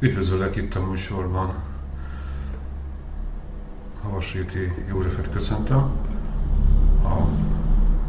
Üdvözöllek 0.00 0.56
itt 0.56 0.74
a 0.74 0.86
műsorban. 0.86 1.54
Havasréti 4.02 4.72
Józsefet 4.88 5.30
köszöntöm. 5.32 5.78
A 7.04 7.28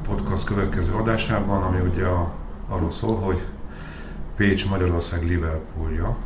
podcast 0.07 0.43
következő 0.43 0.93
adásában, 0.93 1.63
ami 1.63 1.79
ugye 1.79 2.05
a, 2.05 2.33
arról 2.67 2.91
szól, 2.91 3.15
hogy 3.15 3.41
Pécs 4.35 4.69
Magyarország 4.69 5.23
Liverpoolja. 5.23 6.17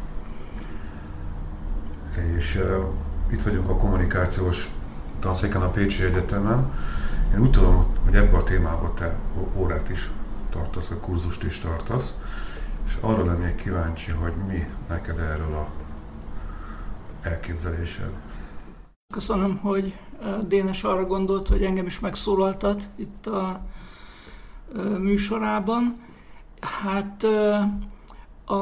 És 2.38 2.56
uh, 2.56 2.84
itt 3.32 3.42
vagyunk 3.42 3.70
a 3.70 3.76
kommunikációs 3.76 4.70
tanszéken 5.20 5.62
a 5.62 5.70
Pécsi 5.70 6.04
Egyetemen. 6.04 6.72
Én 7.34 7.40
úgy 7.40 7.52
tudom, 7.52 7.86
hogy 8.06 8.16
ebben 8.16 8.40
a 8.40 8.44
témában 8.44 8.96
te 8.96 9.16
órát 9.56 9.90
is 9.90 10.10
tartasz, 10.50 10.88
vagy 10.88 11.00
kurzust 11.00 11.44
is 11.44 11.60
tartasz. 11.60 12.14
És 12.94 13.00
arra 13.02 13.26
lennék 13.26 13.56
kíváncsi, 13.56 14.12
hogy 14.12 14.34
mi 14.48 14.68
neked 14.90 15.20
erről 15.20 15.54
a 15.54 15.68
elképzelésed. 17.22 18.12
Köszönöm, 19.14 19.58
hogy 19.58 19.98
Dénes 20.48 20.84
arra 20.84 21.06
gondolt, 21.06 21.48
hogy 21.48 21.64
engem 21.64 21.86
is 21.86 22.00
megszólaltat 22.00 22.88
itt 22.96 23.28
a 23.28 23.62
műsorában. 25.00 25.96
Hát 26.84 27.24
a, 28.46 28.62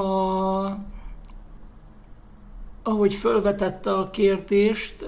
ahogy 2.84 3.13
felvetette 3.13 3.94
a 3.94 4.09
kérdést, 4.09 5.05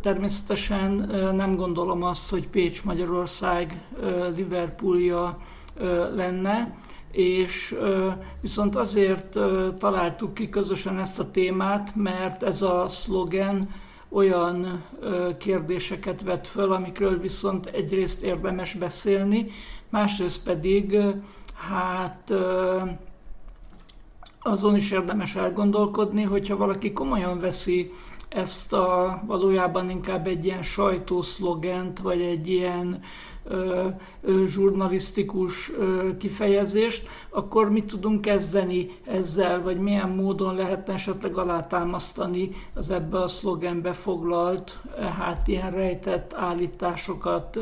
természetesen 0.00 0.92
nem 1.34 1.56
gondolom 1.56 2.02
azt, 2.02 2.30
hogy 2.30 2.48
Pécs 2.48 2.84
Magyarország 2.84 3.82
Liverpoolja 4.34 5.38
lenne 6.14 6.81
és 7.12 7.76
viszont 8.40 8.76
azért 8.76 9.38
találtuk 9.78 10.34
ki 10.34 10.48
közösen 10.48 10.98
ezt 10.98 11.18
a 11.18 11.30
témát, 11.30 11.96
mert 11.96 12.42
ez 12.42 12.62
a 12.62 12.88
szlogen 12.88 13.70
olyan 14.08 14.84
kérdéseket 15.38 16.22
vet 16.22 16.46
föl, 16.46 16.72
amikről 16.72 17.18
viszont 17.20 17.66
egyrészt 17.66 18.22
érdemes 18.22 18.74
beszélni, 18.74 19.46
másrészt 19.88 20.44
pedig 20.44 20.96
hát 21.70 22.32
azon 24.42 24.76
is 24.76 24.90
érdemes 24.90 25.34
elgondolkodni, 25.34 26.22
hogyha 26.22 26.56
valaki 26.56 26.92
komolyan 26.92 27.40
veszi 27.40 27.92
ezt 28.28 28.72
a 28.72 29.22
valójában 29.26 29.90
inkább 29.90 30.26
egy 30.26 30.44
ilyen 30.44 30.62
sajtószlogent, 30.62 31.98
vagy 31.98 32.20
egy 32.20 32.48
ilyen 32.48 33.00
zsurnalisztikus 34.46 35.72
kifejezést, 36.18 37.08
akkor 37.30 37.70
mit 37.70 37.84
tudunk 37.84 38.20
kezdeni 38.20 38.90
ezzel, 39.04 39.62
vagy 39.62 39.78
milyen 39.78 40.08
módon 40.08 40.54
lehetne 40.54 40.92
esetleg 40.92 41.36
alátámasztani 41.36 42.50
az 42.74 42.90
ebbe 42.90 43.22
a 43.22 43.28
szlogenbe 43.28 43.92
foglalt, 43.92 44.80
hát 45.18 45.48
ilyen 45.48 45.70
rejtett 45.70 46.34
állításokat, 46.34 47.58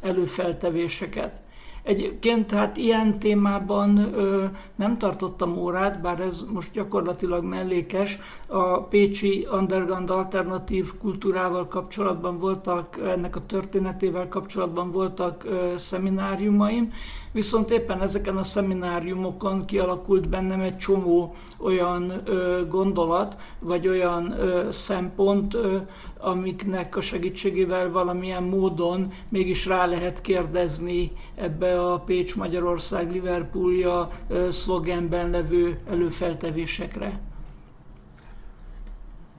előfeltevéseket. 0.00 1.40
Egyébként 1.86 2.50
hát 2.50 2.76
ilyen 2.76 3.18
témában 3.18 3.98
ö, 3.98 4.44
nem 4.76 4.98
tartottam 4.98 5.56
órát, 5.58 6.00
bár 6.00 6.20
ez 6.20 6.44
most 6.52 6.72
gyakorlatilag 6.72 7.44
mellékes. 7.44 8.18
A 8.46 8.82
Pécsi 8.82 9.46
Underground 9.52 10.10
alternatív 10.10 10.92
kultúrával 11.00 11.68
kapcsolatban 11.68 12.38
voltak, 12.38 12.98
ennek 13.04 13.36
a 13.36 13.46
történetével 13.46 14.28
kapcsolatban 14.28 14.90
voltak 14.90 15.44
ö, 15.44 15.72
szemináriumaim, 15.76 16.92
viszont 17.32 17.70
éppen 17.70 18.02
ezeken 18.02 18.36
a 18.36 18.42
szemináriumokon 18.42 19.64
kialakult 19.64 20.28
bennem 20.28 20.60
egy 20.60 20.76
csomó 20.76 21.34
olyan 21.58 22.12
ö, 22.24 22.62
gondolat, 22.68 23.36
vagy 23.58 23.88
olyan 23.88 24.32
ö, 24.38 24.70
szempont, 24.70 25.54
ö, 25.54 25.76
amiknek 26.18 26.96
a 26.96 27.00
segítségével 27.00 27.90
valamilyen 27.90 28.42
módon 28.42 29.12
mégis 29.28 29.66
rá 29.66 29.86
lehet 29.86 30.20
kérdezni 30.20 31.10
ebbe 31.34 31.75
a 31.76 31.98
Pécs 31.98 32.36
Magyarország 32.36 33.10
Liverpoolja 33.10 34.08
szlogenben 34.50 35.30
levő 35.30 35.80
előfeltevésekre. 35.88 37.20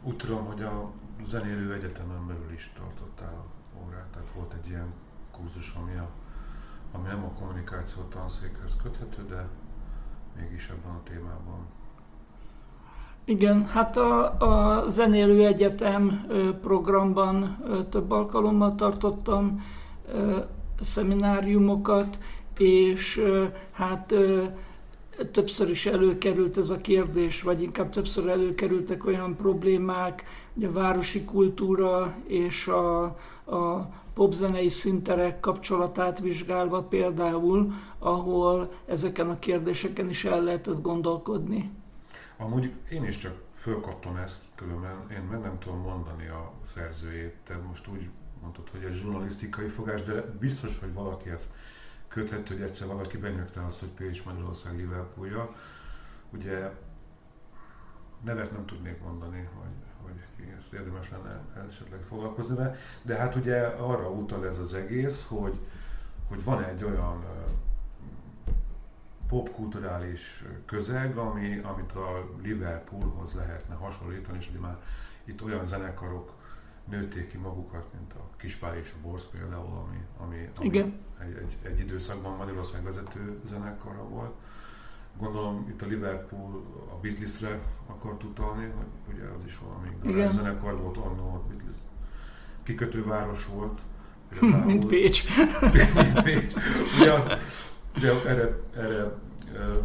Úgy 0.04 0.16
tudom, 0.16 0.46
hogy 0.46 0.62
a 0.62 0.92
zenélő 1.26 1.74
egyetemen 1.74 2.28
belül 2.28 2.52
is 2.54 2.72
tartottál 2.78 3.46
órát, 3.86 4.08
tehát 4.14 4.32
volt 4.36 4.54
egy 4.64 4.70
ilyen 4.70 4.94
kurzus, 5.32 5.76
ami 5.82 5.98
a 5.98 6.10
ami 6.92 7.08
nem 7.08 7.24
a 7.24 7.40
kommunikáció 7.40 8.04
tanszékhez 8.04 8.76
köthető, 8.84 9.26
de 9.30 9.48
mégis 10.40 10.70
ebben 10.70 10.92
a 10.92 11.04
témában. 11.04 11.60
Igen, 13.26 13.66
hát 13.66 13.98
a, 13.98 14.38
a 14.40 14.90
Zenélő 14.90 15.46
Egyetem 15.46 16.26
programban 16.62 17.58
több 17.90 18.12
alkalommal 18.12 18.76
tartottam 18.76 19.62
szemináriumokat, 20.82 22.20
és 22.58 23.22
hát 23.72 24.14
többször 25.32 25.70
is 25.70 25.86
előkerült 25.86 26.58
ez 26.58 26.70
a 26.70 26.82
kérdés, 26.82 27.42
vagy 27.42 27.62
inkább 27.62 27.90
többször 27.90 28.28
előkerültek 28.28 29.06
olyan 29.06 29.36
problémák, 29.36 30.24
hogy 30.54 30.64
a 30.64 30.72
városi 30.72 31.24
kultúra 31.24 32.16
és 32.28 32.68
a, 32.68 33.04
a 33.46 33.90
popzenei 34.14 34.70
szinterek 34.70 35.40
kapcsolatát 35.40 36.20
vizsgálva 36.20 36.82
például, 36.82 37.74
ahol 38.00 38.72
ezeken 38.86 39.30
a 39.30 39.40
kérdéseken 39.40 40.10
is 40.10 40.26
el 40.26 40.44
lehetett 40.44 40.82
gondolkodni. 40.82 41.72
Amúgy 42.38 42.72
én 42.90 43.06
is 43.06 43.18
csak 43.18 43.42
fölkaptam 43.54 44.16
ezt, 44.16 44.44
különben 44.56 44.96
én 45.12 45.22
meg 45.32 45.42
nem 45.42 45.60
tudom 45.60 45.80
mondani 45.80 46.28
a 46.28 46.52
szerzőjét, 46.64 47.36
te 47.44 47.60
most 47.68 47.88
úgy 47.88 48.10
mondtad, 48.48 48.70
hogy 48.70 48.90
egy 48.90 48.94
zsurnalisztikai 48.94 49.68
fogás, 49.68 50.02
de 50.02 50.22
biztos, 50.22 50.80
hogy 50.80 50.94
valaki 50.94 51.30
ezt 51.30 51.54
köthető, 52.08 52.54
hogy 52.54 52.64
egyszer 52.64 52.88
valaki 52.88 53.18
benyögte 53.18 53.66
azt, 53.66 53.80
hogy 53.80 53.90
Pécs 53.90 54.26
Magyarország 54.26 54.76
Liverpoolja. 54.76 55.56
Ugye 56.30 56.72
nevet 58.24 58.52
nem 58.52 58.66
tudnék 58.66 59.02
mondani, 59.02 59.50
hogy 59.54 59.88
hogy 60.38 60.54
ezt 60.58 60.74
érdemes 60.74 61.10
lenne 61.10 61.42
esetleg 61.68 62.00
foglalkozni 62.08 62.56
vele. 62.56 62.76
De 63.02 63.16
hát 63.16 63.36
ugye 63.36 63.62
arra 63.66 64.10
utal 64.10 64.46
ez 64.46 64.58
az 64.58 64.74
egész, 64.74 65.28
hogy, 65.28 65.60
hogy 66.28 66.44
van 66.44 66.64
egy 66.64 66.84
olyan 66.84 67.26
popkulturális 69.28 70.46
közeg, 70.66 71.18
ami, 71.18 71.60
amit 71.60 71.92
a 71.92 72.30
Liverpoolhoz 72.42 73.34
lehetne 73.34 73.76
hasonlítani, 73.76 74.38
és 74.38 74.50
ugye 74.50 74.60
már 74.60 74.78
itt 75.24 75.44
olyan 75.44 75.66
zenekarok 75.66 76.32
nőtték 76.90 77.30
ki 77.30 77.38
magukat, 77.38 77.86
mint 77.94 78.14
a 78.14 78.36
Kispál 78.38 78.78
és 78.78 78.94
a 78.96 79.08
Borsz 79.08 79.26
például, 79.32 79.86
ami, 79.88 79.98
ami, 80.18 80.50
ami 80.58 80.66
Igen. 80.66 81.00
Egy, 81.20 81.36
egy, 81.36 81.58
egy 81.72 81.80
időszakban 81.80 82.38
Magyarország 82.38 82.84
vezető 82.84 83.40
zenekara 83.44 84.04
volt 84.04 84.34
gondolom 85.20 85.66
itt 85.70 85.82
a 85.82 85.86
Liverpool 85.86 86.64
a 86.92 87.00
Beatlesre 87.02 87.60
akart 87.88 88.24
utalni, 88.24 88.72
hogy 89.06 89.16
ugye 89.16 89.24
az 89.38 89.44
is 89.46 89.58
valami 89.58 90.30
zenekar 90.30 90.82
volt 90.82 90.98
annó, 90.98 91.34
a 91.34 91.42
Beatles 91.48 91.76
kikötőváros 92.64 93.46
volt. 93.46 93.80
Hm, 94.40 94.46
mint 94.46 94.86
Pécs. 94.86 95.24
mint 95.96 96.22
Pécs. 96.24 96.54
Ugye, 97.00 97.14
az, 97.14 97.32
ugye 97.96 98.12
erre, 98.26 98.60
erre 98.76 99.12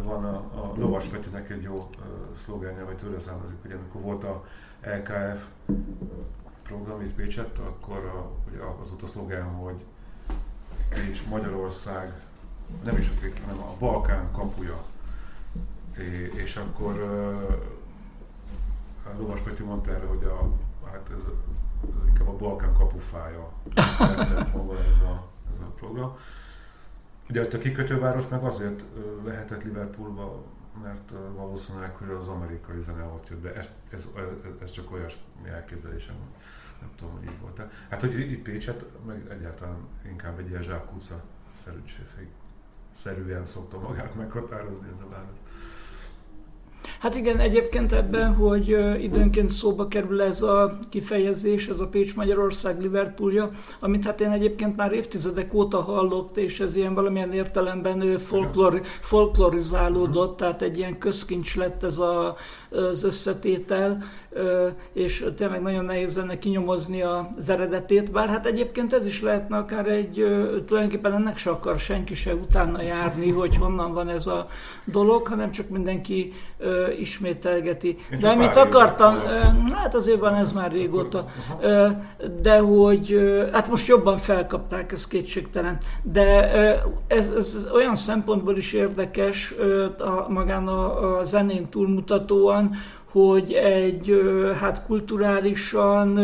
van 0.03 0.25
a, 0.25 0.35
a 0.35 0.73
Lovas 0.77 1.05
Petinek 1.05 1.49
egy 1.49 1.61
jó 1.61 1.89
szlogenje, 2.35 2.83
vagy 2.83 2.95
tőle 2.95 3.19
származik, 3.19 3.57
hogy 3.61 3.71
amikor 3.71 4.01
volt 4.01 4.23
a 4.23 4.45
LKF 4.81 5.45
program 6.63 7.01
itt 7.01 7.13
Pécset, 7.13 7.57
akkor 7.57 7.97
a, 7.97 8.31
ugye 8.51 8.63
az 8.81 8.89
volt 8.89 9.01
a 9.01 9.07
szlogen, 9.07 9.43
hogy 9.43 9.83
Pécs 10.89 11.27
Magyarország, 11.27 12.13
nem 12.83 12.97
is 12.97 13.09
a 13.09 13.41
hanem 13.45 13.63
a 13.63 13.75
Balkán 13.79 14.31
kapuja 14.31 14.83
és 16.35 16.55
akkor 16.55 17.01
a 19.03 19.17
Lovas 19.17 19.39
Peti 19.39 19.63
mondta 19.63 19.91
erre, 19.91 20.05
hogy 20.05 20.23
a, 20.23 20.49
hát 20.85 21.09
ez, 21.17 21.23
ez 21.97 22.07
inkább 22.07 22.27
a 22.27 22.35
Balkán 22.35 22.73
kapufája 22.73 23.51
maga 24.53 24.83
ez 24.83 25.01
a, 25.01 25.27
ez 25.53 25.61
a 25.61 25.71
program. 25.75 26.17
Ugye 27.29 27.47
a 27.53 27.57
kikötőváros 27.57 28.27
meg 28.27 28.43
azért 28.43 28.83
lehetett 29.23 29.63
Liverpoolba, 29.63 30.43
mert 30.81 31.11
valószínűleg, 31.35 31.95
hogy 31.95 32.09
az 32.09 32.27
amerikai 32.27 32.81
zene 32.81 33.03
ott 33.03 33.29
jött 33.29 33.39
be. 33.39 33.55
Ez, 33.55 33.69
ez, 33.89 34.07
ez 34.61 34.71
csak 34.71 34.91
olyasmi 34.91 35.49
elképzelésem, 35.49 36.15
nem 36.79 36.89
tudom, 36.95 37.13
hogy 37.13 37.23
így 37.23 37.39
volt. 37.41 37.59
-e. 37.59 37.69
Hát, 37.89 38.01
hogy 38.01 38.19
itt 38.19 38.43
Pécset, 38.43 38.85
meg 39.05 39.29
egyáltalán 39.29 39.87
inkább 40.05 40.39
egy 40.39 40.49
ilyen 40.49 40.63
zsákutca 40.63 41.23
szerűen 42.91 43.45
szokta 43.45 43.79
magát 43.79 44.15
meghatározni 44.15 44.87
ez 44.91 44.99
a 44.99 45.09
város. 45.09 45.37
Hát 46.99 47.15
igen, 47.15 47.39
egyébként 47.39 47.91
ebben, 47.91 48.35
hogy 48.35 48.67
időnként 49.01 49.49
szóba 49.49 49.87
kerül 49.87 50.21
ez 50.21 50.41
a 50.41 50.79
kifejezés, 50.89 51.67
ez 51.67 51.79
a 51.79 51.87
Pécs-Magyarország 51.87 52.81
Liverpoolja, 52.81 53.49
amit 53.79 54.05
hát 54.05 54.21
én 54.21 54.31
egyébként 54.31 54.75
már 54.75 54.91
évtizedek 54.91 55.53
óta 55.53 55.81
hallok, 55.81 56.29
és 56.37 56.59
ez 56.59 56.75
ilyen 56.75 56.93
valamilyen 56.93 57.33
értelemben 57.33 58.19
folklor, 58.19 58.81
folklorizálódott, 58.83 60.37
tehát 60.37 60.61
egy 60.61 60.77
ilyen 60.77 60.97
közkincs 60.97 61.55
lett 61.55 61.83
ez 61.83 61.97
a, 61.97 62.35
az 62.69 63.03
összetétel, 63.03 64.03
és 64.93 65.25
tényleg 65.35 65.61
nagyon 65.61 65.85
nehéz 65.85 66.17
lenne 66.17 66.37
kinyomozni 66.39 67.01
az 67.01 67.49
eredetét, 67.49 68.11
bár 68.11 68.27
hát 68.27 68.45
egyébként 68.45 68.93
ez 68.93 69.07
is 69.07 69.21
lehetne 69.21 69.57
akár 69.57 69.87
egy, 69.87 70.13
tulajdonképpen 70.65 71.13
ennek 71.13 71.37
se 71.37 71.49
akar 71.49 71.79
senki 71.79 72.15
se 72.15 72.33
utána 72.33 72.81
járni, 72.81 73.31
hogy 73.31 73.55
honnan 73.55 73.93
van 73.93 74.09
ez 74.09 74.27
a 74.27 74.47
dolog, 74.85 75.27
hanem 75.27 75.51
csak 75.51 75.69
mindenki 75.69 76.33
ismételgeti. 76.99 77.97
De 78.19 78.29
amit 78.29 78.55
akartam, 78.55 79.19
hát 79.73 79.95
azért 79.95 80.19
van 80.19 80.35
ez 80.35 80.51
már 80.51 80.71
régóta, 80.71 81.25
de 82.41 82.59
hogy, 82.59 83.17
hát 83.51 83.69
most 83.69 83.87
jobban 83.87 84.17
felkapták, 84.17 84.91
ez 84.91 85.07
kétségtelen, 85.07 85.77
de 86.01 86.51
ez, 87.07 87.29
ez 87.37 87.67
olyan 87.73 87.95
szempontból 87.95 88.57
is 88.57 88.73
érdekes 88.73 89.53
a, 89.97 90.31
magán 90.31 90.67
a, 90.67 91.17
a 91.19 91.23
zenén 91.23 91.69
túlmutatóan, 91.69 92.75
hogy 93.13 93.51
egy 93.53 94.21
hát 94.59 94.85
kulturálisan 94.85 96.19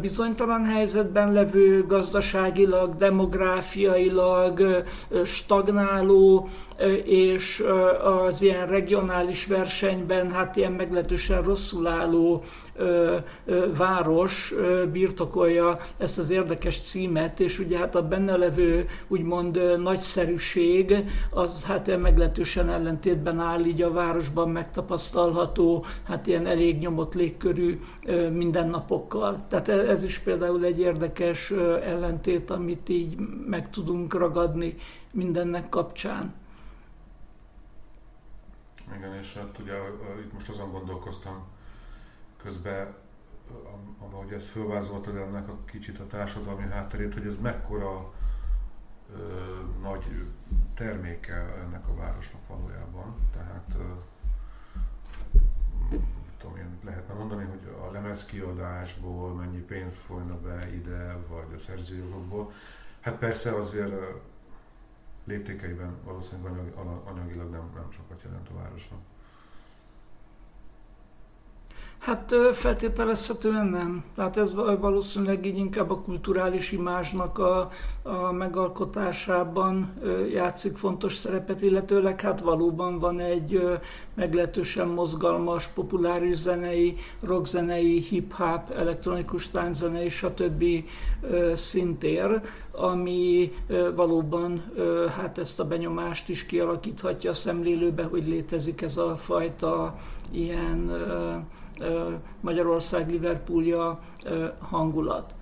bizonytalan 0.00 0.64
helyzetben 0.64 1.32
levő, 1.32 1.86
gazdaságilag, 1.86 2.94
demográfiailag 2.94 4.84
stagnáló, 5.24 6.48
és 7.04 7.64
az 8.26 8.42
ilyen 8.42 8.66
regionális 8.66 9.46
versenyben 9.46 10.30
hát 10.30 10.56
ilyen 10.56 10.72
meglehetősen 10.72 11.42
rosszul 11.42 11.86
álló 11.86 12.42
város 13.76 14.54
birtokolja 14.92 15.78
ezt 15.98 16.18
az 16.18 16.30
érdekes 16.30 16.80
címet, 16.80 17.40
és 17.40 17.58
ugye 17.58 17.78
hát 17.78 17.94
a 17.94 18.08
benne 18.08 18.36
levő 18.36 18.86
úgymond 19.08 19.80
nagyszerűség 19.82 20.94
az 21.30 21.64
hát 21.64 22.00
meglehetősen 22.00 22.68
ellentétben 22.68 23.38
áll 23.40 23.64
így 23.64 23.82
a 23.82 23.92
városban 23.92 24.50
megtapasztalható, 24.50 25.84
hát 26.04 26.26
ilyen 26.26 26.46
elég 26.46 26.78
nyomott 26.78 27.14
légkörű 27.14 27.80
mindennapokkal. 28.32 29.44
Tehát 29.48 29.68
e, 29.68 29.72
ez 29.72 30.02
is 30.02 30.18
például 30.18 30.64
egy 30.64 30.80
érdekes 30.80 31.50
ellentét, 31.84 32.50
amit 32.50 32.88
így 32.88 33.16
meg 33.46 33.70
tudunk 33.70 34.14
ragadni 34.14 34.74
mindennek 35.10 35.68
kapcsán. 35.68 36.34
Igen, 38.94 39.14
és 39.14 39.36
hát 39.36 39.58
ugye 39.58 39.74
itt 40.24 40.32
most 40.32 40.48
azon 40.48 40.70
gondolkoztam 40.70 41.44
közben, 42.42 42.94
ahogy 43.98 44.32
ezt 44.32 44.46
fölvázoltad 44.46 45.16
ennek 45.16 45.48
a 45.48 45.58
kicsit 45.64 45.98
a 45.98 46.06
társadalmi 46.06 46.62
hátterét, 46.62 47.14
hogy 47.14 47.26
ez 47.26 47.40
mekkora 47.40 48.12
ö, 49.12 49.18
nagy 49.82 50.04
terméke 50.74 51.34
ennek 51.34 51.88
a 51.88 51.94
városnak 51.94 52.46
valójában. 52.48 53.14
Tehát 53.32 53.74
ö, 53.78 53.92
tudom 56.38 56.56
én, 56.56 56.78
lehetne 56.84 57.14
mondani, 57.14 57.44
hogy 57.44 57.74
a 57.80 57.90
lemezkiadásból 57.92 59.34
mennyi 59.34 59.58
pénz 59.58 59.96
folyna 59.96 60.40
be 60.40 60.74
ide, 60.74 61.16
vagy 61.28 61.54
a 61.54 61.58
szerzőjogokból. 61.58 62.52
Hát 63.00 63.18
persze 63.18 63.54
azért 63.54 63.94
léptékeiben 65.26 65.96
valószínűleg 66.04 66.72
anyagilag 67.04 67.50
nem, 67.50 67.70
nem 67.74 67.90
sokat 67.90 68.22
jelent 68.22 68.48
a 68.48 68.54
városnak. 68.54 68.98
Hát 71.98 72.34
feltételezhetően 72.52 73.66
nem. 73.66 74.04
Hát 74.16 74.36
ez 74.36 74.54
valószínűleg 74.54 75.46
így 75.46 75.58
inkább 75.58 75.90
a 75.90 76.00
kulturális 76.00 76.72
imázsnak 76.72 77.38
a, 77.38 77.70
a 78.02 78.32
megalkotásában 78.32 79.94
játszik 80.32 80.76
fontos 80.76 81.14
szerepet, 81.14 81.62
illetőleg 81.62 82.20
hát 82.20 82.40
valóban 82.40 82.98
van 82.98 83.20
egy 83.20 83.78
meglehetősen 84.14 84.88
mozgalmas, 84.88 85.66
populáris 85.66 86.36
zenei, 86.36 86.96
rockzenei, 87.20 88.00
hip-hop, 88.00 88.70
elektronikus 88.70 89.50
tánczenei, 89.50 90.08
stb. 90.08 90.64
szintér, 91.54 92.40
ami 92.70 93.52
valóban 93.94 94.62
hát 95.16 95.38
ezt 95.38 95.60
a 95.60 95.66
benyomást 95.66 96.28
is 96.28 96.46
kialakíthatja 96.46 97.30
a 97.30 97.34
szemlélőbe, 97.34 98.02
hogy 98.02 98.28
létezik 98.28 98.82
ez 98.82 98.96
a 98.96 99.16
fajta 99.16 99.98
ilyen 100.32 100.90
Magyarország 102.40 103.10
Liverpoolja 103.10 103.98
hangulat. 104.58 105.34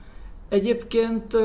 Egyébként 0.48 1.36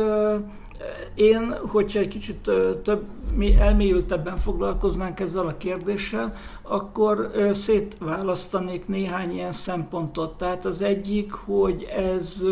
én, 1.16 1.56
hogyha 1.68 2.00
egy 2.00 2.08
kicsit 2.08 2.52
több, 2.84 3.04
mi 3.36 3.56
elmélyültebben 3.56 4.38
foglalkoznánk 4.38 5.20
ezzel 5.20 5.48
a 5.48 5.58
kérdéssel, 5.58 6.34
akkor 6.62 7.32
szétválasztanék 7.52 8.88
néhány 8.88 9.32
ilyen 9.34 9.52
szempontot. 9.52 10.38
Tehát 10.38 10.66
az 10.66 10.82
egyik, 10.82 11.32
hogy 11.32 11.84
ez 11.84 12.44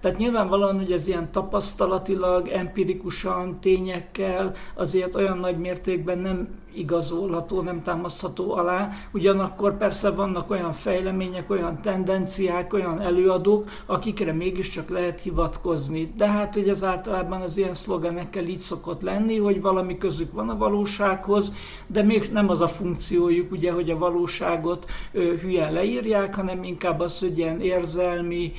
tehát 0.00 0.18
nyilvánvalóan, 0.18 0.76
hogy 0.76 0.92
ez 0.92 1.06
ilyen 1.06 1.32
tapasztalatilag, 1.32 2.48
empirikusan, 2.48 3.60
tényekkel 3.60 4.52
azért 4.74 5.14
olyan 5.14 5.38
nagy 5.38 5.58
mértékben 5.58 6.18
nem 6.18 6.48
igazolható, 6.74 7.60
nem 7.60 7.82
támasztható 7.82 8.52
alá. 8.52 8.90
Ugyanakkor 9.12 9.76
persze 9.76 10.10
vannak 10.10 10.50
olyan 10.50 10.72
fejlemények, 10.72 11.50
olyan 11.50 11.82
tendenciák, 11.82 12.72
olyan 12.72 13.00
előadók, 13.00 13.70
akikre 13.86 14.32
mégiscsak 14.32 14.88
lehet 14.88 15.20
hivatkozni. 15.20 16.12
De 16.16 16.28
hát 16.28 16.54
hogy 16.54 16.68
ez 16.68 16.84
általában 16.84 17.40
az 17.40 17.56
ilyen 17.56 17.74
szlogenekkel 17.74 18.44
így 18.44 18.56
szokott 18.56 19.02
lenni, 19.02 19.38
hogy 19.38 19.60
valami 19.60 19.98
közük 19.98 20.32
van 20.32 20.48
a 20.48 20.56
valósághoz, 20.56 21.54
de 21.86 22.02
még 22.02 22.30
nem 22.32 22.48
az 22.48 22.60
a 22.60 22.68
funkciójuk, 22.68 23.52
ugye, 23.52 23.72
hogy 23.72 23.90
a 23.90 23.98
valóságot 23.98 24.90
hülyen 25.12 25.72
leírják, 25.72 26.34
hanem 26.34 26.62
inkább 26.62 27.00
az, 27.00 27.18
hogy 27.18 27.38
ilyen 27.38 27.60
érzelmi 27.60 28.52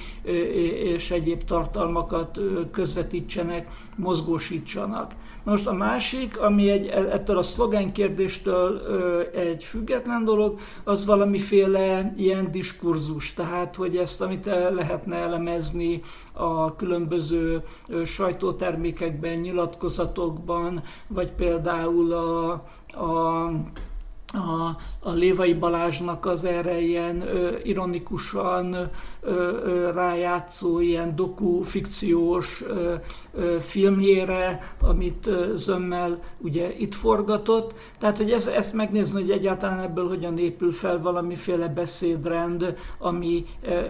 és 0.83 1.11
egyéb 1.11 1.43
tartalmakat 1.43 2.39
közvetítsenek, 2.71 3.67
mozgósítsanak. 3.95 5.15
Most 5.43 5.67
a 5.67 5.73
másik, 5.73 6.39
ami 6.39 6.69
egy, 6.69 6.87
ettől 6.87 7.37
a 7.37 7.41
szlogen 7.41 7.91
kérdéstől 7.91 8.81
egy 9.33 9.63
független 9.63 10.23
dolog, 10.23 10.59
az 10.83 11.05
valamiféle 11.05 12.13
ilyen 12.17 12.51
diskurzus, 12.51 13.33
tehát 13.33 13.75
hogy 13.75 13.97
ezt, 13.97 14.21
amit 14.21 14.45
lehetne 14.71 15.15
elemezni 15.15 16.01
a 16.33 16.75
különböző 16.75 17.63
sajtótermékekben, 18.05 19.33
nyilatkozatokban, 19.33 20.83
vagy 21.07 21.31
például 21.31 22.13
a, 22.13 22.51
a 23.05 23.51
a, 24.33 24.77
a 24.99 25.11
Lévai 25.11 25.53
Balázsnak 25.53 26.25
az 26.25 26.43
erre 26.43 26.79
ilyen 26.79 27.21
ö, 27.21 27.57
ironikusan 27.63 28.73
ö, 28.73 28.83
ö, 29.21 29.91
rájátszó, 29.93 30.79
ilyen 30.79 31.15
doku-fikciós 31.15 32.63
ö, 32.67 32.93
ö, 33.33 33.59
filmjére, 33.59 34.73
amit 34.81 35.27
ö, 35.27 35.51
Zömmel 35.55 36.19
ugye 36.37 36.73
itt 36.77 36.93
forgatott. 36.93 37.73
Tehát, 37.99 38.17
hogy 38.17 38.31
ez, 38.31 38.47
ezt 38.47 38.73
megnézni, 38.73 39.21
hogy 39.21 39.31
egyáltalán 39.31 39.79
ebből 39.79 40.07
hogyan 40.07 40.37
épül 40.37 40.71
fel 40.71 41.01
valamiféle 41.01 41.67
beszédrend, 41.67 42.77
ami 42.97 43.45
ö, 43.61 43.81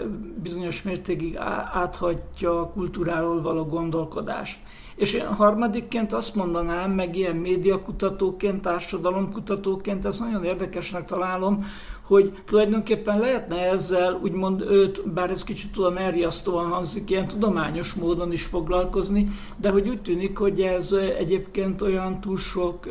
bizonyos 0.42 0.84
mértékig 0.84 1.38
áthagyja 1.74 2.62
a 2.62 2.70
kultúráról 2.70 3.42
való 3.42 3.66
gondolkodást. 3.66 4.60
És 5.00 5.14
én 5.14 5.26
harmadikként 5.26 6.14
azt 6.14 6.36
mondanám, 6.36 6.92
meg 6.92 7.16
ilyen 7.16 7.36
médiakutatóként, 7.36 8.62
társadalomkutatóként, 8.62 10.06
ezt 10.06 10.20
nagyon 10.20 10.44
érdekesnek 10.44 11.06
találom, 11.06 11.66
hogy 12.10 12.34
tulajdonképpen 12.46 13.20
lehetne 13.20 13.58
ezzel 13.58 14.20
úgymond 14.24 14.62
őt, 14.62 15.10
bár 15.10 15.30
ez 15.30 15.44
kicsit 15.44 15.72
tudom 15.72 15.98
elriasztóan 15.98 16.70
hangzik, 16.70 17.10
ilyen 17.10 17.28
tudományos 17.28 17.94
módon 17.94 18.32
is 18.32 18.44
foglalkozni, 18.44 19.28
de 19.58 19.70
hogy 19.70 19.90
úgy 19.90 20.02
tűnik, 20.02 20.38
hogy 20.38 20.62
ez 20.62 20.92
egyébként 21.18 21.82
olyan 21.82 22.22
túl 22.22 22.38
sok 22.38 22.88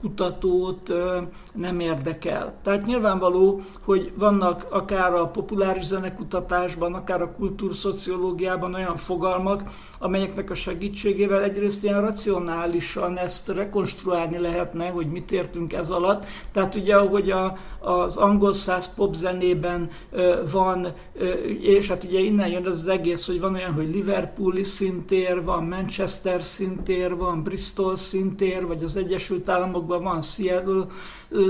kutatót 0.00 0.92
nem 1.54 1.80
érdekel. 1.80 2.54
Tehát 2.62 2.86
nyilvánvaló, 2.86 3.60
hogy 3.84 4.12
vannak 4.14 4.66
akár 4.70 5.14
a 5.14 5.26
populáris 5.26 5.84
zenekutatásban, 5.84 6.94
akár 6.94 7.22
a 7.22 7.32
kultúrszociológiában 7.32 8.74
olyan 8.74 8.96
fogalmak, 8.96 9.62
amelyeknek 9.98 10.50
a 10.50 10.54
segítségével 10.54 11.42
egyrészt 11.42 11.84
ilyen 11.84 12.00
racionálisan 12.00 13.18
ezt 13.18 13.48
rekonstruálni 13.48 14.38
lehetne, 14.38 14.88
hogy 14.88 15.06
mit 15.06 15.32
értünk 15.32 15.72
ez 15.72 15.90
alatt. 15.90 16.24
Tehát 16.52 16.74
ugye, 16.74 16.96
ahogy 16.96 17.30
a, 17.30 17.56
az 17.80 18.16
angol 18.16 18.37
száz 18.52 18.94
popzenében 18.94 19.90
van, 20.52 20.86
és 21.60 21.88
hát 21.88 22.04
ugye 22.04 22.18
innen 22.18 22.48
jön 22.48 22.66
az 22.66 22.88
egész, 22.88 23.26
hogy 23.26 23.40
van 23.40 23.54
olyan, 23.54 23.72
hogy 23.72 23.94
Liverpooli 23.94 24.64
szintér, 24.64 25.44
van 25.44 25.64
Manchester 25.64 26.42
szintér, 26.42 27.16
van 27.16 27.42
Bristol 27.42 27.96
szintér, 27.96 28.66
vagy 28.66 28.82
az 28.82 28.96
Egyesült 28.96 29.48
Államokban 29.48 30.02
van 30.02 30.22
Seattle 30.22 30.86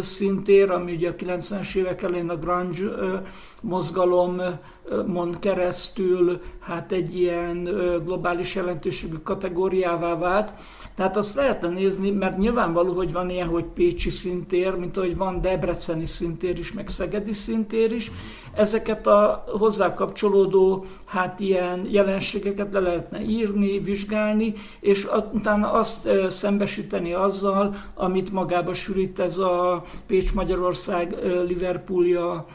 szintér, 0.01 0.71
ami 0.71 0.93
ugye 0.93 1.09
a 1.09 1.15
90-es 1.15 1.75
évek 1.75 2.03
elején 2.03 2.29
a 2.29 2.37
grunge 2.37 3.23
mozgalomon 3.63 5.37
keresztül 5.41 6.41
hát 6.61 6.93
egy 6.93 7.15
ilyen 7.15 7.63
globális 8.05 8.55
jelentőségű 8.55 9.17
kategóriává 9.23 10.17
vált. 10.19 10.53
Tehát 10.99 11.17
azt 11.17 11.35
lehetne 11.35 11.69
nézni, 11.69 12.11
mert 12.11 12.39
nyilvánvaló, 12.39 12.93
hogy 12.93 13.13
van 13.13 13.31
ilyen, 13.31 13.49
hogy 13.49 13.65
Pécsi 13.65 14.11
szintér, 14.11 14.75
mint 14.75 14.97
ahogy 14.97 15.17
van 15.17 15.41
Debreceni 15.41 16.07
szintér 16.07 16.59
is, 16.59 16.73
meg 16.73 16.89
Szegedi 16.89 17.33
szintér 17.33 17.93
is. 17.93 18.11
Ezeket 18.55 19.07
a 19.07 19.45
hozzá 19.59 19.95
kapcsolódó 19.95 20.85
hát 21.05 21.41
ilyen 21.41 21.87
jelenségeket 21.91 22.73
le 22.73 22.81
lehetne 22.81 23.21
írni, 23.21 23.79
vizsgálni, 23.79 24.53
és 24.81 25.07
utána 25.33 25.73
azt 25.73 26.09
szembesíteni 26.29 27.13
azzal, 27.13 27.77
amit 27.95 28.33
magába 28.33 28.75
sűrít 28.75 29.19
ez 29.19 29.39
a 29.39 29.85
Pécs-Magyarország 30.07 31.17
Liverpoolja 31.47 32.47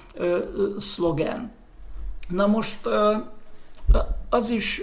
szlogen. 0.78 1.52
Na 2.30 2.48
most 2.48 2.80
az 4.30 4.50
is 4.50 4.82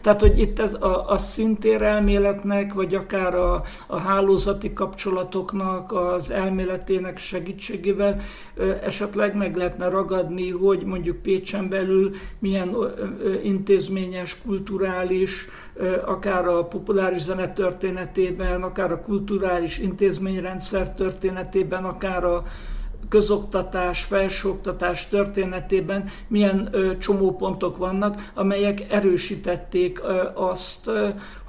tehát, 0.00 0.20
hogy 0.20 0.38
itt 0.38 0.58
ez 0.58 0.74
a, 0.74 1.08
a 1.10 1.18
szintér 1.18 1.82
elméletnek, 1.82 2.72
vagy 2.72 2.94
akár 2.94 3.34
a, 3.34 3.62
a 3.86 3.96
hálózati 3.96 4.72
kapcsolatoknak 4.72 5.92
az 5.92 6.30
elméletének 6.30 7.18
segítségével 7.18 8.20
esetleg 8.82 9.36
meg 9.36 9.56
lehetne 9.56 9.88
ragadni, 9.88 10.50
hogy 10.50 10.84
mondjuk 10.84 11.22
Pécsen 11.22 11.68
belül 11.68 12.10
milyen 12.38 12.76
intézményes, 13.42 14.38
kulturális, 14.44 15.46
akár 16.04 16.46
a 16.46 16.64
populáris 16.64 17.22
zene 17.22 17.52
történetében, 17.52 18.62
akár 18.62 18.92
a 18.92 19.00
kulturális 19.00 19.78
intézményrendszer 19.78 20.94
történetében, 20.94 21.84
akár 21.84 22.24
a 22.24 22.42
közoktatás, 23.14 24.04
felsőoktatás 24.04 25.08
történetében 25.08 26.08
milyen 26.28 26.74
csomópontok 26.98 27.76
vannak, 27.76 28.30
amelyek 28.34 28.92
erősítették 28.92 30.02
azt, 30.34 30.90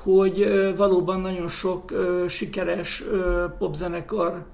hogy 0.04 0.48
valóban 0.78 1.22
nagyon 1.22 1.48
sok 1.48 1.94
sikeres 2.28 3.04
popzenekar 3.58 4.46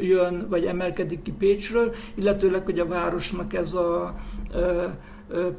jön, 0.00 0.46
vagy 0.48 0.64
emelkedik 0.64 1.22
ki 1.22 1.32
Pécsről, 1.32 1.94
illetőleg, 2.14 2.64
hogy 2.64 2.78
a 2.78 2.86
városnak 2.86 3.54
ez 3.54 3.74
a 3.74 4.14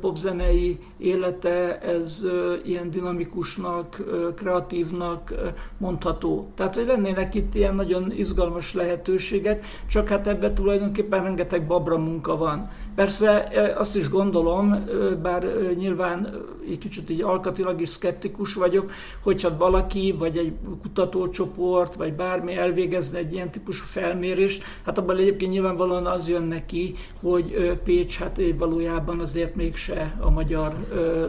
popzenei 0.01 0.79
élete, 0.97 1.79
ez 1.79 2.25
ilyen 2.63 2.91
dinamikusnak, 2.91 4.01
kreatívnak 4.35 5.33
mondható. 5.77 6.51
Tehát, 6.55 6.75
hogy 6.75 6.85
lennének 6.85 7.35
itt 7.35 7.55
ilyen 7.55 7.75
nagyon 7.75 8.11
izgalmas 8.11 8.73
lehetőségek, 8.73 9.65
csak 9.87 10.07
hát 10.07 10.27
ebben 10.27 10.53
tulajdonképpen 10.53 11.23
rengeteg 11.23 11.67
babra 11.67 11.97
munka 11.97 12.37
van. 12.37 12.69
Persze 12.95 13.51
azt 13.77 13.95
is 13.95 14.09
gondolom, 14.09 14.85
bár 15.21 15.45
nyilván 15.77 16.43
egy 16.69 16.77
kicsit 16.77 17.09
így 17.09 17.21
alkatilag 17.21 17.81
is 17.81 17.89
szkeptikus 17.89 18.53
vagyok, 18.53 18.91
hogyha 19.23 19.57
valaki, 19.57 20.15
vagy 20.17 20.37
egy 20.37 20.53
kutatócsoport, 20.81 21.95
vagy 21.95 22.13
bármi 22.13 22.55
elvégezne 22.55 23.17
egy 23.17 23.33
ilyen 23.33 23.51
típusú 23.51 23.83
felmérést, 23.83 24.63
hát 24.85 24.97
abban 24.97 25.17
egyébként 25.17 25.51
nyilvánvalóan 25.51 26.05
az 26.05 26.29
jön 26.29 26.43
neki, 26.43 26.93
hogy 27.21 27.79
Pécs 27.83 28.17
hát 28.17 28.41
valójában 28.57 29.19
azért 29.19 29.55
mégse 29.55 30.15
a 30.19 30.29
magyar 30.29 30.75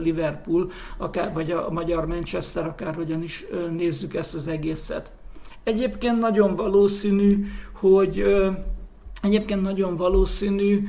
Liverpool, 0.03 0.71
akár, 0.99 1.33
vagy 1.35 1.51
a 1.51 1.71
magyar 1.71 2.07
Manchester, 2.07 2.67
akárhogyan 2.67 3.23
is 3.23 3.45
nézzük 3.77 4.15
ezt 4.15 4.35
az 4.35 4.49
egészet. 4.49 5.13
Egyébként 5.65 6.19
nagyon 6.19 6.55
valószínű, 6.55 7.45
hogy 7.73 8.25
Egyébként 9.23 9.63
nagyon 9.63 9.97
valószínű 9.97 10.85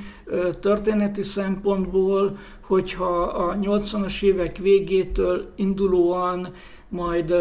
történeti 0.60 1.24
szempontból, 1.24 2.38
hogyha 2.62 3.22
a 3.22 3.56
80-as 3.56 4.24
évek 4.24 4.58
végétől 4.58 5.52
indulóan, 5.56 6.48
majd 6.90 7.32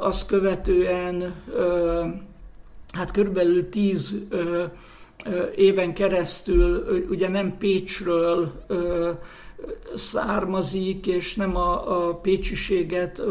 azt 0.00 0.26
követően 0.26 1.34
hát 2.92 3.10
körülbelül 3.10 3.68
10 3.68 4.28
éven 5.56 5.94
keresztül 5.94 6.86
ugye 7.10 7.28
nem 7.28 7.56
Pécsről 7.58 8.52
származik, 9.94 11.06
és 11.06 11.34
nem 11.34 11.56
a, 11.56 12.08
a 12.08 12.14
pécsiséget 12.14 13.22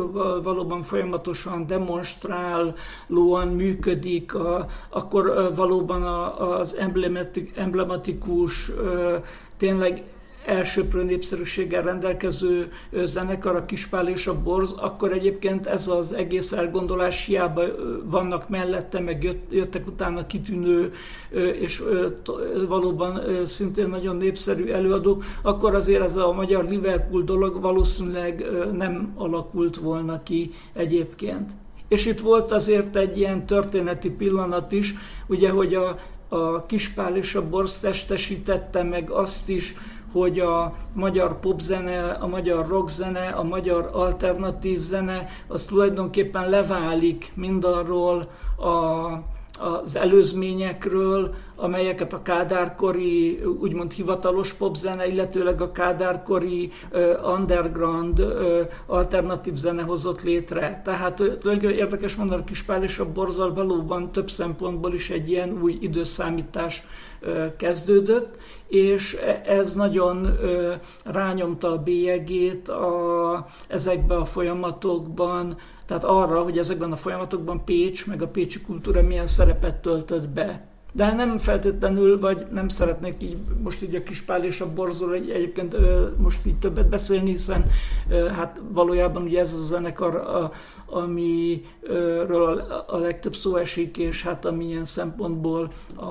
valóban 0.44 0.82
folyamatosan 0.82 1.68
demonstrálóan 1.68 3.48
működik, 3.56 4.36
a, 4.36 4.68
akkor 4.90 5.52
valóban 5.56 6.04
a, 6.04 6.58
az 6.60 6.78
emblematikus, 7.56 8.72
tényleg 9.58 10.04
elsőprő 10.46 11.04
népszerűséggel 11.04 11.84
rendelkező 11.84 12.72
zenekar, 13.04 13.56
a 13.56 13.66
Kispál 13.66 14.08
és 14.08 14.28
a 14.28 14.42
Borz, 14.42 14.72
akkor 14.78 15.12
egyébként 15.12 15.68
ez 15.68 15.88
az 15.88 16.14
egész 16.14 16.52
elgondolás 16.52 17.26
hiába 17.26 17.64
vannak 18.04 18.50
mellette, 18.50 19.00
meg 19.00 19.38
jöttek 19.50 19.88
utána 19.88 20.28
kitűnő 20.28 20.94
és 21.60 21.84
valóban 22.68 23.22
szintén 23.46 23.88
nagyon 23.88 24.16
népszerű 24.16 24.70
előadók, 24.70 25.24
akkor 25.42 25.76
azért 25.76 26.04
ez 26.04 26.16
a 26.16 26.34
magyar 26.34 26.64
Liverpool 26.64 27.22
dolog 27.22 27.62
valószínűleg 27.62 28.46
nem 28.74 29.14
alakult 29.16 29.78
volna 29.78 30.24
ki 30.24 30.52
egyébként. 30.74 31.52
És 31.88 32.06
itt 32.06 32.20
volt 32.20 32.52
azért 32.52 32.96
egy 32.96 33.18
ilyen 33.18 33.46
történeti 33.46 34.10
pillanat 34.10 34.72
is, 34.72 34.94
ugye, 35.28 35.50
hogy 35.50 35.74
a, 35.74 35.98
a 36.28 36.66
Kispál 36.66 37.16
és 37.16 37.36
a 37.36 37.50
Borz 37.50 37.80
testesítette 37.80 38.84
meg 38.84 39.10
azt 39.10 39.50
is, 39.50 39.74
hogy 40.20 40.40
a 40.40 40.74
magyar 40.94 41.40
popzene, 41.40 42.12
a 42.12 42.28
magyar 42.28 42.68
rockzene, 42.68 43.28
a 43.28 43.44
magyar 43.44 43.90
alternatív 43.94 44.80
zene, 44.80 45.28
az 45.48 45.66
tulajdonképpen 45.66 46.50
leválik 46.50 47.32
mindarról 47.36 48.30
a, 48.58 48.74
az 49.60 49.96
előzményekről, 49.96 51.34
amelyeket 51.56 52.14
a 52.14 52.22
kádárkori, 52.22 53.44
úgymond 53.60 53.92
hivatalos 53.92 54.54
popzene, 54.54 55.08
illetőleg 55.08 55.62
a 55.62 55.72
kádárkori 55.72 56.72
uh, 56.92 57.40
underground 57.40 58.20
uh, 58.20 58.60
alternatív 58.86 59.56
zene 59.56 59.82
hozott 59.82 60.24
létre. 60.24 60.82
Tehát 60.84 61.16
tulajdonképpen 61.16 61.78
érdekes 61.78 62.16
mondani, 62.16 62.42
a 62.42 62.44
Kispál 62.44 62.84
és 62.84 63.00
a 63.00 63.12
Borzal 63.12 63.54
valóban 63.54 64.12
több 64.12 64.30
szempontból 64.30 64.94
is 64.94 65.10
egy 65.10 65.30
ilyen 65.30 65.62
új 65.62 65.78
időszámítás 65.82 66.84
uh, 67.22 67.56
kezdődött, 67.56 68.38
és 68.68 69.18
ez 69.46 69.74
nagyon 69.74 70.38
rányomta 71.04 71.72
a 71.72 71.84
bélyegét 71.84 72.70
a, 72.70 73.48
ezekben 73.68 74.20
a 74.20 74.26
folyamatokban, 74.26 75.58
tehát 75.86 76.04
arra, 76.04 76.44
hogy 76.44 76.58
ezekben 76.58 76.92
a 76.92 76.96
folyamatokban 76.96 77.64
Pécs, 77.66 78.08
meg 78.08 78.22
a 78.22 78.28
pécsi 78.28 78.62
kultúra 78.62 79.02
milyen 79.02 79.28
szerepet 79.28 79.76
töltött 79.76 80.30
be. 80.30 80.75
De 80.96 81.14
nem 81.14 81.38
feltétlenül, 81.38 82.20
vagy 82.20 82.48
nem 82.52 82.68
szeretnék 82.68 83.24
így 83.24 83.38
most 83.64 83.82
így 83.82 83.96
a 83.96 84.04
Kispál 84.04 84.44
és 84.44 84.62
a 84.62 84.74
Borzol 84.74 85.14
egy, 85.14 85.30
egyébként 85.30 85.76
most 86.18 86.46
így 86.46 86.60
többet 86.60 86.90
beszélni, 86.90 87.30
hiszen 87.30 87.66
hát 88.36 88.62
valójában 88.70 89.24
ugye 89.24 89.40
ez 89.40 89.54
a 89.54 89.64
zenekar, 89.64 90.16
a, 90.16 90.52
amiről 90.86 92.60
a, 92.60 92.86
a 92.88 92.98
legtöbb 92.98 93.36
szó 93.36 93.56
esik, 93.56 93.98
és 93.98 94.24
hát 94.24 94.46
amilyen 94.46 94.86
szempontból 94.86 95.72
a, 95.96 96.06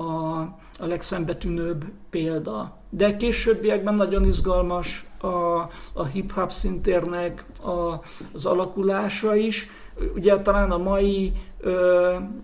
a 0.79 0.85
legszembetűnőbb 0.85 1.85
példa. 2.09 2.77
De 2.89 3.15
későbbiekben 3.15 3.95
nagyon 3.95 4.25
izgalmas 4.25 5.05
a, 5.21 5.27
a 5.93 6.05
hip-hop 6.11 6.51
szintérnek 6.51 7.45
a, 7.63 7.99
az 8.33 8.45
alakulása 8.45 9.35
is. 9.35 9.69
Ugye 10.15 10.39
talán 10.39 10.71
a 10.71 10.77
mai 10.77 11.31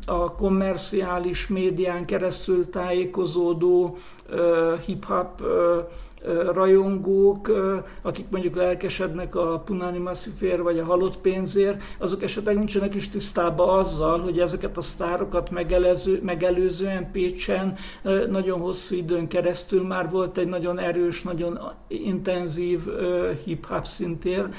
a 0.05 0.31
kommerciális 0.36 1.48
médián 1.48 2.05
keresztül 2.05 2.70
tájékozódó 2.70 3.98
hip-hop 4.86 5.41
rajongók, 6.54 7.51
akik 8.01 8.25
mondjuk 8.30 8.56
lelkesednek 8.56 9.36
a 9.36 9.60
Punani 9.66 9.98
Massifér 9.98 10.62
vagy 10.62 10.80
a 10.80 10.86
halott 10.86 11.18
pénzért, 11.18 11.82
azok 11.98 12.24
esetleg 12.24 12.58
nincsenek 12.58 12.96
is 12.96 13.10
tisztában 13.10 13.80
azzal, 13.80 14.20
hogy 14.20 14.40
ezeket 14.40 14.78
a 14.78 14.82
sztárokat 14.82 15.50
megelező, 15.50 16.20
megelőzően 16.24 17.12
Pécsen 17.12 17.75
nagyon 18.30 18.60
hosszú 18.60 18.96
időn 18.96 19.28
keresztül 19.28 19.88
már 19.88 20.10
volt 20.10 20.38
egy 20.38 20.48
nagyon 20.48 20.80
erős, 20.80 21.22
nagyon 21.22 21.60
intenzív 21.88 22.80
hip-hop 23.44 23.86
szintér, 23.86 24.50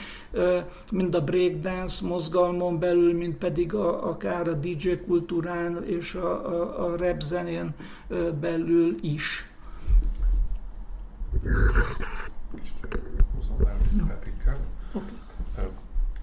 mind 0.92 1.14
a 1.14 1.24
breakdance 1.24 2.06
mozgalmon 2.06 2.78
belül, 2.78 3.14
mind 3.14 3.34
pedig 3.34 3.74
a, 3.74 4.08
akár 4.08 4.48
a 4.48 4.52
DJ 4.52 4.90
kultúrán 5.06 5.84
és 5.86 6.14
a, 6.14 6.30
a, 6.30 6.84
a 6.84 6.96
rap 6.96 7.20
zenén 7.20 7.70
belül 8.40 8.94
is. 9.02 9.51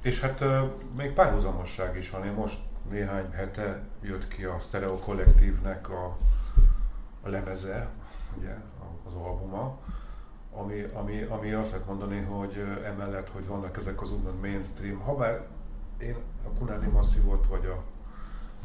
És 0.01 0.19
hát 0.19 0.43
még 0.97 1.13
párhuzamosság 1.13 1.97
is 1.97 2.09
van. 2.09 2.25
Én 2.25 2.31
most 2.31 2.59
néhány 2.89 3.31
hete 3.31 3.83
jött 4.01 4.27
ki 4.27 4.43
a 4.43 4.59
Stereo 4.59 4.95
Kollektívnek 4.95 5.89
a, 5.89 6.17
a 7.21 7.29
lemeze, 7.29 7.89
ugye, 8.37 8.55
az 9.07 9.13
albuma, 9.13 9.77
ami, 10.53 10.83
ami, 10.93 11.21
ami 11.21 11.51
azt 11.51 11.71
lehet 11.71 11.87
mondani, 11.87 12.21
hogy 12.21 12.63
emellett, 12.85 13.29
hogy 13.29 13.47
vannak 13.47 13.77
ezek 13.77 14.01
az 14.01 14.11
úgymond 14.11 14.39
mainstream, 14.39 14.99
ha 14.99 15.15
bár 15.15 15.47
én 15.97 16.15
a 16.45 16.49
Kunáni 16.59 16.87
Masszívot 16.87 17.47
vagy 17.47 17.65
a 17.65 17.83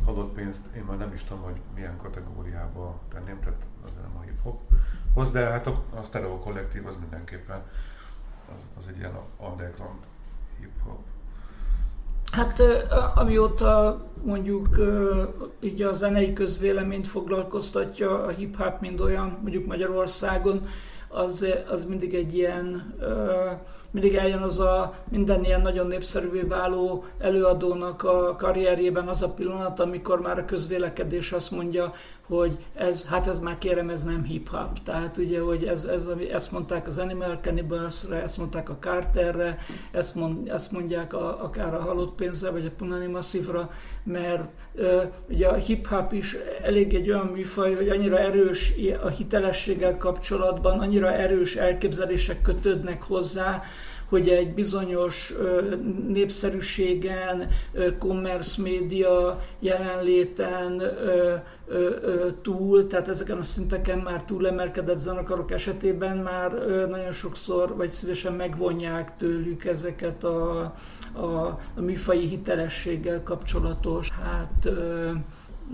adott 0.05 0.35
pénzt, 0.35 0.75
én 0.77 0.83
már 0.83 0.97
nem 0.97 1.13
is 1.13 1.25
tudom, 1.25 1.43
hogy 1.43 1.61
milyen 1.75 1.97
kategóriába 1.97 3.01
tenném, 3.13 3.41
tehát 3.41 3.67
az 3.85 3.91
nem 3.95 4.17
a 4.19 4.23
hip-hophoz, 4.23 5.31
de 5.31 5.41
hát 5.41 5.67
a, 5.67 5.83
a 5.95 6.03
Stereo 6.03 6.39
Kollektív 6.39 6.87
az 6.87 6.97
mindenképpen 7.01 7.63
az, 8.55 8.65
az 8.79 8.85
egy 8.89 8.99
ilyen 8.99 9.19
underground 9.39 10.01
hip-hop. 10.61 10.99
Hát 12.33 12.61
amióta 13.15 14.03
mondjuk 14.23 14.69
így 15.61 15.83
a 15.83 15.93
zenei 15.93 16.33
közvéleményt 16.33 17.07
foglalkoztatja 17.07 18.25
a 18.25 18.29
hip-hop, 18.29 18.81
mind 18.81 19.01
olyan, 19.01 19.39
mondjuk 19.43 19.67
Magyarországon, 19.67 20.67
az, 21.09 21.47
az 21.69 21.85
mindig 21.85 22.15
egy 22.15 22.37
ilyen, 22.37 22.95
mindig 23.95 24.15
eljön 24.15 24.43
az 24.43 24.59
a 24.59 24.95
minden 25.11 25.45
ilyen 25.45 25.61
nagyon 25.61 25.87
népszerűvé 25.87 26.41
váló 26.41 27.05
előadónak 27.19 28.03
a 28.03 28.37
karrierjében 28.37 29.09
az 29.09 29.23
a 29.23 29.29
pillanat, 29.29 29.81
amikor 29.81 30.21
már 30.21 30.39
a 30.39 30.45
közvélekedés 30.45 31.33
azt 31.33 31.51
mondja, 31.51 31.93
hogy 32.27 32.65
ez, 32.75 33.07
hát 33.09 33.27
ez 33.27 33.39
már 33.39 33.59
kérem, 33.59 33.91
ez 33.91 34.03
nem 34.03 34.25
hip-hop. 34.25 34.83
Tehát 34.83 35.17
ugye, 35.17 35.41
hogy 35.41 35.65
ez, 35.65 35.85
ez, 35.85 36.09
ezt 36.33 36.53
mondták 36.53 36.87
az 36.87 36.99
Animal 36.99 37.39
Cannibals-re, 37.43 38.23
ezt 38.23 38.39
mondták 38.39 38.71
a 38.71 38.77
Carterre, 38.81 39.59
ezt, 39.91 40.15
mond, 40.15 40.49
ezt 40.49 40.73
mondják 40.73 41.15
a, 41.15 41.45
akár 41.45 41.75
a 41.75 41.81
Halott 41.81 42.15
Pénzre, 42.15 42.51
vagy 42.51 42.67
a 42.67 42.75
Punani 42.77 43.07
Masszívra, 43.07 43.71
mert 44.05 44.49
ugye 45.29 45.47
a 45.47 45.55
hip-hop 45.55 46.13
is 46.13 46.37
elég 46.63 46.95
egy 46.95 47.11
olyan 47.11 47.27
műfaj, 47.27 47.75
hogy 47.75 47.89
annyira 47.89 48.19
erős 48.19 48.73
a 49.03 49.09
hitelességgel 49.09 49.97
kapcsolatban, 49.97 50.81
annyira 50.81 51.13
erős 51.13 51.57
elképzelések 51.57 52.43
kötődnek 52.43 53.03
hozzá, 53.03 53.63
hogy 54.09 54.29
egy 54.29 54.55
bizonyos 54.55 55.33
népszerűségen, 56.09 57.49
commerce 57.99 58.63
média 58.63 59.41
jelenléten 59.59 60.83
túl, 62.43 62.87
tehát 62.87 63.09
ezeken 63.09 63.39
a 63.39 63.43
szinteken 63.43 63.99
már 63.99 64.25
túlemelkedett 64.25 64.99
zenekarok 64.99 65.51
esetében 65.51 66.17
már 66.17 66.53
nagyon 66.89 67.13
sokszor, 67.13 67.77
vagy 67.77 67.89
szívesen 67.89 68.33
megvonják 68.33 69.17
tőlük 69.17 69.65
ezeket 69.65 70.25
a, 70.25 70.75
a, 71.15 71.47
a 71.75 71.81
műfai 71.81 72.27
hitelességgel 72.27 73.23
kapcsolatos, 73.23 74.11
hát 74.11 74.69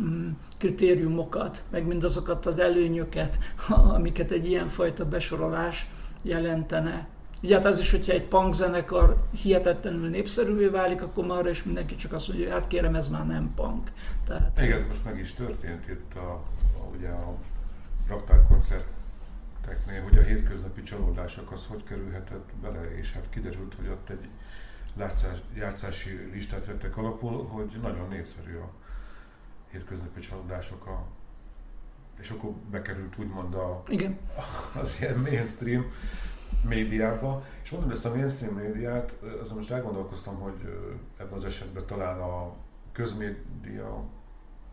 mm, 0.01 0.29
kritériumokat, 0.59 1.65
meg 1.71 1.87
mindazokat 1.87 2.47
az 2.47 2.59
előnyöket, 2.59 3.39
amiket 3.97 4.31
egy 4.31 4.47
ilyenfajta 4.47 5.05
besorolás 5.05 5.91
jelentene. 6.23 7.09
Ugye 7.43 7.55
hát 7.55 7.65
az 7.65 7.79
is, 7.79 7.91
hogyha 7.91 8.13
egy 8.13 8.29
punk 8.29 8.55
zenekar 8.55 9.17
hihetetlenül 9.43 10.09
népszerűvé 10.09 10.67
válik, 10.67 11.03
akkor 11.03 11.27
már 11.27 11.47
is 11.47 11.65
mindenki 11.65 11.95
csak 11.95 12.13
azt 12.13 12.29
mondja, 12.29 12.47
hogy 12.47 12.55
hát 12.55 12.67
kérem, 12.67 12.95
ez 12.95 13.09
már 13.09 13.27
nem 13.27 13.53
punk. 13.55 13.93
Tehát... 14.27 14.59
Igen, 14.59 14.73
ez 14.73 14.87
most 14.87 15.05
meg 15.05 15.19
is 15.19 15.33
történt 15.33 15.89
itt 15.89 16.15
a, 16.15 16.33
a 16.79 16.97
ugye 16.97 17.09
a 17.09 17.35
raktár 18.09 18.47
koncerteknél, 18.49 20.03
hogy 20.03 20.19
a 20.19 20.23
hétköznapi 20.23 20.83
csalódások 20.83 21.53
az 21.53 21.67
hogy 21.67 21.85
kerülhetett 21.85 22.51
bele, 22.63 22.99
és 22.99 23.13
hát 23.13 23.27
kiderült, 23.31 23.75
hogy 23.75 23.89
ott 23.89 24.09
egy 24.09 24.29
látszás, 24.97 25.39
játszási 25.55 26.31
listát 26.33 26.67
vettek 26.67 26.97
alapul, 26.97 27.47
hogy 27.47 27.79
nagyon 27.83 28.09
népszerű 28.09 28.57
a 28.57 28.71
hétköznapi 29.71 30.21
csalódások 30.21 30.87
a 30.87 31.07
és 32.21 32.31
akkor 32.31 32.51
bekerült 32.51 33.19
úgymond 33.19 33.55
a, 33.55 33.83
Igen. 33.89 34.19
az 34.81 34.97
ilyen 35.01 35.19
mainstream 35.19 35.85
médiába, 36.69 37.45
és 37.63 37.71
mondom, 37.71 37.91
ezt 37.91 38.05
a 38.05 38.15
mainstream 38.15 38.55
médiát, 38.55 39.17
azon 39.41 39.57
most 39.57 39.71
elgondolkoztam, 39.71 40.39
hogy 40.39 40.55
ebben 41.17 41.33
az 41.33 41.45
esetben 41.45 41.87
talán 41.87 42.21
a 42.21 42.55
közmédia 42.93 44.05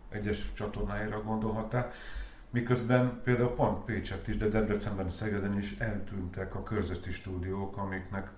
egyes 0.09 0.53
csatornáira 0.53 1.23
gondolhattál, 1.23 1.91
miközben 2.49 3.21
például 3.23 3.55
pont 3.55 3.85
Pécset 3.85 4.27
is, 4.27 4.37
de 4.37 4.47
Debrecenben, 4.47 5.09
Szegeden 5.09 5.57
is 5.57 5.79
eltűntek 5.79 6.55
a 6.55 6.63
körzeti 6.63 7.11
stúdiók, 7.11 7.77
amiknek 7.77 8.31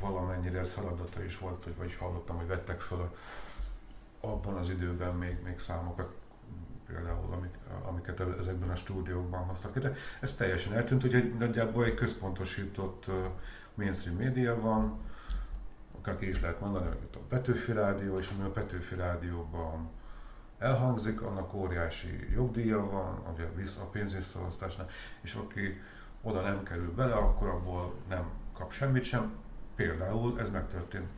valamennyire 0.00 0.58
ez 0.58 0.72
feladata 0.72 1.24
is 1.24 1.38
volt, 1.38 1.64
hogy 1.64 1.76
vagy 1.76 1.94
hallottam, 1.94 2.36
hogy 2.36 2.46
vettek 2.46 2.80
fel 2.80 3.12
abban 4.20 4.54
az 4.54 4.70
időben 4.70 5.14
még, 5.14 5.36
még 5.44 5.58
számokat 5.58 6.14
például, 6.86 7.32
amik, 7.32 7.54
amiket 7.82 8.20
ezekben 8.38 8.70
a 8.70 8.74
stúdiókban 8.74 9.44
hoztak. 9.44 9.78
De 9.78 9.94
ez 10.20 10.34
teljesen 10.34 10.72
eltűnt, 10.72 11.02
hogy 11.02 11.14
egy, 11.14 11.34
nagyjából 11.34 11.84
egy 11.84 11.94
központosított 11.94 13.06
mainstream 13.74 14.16
média 14.16 14.60
van, 14.60 14.98
akár 15.98 16.18
ki 16.18 16.28
is 16.28 16.40
lehet 16.40 16.60
mondani, 16.60 16.86
hogy 16.86 16.98
a 17.14 17.18
Petőfi 17.28 17.72
Rádió, 17.72 18.18
és 18.18 18.30
ami 18.36 18.48
a 18.48 18.50
Petőfi 18.50 18.94
Rádióban 18.94 19.90
elhangzik, 20.58 21.22
annak 21.22 21.54
óriási 21.54 22.32
jogdíja 22.32 22.90
van, 22.90 23.22
ugye 23.32 23.44
a 23.80 23.84
pénzvisszaosztásnál, 23.84 24.88
és 25.20 25.34
aki 25.34 25.80
oda 26.22 26.40
nem 26.40 26.62
kerül 26.62 26.94
bele, 26.94 27.14
akkor 27.14 27.48
abból 27.48 27.94
nem 28.08 28.24
kap 28.52 28.72
semmit 28.72 29.04
sem. 29.04 29.32
Például 29.78 30.40
ez 30.40 30.50
megtörtént 30.50 31.08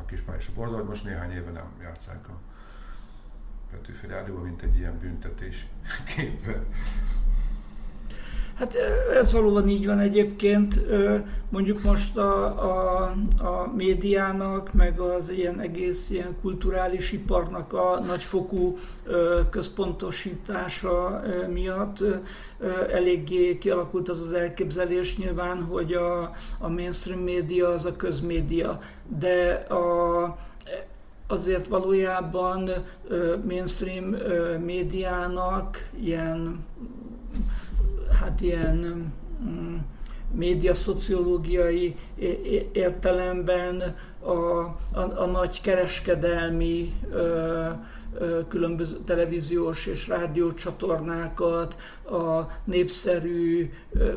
a 0.00 0.04
Kispán 0.04 0.36
és 0.36 0.48
a 0.48 0.52
Borza, 0.54 0.76
hogy 0.76 0.84
most 0.84 1.04
néhány 1.04 1.30
éve 1.30 1.50
nem 1.50 1.72
játszák 1.82 2.28
a 2.28 2.38
Petőfi 3.70 4.06
Rádióban, 4.06 4.44
mint 4.44 4.62
egy 4.62 4.76
ilyen 4.76 4.98
büntetés 4.98 5.66
képen. 6.14 6.66
Hát 8.62 8.76
ez 9.14 9.32
valóban 9.32 9.68
így 9.68 9.86
van 9.86 9.98
egyébként. 9.98 10.80
Mondjuk 11.48 11.82
most 11.82 12.16
a, 12.16 12.44
a, 12.44 13.02
a 13.38 13.72
médiának, 13.76 14.72
meg 14.72 15.00
az 15.00 15.30
ilyen 15.30 15.60
egész 15.60 16.10
ilyen 16.10 16.36
kulturális 16.40 17.12
iparnak 17.12 17.72
a 17.72 18.00
nagyfokú 18.06 18.78
központosítása 19.50 21.22
miatt 21.52 22.04
eléggé 22.92 23.58
kialakult 23.58 24.08
az 24.08 24.20
az 24.20 24.32
elképzelés 24.32 25.16
nyilván, 25.18 25.62
hogy 25.62 25.92
a, 25.92 26.22
a 26.58 26.68
mainstream 26.68 27.20
média 27.20 27.68
az 27.68 27.84
a 27.84 27.96
közmédia. 27.96 28.80
De 29.18 29.52
a, 29.52 30.38
azért 31.26 31.66
valójában 31.66 32.70
mainstream 33.44 34.04
médiának 34.64 35.88
ilyen, 36.00 36.64
hát 38.22 38.40
ilyen 38.40 39.12
mm, 39.44 39.76
média 40.34 40.74
szociológiai 40.74 41.96
értelemben 42.72 43.96
a, 44.20 44.30
a, 44.30 45.20
a 45.20 45.26
nagy 45.26 45.60
kereskedelmi 45.60 46.92
különböző 48.48 48.96
televíziós 49.04 49.86
és 49.86 50.08
rádiócsatornákat, 50.08 51.76
a 52.04 52.50
népszerű, 52.64 53.72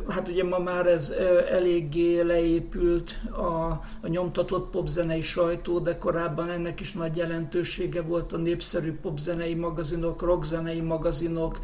hát 0.08 0.28
ugye 0.28 0.44
ma 0.44 0.60
már 0.60 0.88
ez 0.88 1.14
eléggé 1.50 2.22
leépült 2.22 3.22
a, 3.32 3.82
a 4.02 4.08
nyomtatott 4.08 4.70
popzenei 4.70 5.22
sajtó, 5.22 5.80
de 5.80 5.98
korábban 5.98 6.50
ennek 6.50 6.80
is 6.80 6.94
nagy 6.94 7.16
jelentősége 7.16 8.02
volt 8.02 8.34
a 8.34 8.38
népszerű 8.38 8.94
popzenei 8.94 9.54
magazinok, 9.54 10.22
rockzenei 10.22 10.82
magazinok, 10.82 11.60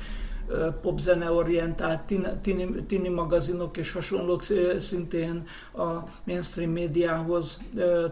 popzene 0.81 1.31
orientált 1.31 2.01
tini, 2.41 2.83
tini 2.87 3.09
magazinok 3.09 3.77
és 3.77 3.91
hasonlók 3.91 4.43
szintén 4.77 5.43
a 5.73 5.89
mainstream 6.23 6.71
médiához 6.71 7.61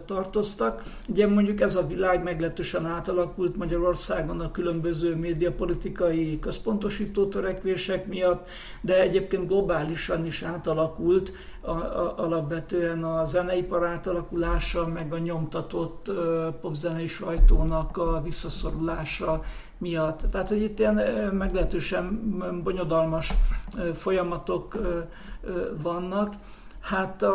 tartoztak. 0.06 0.84
Ugye 1.08 1.28
mondjuk 1.28 1.62
ez 1.62 1.76
a 1.76 1.88
világ 1.88 2.24
meglehetősen 2.24 2.86
átalakult 2.86 3.56
Magyarországon 3.56 4.40
a 4.40 4.52
különböző 4.52 5.16
médiapolitikai 5.16 6.40
központosító 6.40 7.28
törekvések 7.28 8.08
miatt, 8.08 8.48
de 8.82 9.02
egyébként 9.02 9.48
globálisan 9.48 10.26
is 10.26 10.44
átalakult 10.44 11.32
a, 11.62 11.72
a, 11.72 12.14
alapvetően 12.18 13.04
a 13.04 13.26
zeneipar 13.26 13.86
átalakulása, 13.86 14.88
meg 14.88 15.14
a 15.14 15.18
nyomtatott 15.18 16.12
popzenei 16.62 17.08
sajtónak 17.08 17.98
a 17.98 18.22
visszaszorulása 18.24 19.44
miatt. 19.80 20.32
Tehát, 20.32 20.48
hogy 20.48 20.62
itt 20.62 20.80
ilyen 20.80 20.96
meglehetősen 21.34 22.38
bonyodalmas 22.64 23.34
folyamatok 23.94 24.78
vannak. 25.82 26.34
Hát 26.80 27.26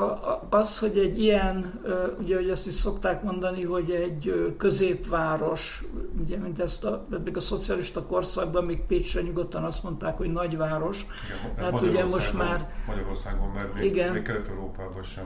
az, 0.49 0.79
hogy 0.79 0.99
egy 0.99 1.23
ilyen, 1.23 1.81
ugye 2.21 2.37
hogy 2.37 2.49
ezt 2.49 2.67
is 2.67 2.75
szokták 2.75 3.23
mondani, 3.23 3.63
hogy 3.63 3.91
egy 3.91 4.55
középváros, 4.59 5.85
ugye 6.21 6.37
mint 6.37 6.61
ezt 6.61 6.85
a, 6.85 7.07
a 7.35 7.41
szocialista 7.41 8.07
korszakban 8.07 8.65
még 8.65 8.87
Pécsre 8.87 9.23
nyugodtan 9.23 9.65
azt 9.65 9.83
mondták, 9.83 10.17
hogy 10.17 10.33
nagyváros. 10.33 11.07
Igen, 11.55 11.65
hát 11.65 11.81
ugye 11.81 12.05
most 12.07 12.35
már... 12.35 12.69
Magyarországon, 12.87 13.49
mert 13.49 13.75
még, 13.75 13.85
igen. 13.85 14.13
még 14.13 14.23
Kelet-Európában 14.23 15.03
sem 15.03 15.25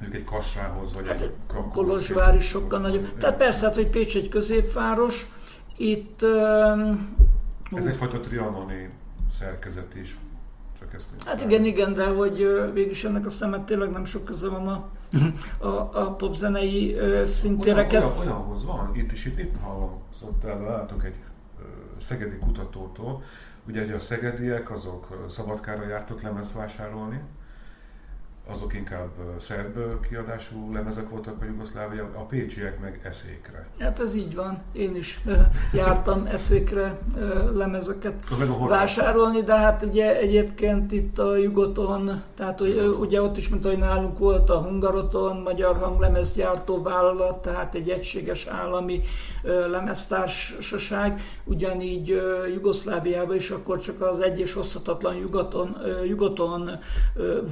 mondjuk 0.00 0.22
egy 0.22 0.28
Kassához, 0.28 0.94
vagy 0.94 1.06
hát 1.06 1.20
egy 1.20 1.34
Kolozsvár 1.72 2.34
is 2.34 2.44
sokkal 2.44 2.80
nagyobb. 2.80 3.16
Tehát 3.18 3.36
persze, 3.36 3.66
hát, 3.66 3.74
hogy 3.74 3.88
Pécs 3.88 4.16
egy 4.16 4.28
középváros, 4.28 5.26
itt... 5.76 6.22
Ez 7.72 7.86
egyfajta 7.86 8.20
trianoni 8.20 8.90
szerkezet 9.30 9.94
is. 9.94 10.16
Csak 10.78 10.94
ezt 10.94 11.08
hát 11.24 11.40
igen, 11.40 11.64
igen, 11.64 11.94
de 11.94 12.06
hogy 12.06 12.36
végülis 12.72 13.04
ennek 13.04 13.26
a 13.26 13.30
szemet 13.30 13.62
tényleg 13.62 13.90
nem 13.90 14.04
sok 14.04 14.24
köze 14.24 14.48
van 14.48 14.68
a, 14.68 14.90
a, 15.66 15.90
a 16.02 16.14
popzenei 16.14 16.96
szintérekhez. 17.24 18.04
Olyan, 18.04 18.18
olyan, 18.18 18.32
olyanhoz 18.32 18.64
van, 18.64 18.90
itt 18.94 19.12
is 19.12 19.24
itt, 19.24 19.38
itt 19.38 19.54
hallom, 19.60 20.02
szóval 20.20 20.64
látok 20.64 21.04
egy 21.04 21.16
szegedi 21.98 22.36
kutatótól, 22.36 23.22
ugye 23.68 23.80
hogy 23.80 23.92
a 23.92 23.98
szegediek 23.98 24.70
azok 24.70 25.26
Szabadkára 25.28 25.88
jártak 25.88 26.22
lemez 26.22 26.52
vásárolni, 26.52 27.20
azok 28.50 28.74
inkább 28.74 29.10
szerb 29.38 29.78
kiadású 30.08 30.72
lemezek 30.72 31.08
voltak 31.08 31.42
a 31.42 31.44
Jugoszlávia, 31.44 32.10
a 32.14 32.24
pécsiek 32.24 32.80
meg 32.80 33.00
eszékre. 33.04 33.66
Hát 33.78 34.00
ez 34.00 34.14
így 34.14 34.34
van. 34.34 34.62
Én 34.72 34.96
is 34.96 35.20
jártam 35.72 36.26
eszékre 36.26 36.98
lemezeket 37.54 38.14
vásárolni, 38.68 39.42
de 39.42 39.54
hát 39.54 39.82
ugye 39.82 40.18
egyébként 40.18 40.92
itt 40.92 41.18
a 41.18 41.36
Jugoton, 41.36 42.22
tehát 42.36 42.60
ugye 43.00 43.22
ott 43.22 43.36
is, 43.36 43.48
mint 43.48 43.64
ahogy 43.64 43.78
nálunk 43.78 44.18
volt 44.18 44.50
a 44.50 44.58
Hungaroton, 44.58 45.36
magyar 45.36 45.76
hanglemezgyártó 45.76 46.82
vállalat, 46.82 47.42
tehát 47.42 47.74
egy 47.74 47.88
egységes 47.88 48.46
állami 48.46 49.00
lemeztársaság, 49.70 51.20
ugyanígy 51.44 52.22
Jugoszláviában 52.54 53.36
is 53.36 53.50
akkor 53.50 53.80
csak 53.80 54.00
az 54.00 54.20
egy 54.20 54.38
és 54.38 54.56
oszthatatlan 54.56 55.14
Jugoton, 55.14 55.76
Jugoton 56.06 56.70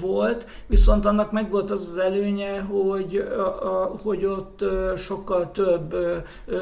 volt, 0.00 0.46
viszont 0.66 0.80
annak 0.88 1.32
megvolt 1.32 1.70
az 1.70 1.88
az 1.88 1.96
előnye, 1.96 2.60
hogy, 2.60 3.16
a, 3.62 3.98
hogy 4.02 4.24
ott 4.24 4.64
sokkal 4.96 5.50
több 5.50 5.96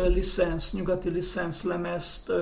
licensz, 0.08 0.72
nyugati 0.72 1.08
licensz 1.08 1.62
lemezt 1.64 2.32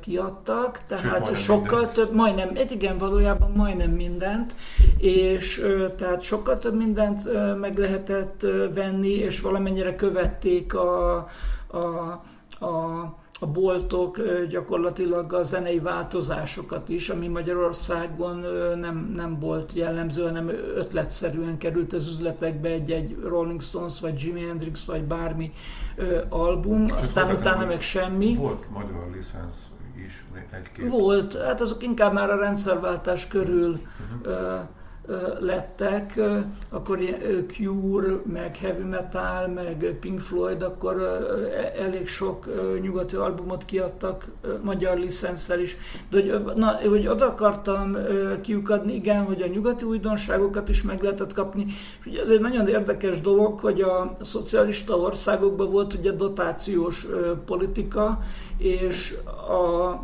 kiadtak, 0.00 0.80
tehát 0.86 1.26
Sőt, 1.26 1.36
sokkal 1.36 1.78
mindent. 1.78 1.92
több, 1.94 2.12
majdnem, 2.12 2.56
igen, 2.70 2.98
valójában 2.98 3.50
majdnem 3.50 3.90
mindent, 3.90 4.54
és 4.98 5.66
tehát 5.96 6.20
sokkal 6.20 6.58
több 6.58 6.74
mindent 6.74 7.20
meg 7.60 7.78
lehetett 7.78 8.46
venni, 8.74 9.12
és 9.12 9.40
valamennyire 9.40 9.96
követték 9.96 10.74
a, 10.74 11.14
a, 11.66 11.78
a 12.66 13.20
a 13.42 13.46
boltok 13.46 14.18
gyakorlatilag 14.48 15.32
a 15.32 15.42
zenei 15.42 15.78
változásokat 15.78 16.88
is, 16.88 17.08
ami 17.08 17.28
Magyarországon 17.28 18.36
nem, 18.78 19.12
nem 19.16 19.38
volt 19.38 19.72
jellemző, 19.72 20.22
hanem 20.22 20.48
ötletszerűen 20.76 21.58
került 21.58 21.92
az 21.92 22.08
üzletekbe 22.08 22.68
egy-egy 22.68 23.18
Rolling 23.24 23.60
Stones, 23.60 24.00
vagy 24.00 24.20
Jimi 24.20 24.40
Hendrix, 24.40 24.84
vagy 24.84 25.02
bármi 25.02 25.52
album, 26.28 26.84
És 26.84 26.92
aztán 26.92 27.34
utána 27.34 27.66
meg 27.66 27.80
semmi. 27.80 28.36
Volt 28.36 28.70
magyar 28.70 29.10
licensz 29.14 29.70
is 30.06 30.24
egy-két? 30.50 30.90
Volt, 30.90 31.36
hát 31.36 31.60
azok 31.60 31.82
inkább 31.82 32.12
már 32.12 32.30
a 32.30 32.36
rendszerváltás 32.36 33.26
körül 33.26 33.80
uh-huh 34.24 34.68
lettek, 35.40 36.20
akkor 36.68 36.98
Cure, 37.48 38.20
meg 38.32 38.56
Heavy 38.56 38.82
Metal, 38.82 39.48
meg 39.48 39.96
Pink 40.00 40.20
Floyd, 40.20 40.62
akkor 40.62 41.02
e, 41.02 41.82
elég 41.82 42.06
sok 42.06 42.46
nyugati 42.80 43.16
albumot 43.16 43.64
kiadtak 43.64 44.26
magyar 44.62 44.98
licenszer 44.98 45.60
is. 45.60 45.76
De 46.10 46.20
hogy, 46.20 46.54
na, 46.54 46.78
hogy 46.88 47.06
oda 47.06 47.26
akartam 47.26 47.96
kiukadni, 48.42 48.94
igen, 48.94 49.24
hogy 49.24 49.42
a 49.42 49.46
nyugati 49.46 49.84
újdonságokat 49.84 50.68
is 50.68 50.82
meg 50.82 51.02
lehetett 51.02 51.32
kapni. 51.32 51.66
És 52.00 52.06
ugye 52.06 52.20
ez 52.20 52.28
egy 52.28 52.40
nagyon 52.40 52.68
érdekes 52.68 53.20
dolog, 53.20 53.58
hogy 53.58 53.80
a 53.80 54.12
szocialista 54.20 54.96
országokban 54.96 55.70
volt 55.70 55.94
ugye 55.94 56.12
dotációs 56.12 57.06
politika, 57.44 58.18
és 58.58 59.14
a 59.48 59.94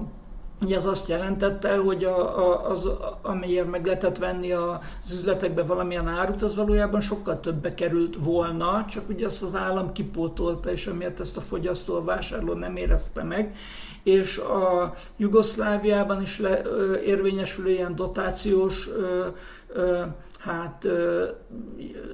Ugye 0.60 0.74
ez 0.74 0.84
azt 0.84 1.08
jelentette, 1.08 1.76
hogy 1.76 2.04
a, 2.04 2.38
a, 2.38 2.70
az, 2.70 2.88
amiért 3.22 3.70
meg 3.70 3.86
lehetett 3.86 4.18
venni 4.18 4.52
az 4.52 5.12
üzletekbe 5.12 5.62
valamilyen 5.62 6.08
árut, 6.08 6.42
az 6.42 6.56
valójában 6.56 7.00
sokkal 7.00 7.40
többbe 7.40 7.74
került 7.74 8.16
volna, 8.20 8.84
csak 8.88 9.08
ugye 9.08 9.26
azt 9.26 9.42
az 9.42 9.54
állam 9.54 9.92
kipótolta, 9.92 10.70
és 10.70 10.86
amiért 10.86 11.20
ezt 11.20 11.36
a 11.36 11.40
fogyasztó, 11.40 11.94
a 11.94 12.04
vásárló 12.04 12.52
nem 12.52 12.76
érezte 12.76 13.22
meg. 13.22 13.56
És 14.02 14.38
a 14.38 14.92
Jugoszláviában 15.16 16.22
is 16.22 16.38
le, 16.38 16.60
ö, 16.64 16.98
érvényesülő 16.98 17.70
ilyen 17.70 17.94
dotációs 17.94 18.88
ö, 18.88 19.26
ö, 19.72 20.02
hát 20.48 20.88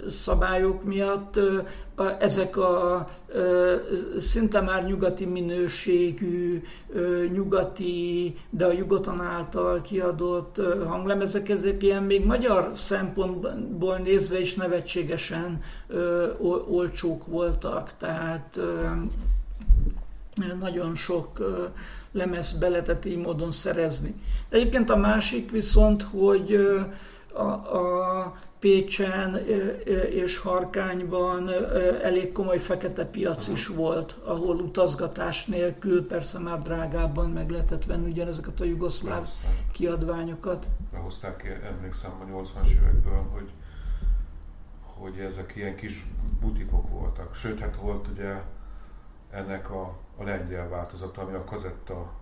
szabályok 0.08 0.84
miatt 0.84 1.40
ezek 2.18 2.56
a 2.56 3.06
szinte 4.18 4.60
már 4.60 4.84
nyugati 4.84 5.24
minőségű, 5.24 6.62
nyugati, 7.32 8.34
de 8.50 8.64
a 8.64 8.72
Jugoton 8.72 9.20
által 9.20 9.80
kiadott 9.80 10.60
hanglemezek, 10.86 11.48
ezek 11.48 11.82
ilyen 11.82 12.02
még 12.02 12.24
magyar 12.24 12.68
szempontból 12.72 13.96
nézve 13.96 14.38
is 14.38 14.54
nevetségesen 14.54 15.60
olcsók 16.68 17.26
voltak, 17.26 17.92
tehát 17.98 18.60
nagyon 20.60 20.94
sok 20.94 21.38
lemez 22.12 22.58
be 22.58 22.68
lehetett 22.68 23.04
így 23.04 23.18
módon 23.18 23.50
szerezni. 23.50 24.14
Egyébként 24.48 24.90
a 24.90 24.96
másik 24.96 25.50
viszont, 25.50 26.02
hogy 26.02 26.58
a, 27.34 27.42
a 27.42 28.36
Pécsen 28.58 29.36
és 30.10 30.38
Harkányban 30.38 31.50
elég 32.02 32.32
komoly 32.32 32.58
fekete 32.58 33.04
piac 33.04 33.48
is 33.48 33.66
volt, 33.66 34.16
ahol 34.24 34.56
utazgatás 34.56 35.46
nélkül, 35.46 36.06
persze 36.06 36.38
már 36.38 36.62
drágábban 36.62 37.30
meg 37.30 37.50
lehetett 37.50 37.84
venni 37.84 38.10
ugyanezeket 38.10 38.60
a 38.60 38.64
jugoszláv 38.64 39.12
Lehozták. 39.12 39.70
kiadványokat. 39.72 40.66
Behozták 40.92 41.36
ki, 41.36 41.48
emlékszem 41.48 42.10
a 42.20 42.36
80-as 42.36 42.68
évekből, 42.70 43.26
hogy, 43.32 43.50
hogy 44.82 45.18
ezek 45.18 45.52
ilyen 45.56 45.76
kis 45.76 46.06
butikok 46.40 46.88
voltak. 46.90 47.34
Sőt, 47.34 47.58
hát 47.58 47.76
volt 47.76 48.08
ugye 48.08 48.42
ennek 49.30 49.70
a, 49.70 49.96
a 50.16 50.24
lengyel 50.24 50.68
változata, 50.68 51.22
ami 51.22 51.34
a 51.34 51.44
kazetta 51.44 52.12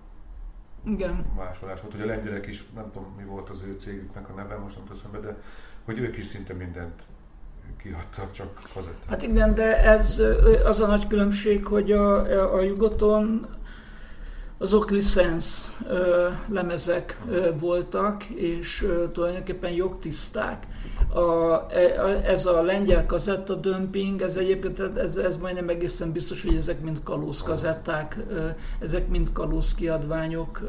igen. 0.85 1.27
másolás 1.37 1.81
volt. 1.81 1.95
Ugye 1.95 2.03
a 2.03 2.07
lengyelek 2.07 2.47
is, 2.47 2.65
nem 2.75 2.91
tudom 2.93 3.15
mi 3.17 3.25
volt 3.25 3.49
az 3.49 3.63
ő 3.67 3.77
cégüknek 3.79 4.29
a 4.29 4.33
neve, 4.33 4.57
most 4.57 4.77
nem 4.77 5.13
be, 5.13 5.29
de 5.29 5.37
hogy 5.85 5.99
ők 5.99 6.17
is 6.17 6.27
szinte 6.27 6.55
mindent 6.55 7.03
kiadtak, 7.83 8.33
csak 8.33 8.61
kazettát. 8.75 9.09
Hát 9.09 9.23
igen, 9.23 9.55
de 9.55 9.85
ez 9.85 10.23
az 10.65 10.81
a 10.81 10.87
nagy 10.87 11.07
különbség, 11.07 11.65
hogy 11.67 11.93
a, 11.93 12.55
a 12.55 12.61
Jugoton 12.61 13.47
azok 14.63 14.91
licensz 14.91 15.73
lemezek 16.49 17.21
voltak, 17.59 18.25
és 18.25 18.87
tulajdonképpen 19.13 19.71
jogtiszták. 19.71 20.67
A, 21.09 21.53
e, 21.71 21.81
ez 22.25 22.47
a 22.47 22.63
lengyel 22.63 23.07
kazetta 23.07 23.55
dömping, 23.55 24.23
ez 24.23 24.37
egyébként 24.37 24.81
ez, 24.97 25.17
ez 25.17 25.37
majdnem 25.37 25.69
egészen 25.69 26.13
biztos, 26.13 26.43
hogy 26.43 26.57
ezek 26.57 26.81
mind 26.81 27.03
kalóz 27.03 27.43
kazetták, 27.43 28.19
ezek 28.81 29.09
mind 29.09 29.33
kalóz 29.33 29.75
kiadványok 29.75 30.61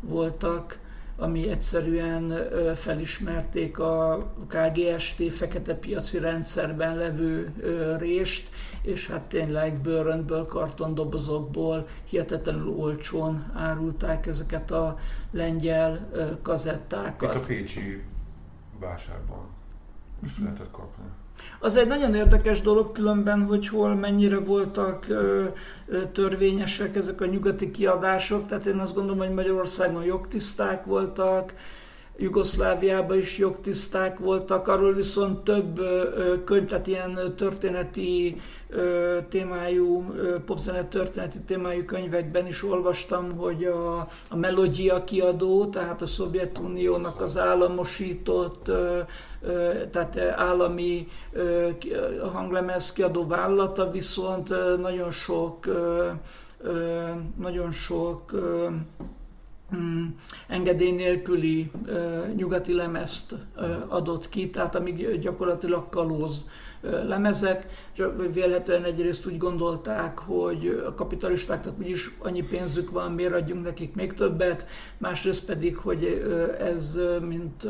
voltak 0.00 0.78
ami 1.16 1.48
egyszerűen 1.48 2.48
felismerték 2.74 3.78
a 3.78 4.26
KGST 4.48 5.34
fekete 5.34 5.74
piaci 5.74 6.18
rendszerben 6.18 6.96
levő 6.96 7.52
rést, 7.98 8.48
és 8.84 9.06
hát 9.08 9.22
tényleg 9.22 9.80
bőröntből, 9.80 10.46
kartondobozokból 10.46 11.86
hihetetlenül 12.04 12.68
olcsón 12.68 13.52
árulták 13.54 14.26
ezeket 14.26 14.70
a 14.70 14.98
lengyel 15.30 16.08
kazettákat. 16.42 17.34
Itt 17.34 17.40
a 17.42 17.46
Pécsi 17.46 18.02
vásárban 18.80 19.46
is 20.24 20.38
lehetett 20.38 20.70
kapni. 20.70 21.04
Az 21.58 21.76
egy 21.76 21.86
nagyon 21.86 22.14
érdekes 22.14 22.60
dolog 22.60 22.92
különben, 22.92 23.46
hogy 23.46 23.68
hol 23.68 23.94
mennyire 23.94 24.38
voltak 24.38 25.08
ö, 25.08 25.44
ö, 25.86 26.06
törvényesek 26.06 26.96
ezek 26.96 27.20
a 27.20 27.26
nyugati 27.26 27.70
kiadások, 27.70 28.46
tehát 28.46 28.66
én 28.66 28.78
azt 28.78 28.94
gondolom, 28.94 29.18
hogy 29.18 29.34
Magyarországon 29.34 30.04
jogtiszták 30.04 30.84
voltak, 30.84 31.54
Jugoszláviában 32.16 33.16
is 33.18 33.38
jogtiszták 33.38 34.18
voltak, 34.18 34.68
arról 34.68 34.92
viszont 34.92 35.38
több 35.38 35.80
könyv, 36.44 36.66
tehát 36.66 36.86
ilyen 36.86 37.34
történeti 37.36 38.40
témájú, 39.28 40.14
popzene 40.46 40.84
történeti 40.84 41.40
témájú 41.40 41.84
könyvekben 41.84 42.46
is 42.46 42.64
olvastam, 42.64 43.36
hogy 43.36 43.64
a, 43.64 43.96
a 44.30 44.36
Melodia 44.36 45.04
kiadó, 45.04 45.66
tehát 45.66 46.02
a 46.02 46.06
Szovjetuniónak 46.06 47.20
az 47.20 47.38
államosított, 47.38 48.70
tehát 49.90 50.18
állami 50.36 51.08
hanglemez 52.32 52.92
kiadó 52.92 53.26
vállalata 53.26 53.90
viszont 53.90 54.48
nagyon 54.80 55.10
sok 55.10 55.66
nagyon 57.36 57.72
sok 57.72 58.32
mm, 59.76 60.06
engedély 60.48 60.90
nélküli 60.90 61.70
nyugati 62.36 62.74
lemezt 62.74 63.34
adott 63.88 64.28
ki, 64.28 64.50
tehát 64.50 64.74
amíg 64.74 65.18
gyakorlatilag 65.18 65.88
kalóz 65.88 66.44
lemezek, 67.06 67.66
csak 67.92 68.32
vélhetően 68.32 68.84
egyrészt 68.84 69.26
úgy 69.26 69.38
gondolták, 69.38 70.18
hogy 70.18 70.82
a 70.86 70.94
kapitalistáknak 70.94 71.78
úgyis 71.78 72.10
annyi 72.18 72.44
pénzük 72.50 72.90
van, 72.90 73.12
miért 73.12 73.34
adjunk 73.34 73.64
nekik 73.64 73.94
még 73.94 74.14
többet, 74.14 74.66
másrészt 74.98 75.46
pedig, 75.46 75.76
hogy 75.76 76.04
ez 76.58 76.98
mint 77.20 77.66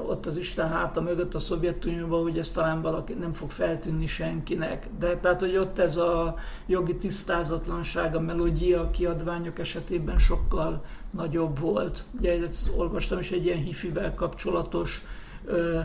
ott 0.00 0.26
az 0.26 0.36
Isten 0.36 0.68
háta 0.68 1.00
mögött 1.00 1.34
a 1.34 1.38
Szovjetunióban, 1.38 2.22
hogy 2.22 2.38
ez 2.38 2.50
talán 2.50 2.82
valaki 2.82 3.12
nem 3.12 3.32
fog 3.32 3.50
feltűnni 3.50 4.06
senkinek. 4.06 4.88
De 4.98 5.16
tehát, 5.16 5.40
hogy 5.40 5.56
ott 5.56 5.78
ez 5.78 5.96
a 5.96 6.34
jogi 6.66 6.96
tisztázatlanság 6.96 8.16
a 8.16 8.20
melódia 8.20 8.90
kiadványok 8.90 9.58
esetében 9.58 10.18
sokkal 10.18 10.84
nagyobb 11.10 11.58
volt. 11.58 12.04
Ugye 12.18 12.38
olvastam 12.76 13.18
is 13.18 13.30
egy 13.30 13.44
ilyen 13.44 13.62
hifivel 13.62 14.14
kapcsolatos 14.14 15.02
ö, 15.44 15.80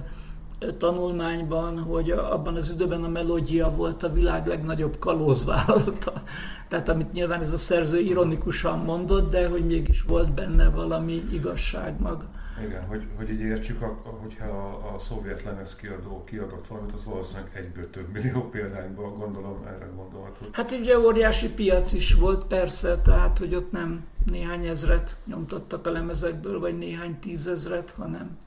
tanulmányban, 0.77 1.79
hogy 1.79 2.11
abban 2.11 2.55
az 2.55 2.71
időben 2.71 3.03
a 3.03 3.07
melódia 3.07 3.71
volt 3.75 4.03
a 4.03 4.11
világ 4.11 4.47
legnagyobb 4.47 4.99
kalózvállalata. 4.99 6.13
Tehát 6.69 6.89
amit 6.89 7.11
nyilván 7.11 7.41
ez 7.41 7.53
a 7.53 7.57
szerző 7.57 7.99
ironikusan 7.99 8.79
mondott, 8.79 9.31
de 9.31 9.47
hogy 9.47 9.65
mégis 9.65 10.01
volt 10.01 10.31
benne 10.31 10.69
valami 10.69 11.23
igazság 11.31 11.99
mag. 11.99 12.23
Igen, 12.65 12.85
hogy, 12.85 13.07
hogy 13.15 13.29
így 13.29 13.39
értsük, 13.39 13.83
hogyha 14.03 14.45
a, 14.45 14.93
a 14.95 14.99
szovjet 14.99 15.43
lemez 15.43 15.75
kiadó 15.75 16.23
kiadott 16.23 16.67
valamit, 16.67 16.93
az 16.93 17.05
valószínűleg 17.05 17.51
egyből 17.55 17.89
több 17.89 18.11
millió 18.11 18.49
példányban 18.49 19.17
gondolom, 19.17 19.65
erre 19.67 19.89
gondolható. 19.95 20.45
Hát 20.51 20.71
ugye 20.71 20.99
óriási 20.99 21.53
piac 21.53 21.93
is 21.93 22.13
volt 22.13 22.45
persze, 22.45 23.01
tehát 23.01 23.37
hogy 23.37 23.55
ott 23.55 23.71
nem 23.71 24.07
néhány 24.25 24.65
ezret 24.67 25.15
nyomtattak 25.25 25.87
a 25.87 25.91
lemezekből, 25.91 26.59
vagy 26.59 26.77
néhány 26.77 27.19
tízezret, 27.19 27.91
hanem 27.91 28.37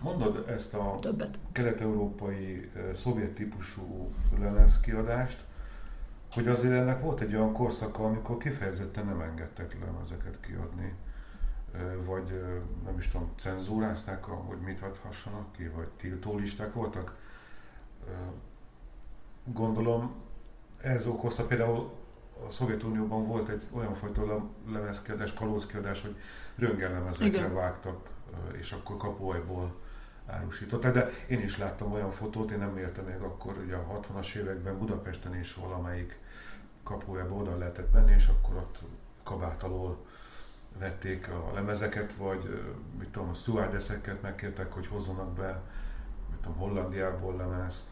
Mondod 0.00 0.44
ezt 0.48 0.74
a 0.74 0.94
többet. 1.00 1.38
kelet-európai 1.52 2.70
szovjet 2.94 3.30
típusú 3.30 4.10
lemezkiadást, 4.40 5.44
hogy 6.32 6.48
azért 6.48 6.72
ennek 6.72 7.00
volt 7.00 7.20
egy 7.20 7.34
olyan 7.34 7.52
korszaka, 7.52 8.04
amikor 8.04 8.36
kifejezetten 8.36 9.06
nem 9.06 9.20
engedtek 9.20 9.76
lemezeket 9.84 10.40
kiadni 10.40 10.94
vagy 12.04 12.42
nem 12.84 12.98
is 12.98 13.08
tudom, 13.08 13.32
cenzúrázták, 13.36 14.24
hogy 14.24 14.58
mit 14.58 14.82
adhassanak 14.82 15.52
ki, 15.52 15.68
vagy 15.68 15.88
tiltólisták 15.88 16.72
voltak. 16.72 17.16
Gondolom 19.44 20.14
ez 20.80 21.06
okozta 21.06 21.46
például 21.46 21.90
a 22.48 22.50
Szovjetunióban 22.50 23.26
volt 23.26 23.48
egy 23.48 23.66
olyan 23.72 23.94
fajta 23.94 24.50
lemezkiadás, 24.68 25.32
kalózkiadás, 25.34 26.02
hogy 26.02 26.16
röngellemezekre 26.56 27.48
vágtak, 27.48 28.08
és 28.52 28.72
akkor 28.72 28.96
kapuajból 28.96 29.74
árusították. 30.26 30.92
De 30.92 31.10
én 31.28 31.40
is 31.40 31.58
láttam 31.58 31.92
olyan 31.92 32.10
fotót, 32.10 32.50
én 32.50 32.58
nem 32.58 32.78
értem 32.78 33.04
még 33.04 33.20
akkor, 33.20 33.56
ugye 33.64 33.76
a 33.76 34.00
60-as 34.00 34.34
években 34.34 34.78
Budapesten 34.78 35.38
is 35.38 35.54
valamelyik 35.54 36.18
kapujába 36.82 37.34
oda 37.34 37.56
lehetett 37.56 37.92
menni, 37.92 38.12
és 38.12 38.28
akkor 38.28 38.56
ott 38.56 38.82
kabát 39.22 39.62
alól 39.62 40.06
vették 40.78 41.28
a 41.28 41.50
lemezeket, 41.54 42.12
vagy 42.12 42.60
mit 42.98 43.08
tudom, 43.08 43.28
a 43.28 43.34
stewardesseket 43.34 44.22
megkértek, 44.22 44.72
hogy 44.72 44.86
hozzanak 44.86 45.32
be, 45.32 45.60
mit 46.30 46.38
tudom, 46.40 46.58
Hollandiából 46.58 47.36
lemezt. 47.36 47.86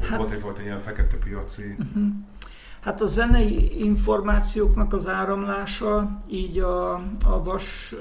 Hát, 0.00 0.18
volt, 0.18 0.32
egy, 0.32 0.40
volt 0.40 0.58
egy 0.58 0.64
ilyen 0.64 0.80
fekete 0.80 1.16
piaci. 1.16 1.76
Uh-huh. 1.78 2.06
Hát 2.80 3.00
a 3.00 3.06
zenei 3.06 3.84
információknak 3.84 4.92
az 4.92 5.08
áramlása, 5.08 6.20
így 6.28 6.58
a, 6.58 6.92
a 7.24 7.42
vas 7.44 7.94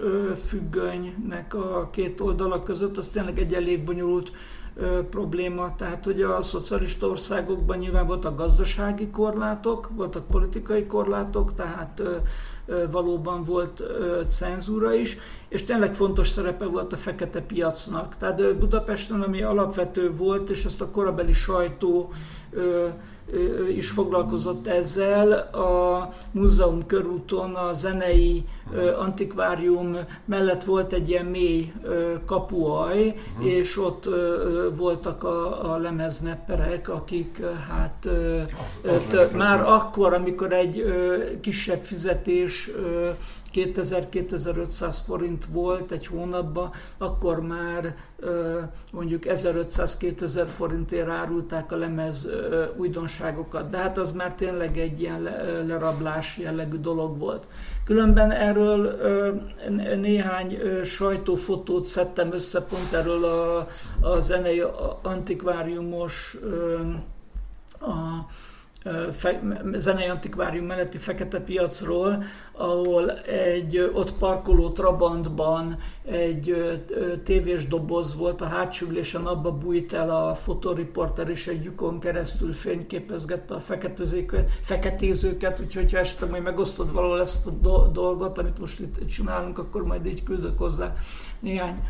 függönynek 0.45 1.53
a 1.53 1.89
két 1.91 2.21
oldala 2.21 2.63
között, 2.63 2.97
az 2.97 3.07
tényleg 3.07 3.39
egy 3.39 3.53
elég 3.53 3.83
bonyolult 3.83 4.31
ö, 4.75 4.99
probléma. 5.09 5.75
Tehát, 5.75 6.05
hogy 6.05 6.21
a 6.21 6.41
szocialista 6.41 7.07
országokban 7.07 7.77
nyilván 7.77 8.07
voltak 8.07 8.37
gazdasági 8.37 9.07
korlátok, 9.09 9.89
voltak 9.95 10.27
politikai 10.27 10.85
korlátok, 10.85 11.53
tehát 11.53 11.99
ö, 11.99 12.15
valóban 12.91 13.43
volt 13.43 13.83
cenzúra 14.27 14.93
is, 14.93 15.17
és 15.47 15.63
tényleg 15.63 15.95
fontos 15.95 16.29
szerepe 16.29 16.65
volt 16.65 16.93
a 16.93 16.97
fekete 16.97 17.41
piacnak. 17.41 18.17
Tehát 18.17 18.55
Budapesten, 18.55 19.21
ami 19.21 19.41
alapvető 19.41 20.11
volt, 20.11 20.49
és 20.49 20.65
ezt 20.65 20.81
a 20.81 20.89
korabeli 20.89 21.33
sajtó 21.33 22.11
is 23.75 23.89
foglalkozott 23.89 24.67
ezzel. 24.67 25.31
A 25.41 26.09
múzeum 26.31 26.85
körúton 26.85 27.55
a 27.55 27.73
zenei 27.73 28.43
antikvárium 28.99 29.97
mellett 30.25 30.63
volt 30.63 30.93
egy 30.93 31.09
ilyen 31.09 31.25
mély 31.25 31.73
kapuaj, 32.25 33.07
uh-huh. 33.07 33.45
és 33.45 33.77
ott 33.77 34.09
voltak 34.77 35.23
a, 35.23 35.71
a 35.73 35.77
lemezneperek, 35.77 36.89
akik 36.89 37.41
hát 37.69 38.07
az, 38.85 38.89
az 38.89 39.31
már 39.35 39.61
akkor, 39.61 40.13
amikor 40.13 40.53
egy 40.53 40.83
kisebb 41.41 41.81
fizetés 41.81 42.71
2000-2500 43.53 44.97
forint 45.05 45.45
volt 45.45 45.91
egy 45.91 46.07
hónapban, 46.07 46.71
akkor 46.97 47.41
már 47.41 47.95
mondjuk 48.91 49.23
1500-2000 49.27 50.45
forintért 50.55 51.09
árulták 51.09 51.71
a 51.71 51.77
lemez 51.77 52.29
újdonságokat, 52.75 53.69
de 53.69 53.77
hát 53.77 53.97
az 53.97 54.11
már 54.11 54.33
tényleg 54.35 54.77
egy 54.77 55.01
ilyen 55.01 55.21
lerablás 55.67 56.37
jellegű 56.37 56.77
dolog 56.77 57.19
volt. 57.19 57.47
Különben 57.85 58.31
erről 58.31 58.97
néhány 59.95 60.57
sajtófotót 60.83 61.85
szedtem 61.85 62.33
össze 62.33 62.61
pont 62.61 62.93
erről 62.93 63.25
a, 63.25 63.67
a 64.01 64.19
zenei 64.19 64.63
antikváriumos 65.01 66.37
a, 67.79 68.25
fe, 69.11 69.41
zenei 69.75 70.07
antikvárium 70.07 70.65
melletti 70.65 70.97
fekete 70.97 71.39
piacról, 71.39 72.23
ahol 72.51 73.11
egy 73.21 73.91
ott 73.93 74.13
parkoló 74.13 74.69
Trabantban 74.71 75.77
egy 76.05 76.55
tévés 77.23 77.67
doboz 77.67 78.15
volt, 78.15 78.41
a 78.41 78.45
hátsó 78.45 78.87
ülésen 78.87 79.25
abba 79.25 79.51
bújt 79.51 79.93
el 79.93 80.09
a 80.09 80.35
fotoriporter, 80.35 81.29
és 81.29 81.47
egy 81.47 81.63
lyukon 81.63 81.99
keresztül 81.99 82.53
fényképezgette 82.53 83.53
a 83.53 83.61
feketézőket, 84.61 85.59
úgyhogy 85.59 85.91
ha 85.91 85.97
esetleg 85.97 86.29
majd 86.29 86.43
megosztod 86.43 86.93
valahol 86.93 87.21
ezt 87.21 87.47
a 87.47 87.51
dolgot, 87.93 88.37
amit 88.37 88.59
most 88.59 88.79
itt 88.79 89.07
csinálunk, 89.07 89.57
akkor 89.57 89.85
majd 89.85 90.05
így 90.05 90.23
küldök 90.23 90.57
hozzá 90.57 90.95
néhány 91.39 91.83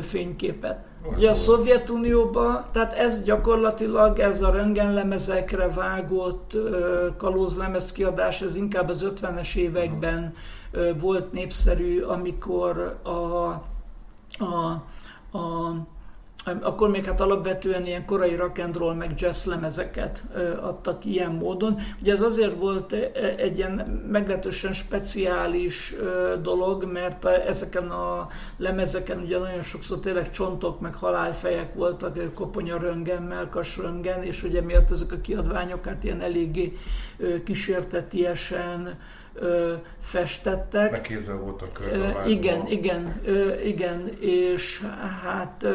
fényképet. 0.00 0.84
Ugye 1.16 1.30
a 1.30 1.34
Szovjetunióban, 1.34 2.64
tehát 2.72 2.92
ez 2.92 3.22
gyakorlatilag, 3.22 4.18
ez 4.18 4.42
a 4.42 4.50
röntgenlemezekre 4.50 5.68
vágott 5.68 6.56
kalózlemez 7.16 7.92
kiadás, 7.92 8.42
ez 8.42 8.56
inkább 8.56 8.88
az 8.88 9.06
50-es 9.08 9.56
években 9.56 10.34
volt 10.98 11.32
népszerű, 11.32 12.00
amikor 12.00 12.98
a, 13.02 13.10
a, 14.44 14.82
a 15.38 15.72
akkor 16.60 16.90
még 16.90 17.04
hát 17.04 17.20
alapvetően 17.20 17.86
ilyen 17.86 18.04
korai 18.04 18.34
rock 18.34 18.58
and 18.58 18.76
roll 18.76 18.94
meg 18.94 19.12
jazz 19.16 19.46
lemezeket 19.46 20.22
adtak 20.60 21.04
ilyen 21.04 21.30
módon. 21.30 21.76
Ugye 22.00 22.12
ez 22.12 22.20
azért 22.20 22.54
volt 22.54 22.92
egy 23.36 23.58
ilyen 23.58 24.02
meglehetősen 24.10 24.72
speciális 24.72 25.94
dolog, 26.42 26.84
mert 26.92 27.24
ezeken 27.24 27.90
a 27.90 28.28
lemezeken 28.56 29.18
ugye 29.18 29.38
nagyon 29.38 29.62
sokszor 29.62 29.98
tényleg 29.98 30.30
csontok 30.30 30.80
meg 30.80 30.94
halálfejek 30.94 31.74
voltak, 31.74 32.34
koponya 32.34 32.78
röngen, 32.78 33.22
melkas 33.22 33.76
röngen, 33.76 34.22
és 34.22 34.42
ugye 34.42 34.60
miatt 34.60 34.90
ezek 34.90 35.12
a 35.12 35.20
kiadványok 35.20 35.84
hát 35.84 36.04
ilyen 36.04 36.20
eléggé 36.20 36.76
kísértetiesen 37.44 38.98
festettek. 40.00 40.90
Meg 40.90 41.00
kézzel 41.00 41.36
voltak 41.38 41.80
Igen, 42.26 42.66
igen, 42.66 43.20
igen, 43.64 44.08
és 44.20 44.82
hát 45.22 45.66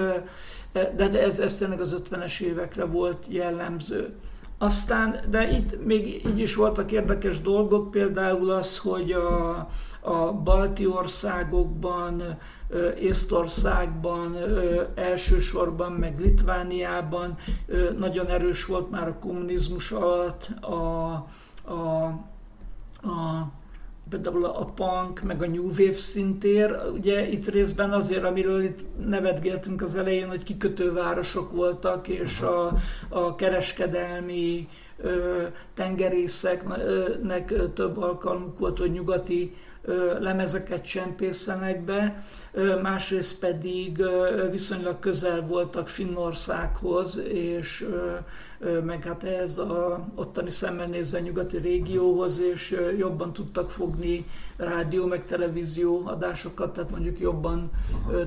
de 0.95 1.21
ez, 1.21 1.39
ez 1.39 1.57
tényleg 1.57 1.79
az 1.79 1.95
50-es 2.09 2.41
évekre 2.41 2.85
volt 2.85 3.25
jellemző. 3.27 4.13
Aztán, 4.57 5.19
de 5.29 5.49
itt 5.49 5.85
még 5.85 6.25
így 6.25 6.39
is 6.39 6.55
voltak 6.55 6.91
érdekes 6.91 7.41
dolgok, 7.41 7.91
például 7.91 8.49
az, 8.49 8.77
hogy 8.77 9.11
a, 9.11 9.49
a 10.01 10.33
balti 10.43 10.85
országokban, 10.85 12.37
Észtországban, 12.99 14.37
elsősorban, 14.95 15.91
meg 15.91 16.19
Litvániában 16.19 17.37
nagyon 17.97 18.27
erős 18.27 18.65
volt 18.65 18.89
már 18.89 19.07
a 19.07 19.19
kommunizmus 19.19 19.91
alatt 19.91 20.49
a, 20.61 21.13
a, 21.71 22.13
a 23.05 23.51
például 24.09 24.45
a 24.45 24.65
punk, 24.65 25.21
meg 25.21 25.41
a 25.41 25.47
new 25.47 25.67
wave 25.67 25.97
szintér, 25.97 26.77
ugye 26.93 27.27
itt 27.27 27.47
részben 27.47 27.91
azért, 27.91 28.23
amiről 28.23 28.63
itt 28.63 28.79
nevetgéltünk 29.05 29.81
az 29.81 29.95
elején, 29.95 30.27
hogy 30.27 30.43
kikötővárosok 30.43 31.51
voltak, 31.51 32.07
és 32.07 32.41
a, 32.41 32.73
a 33.09 33.35
kereskedelmi 33.35 34.67
ö, 34.97 35.43
tengerészeknek 35.73 37.53
több 37.73 37.97
alkalmuk 37.97 38.59
volt, 38.59 38.77
hogy 38.77 38.91
nyugati 38.91 39.55
lemezeket 40.19 40.85
csempészenek 40.85 41.83
be, 41.83 42.23
másrészt 42.81 43.39
pedig 43.39 44.03
viszonylag 44.51 44.99
közel 44.99 45.41
voltak 45.41 45.87
Finnországhoz, 45.87 47.23
és 47.27 47.87
meg 48.83 49.03
hát 49.03 49.23
ez 49.23 49.57
a 49.57 50.05
ottani 50.15 50.49
szemmel 50.49 50.87
nézve 50.87 51.19
nyugati 51.19 51.57
régióhoz, 51.57 52.39
és 52.39 52.75
jobban 52.97 53.33
tudtak 53.33 53.71
fogni 53.71 54.25
rádió 54.57 55.05
meg 55.05 55.25
televízió 55.25 56.01
adásokat, 56.05 56.73
tehát 56.73 56.91
mondjuk 56.91 57.19
jobban 57.19 57.71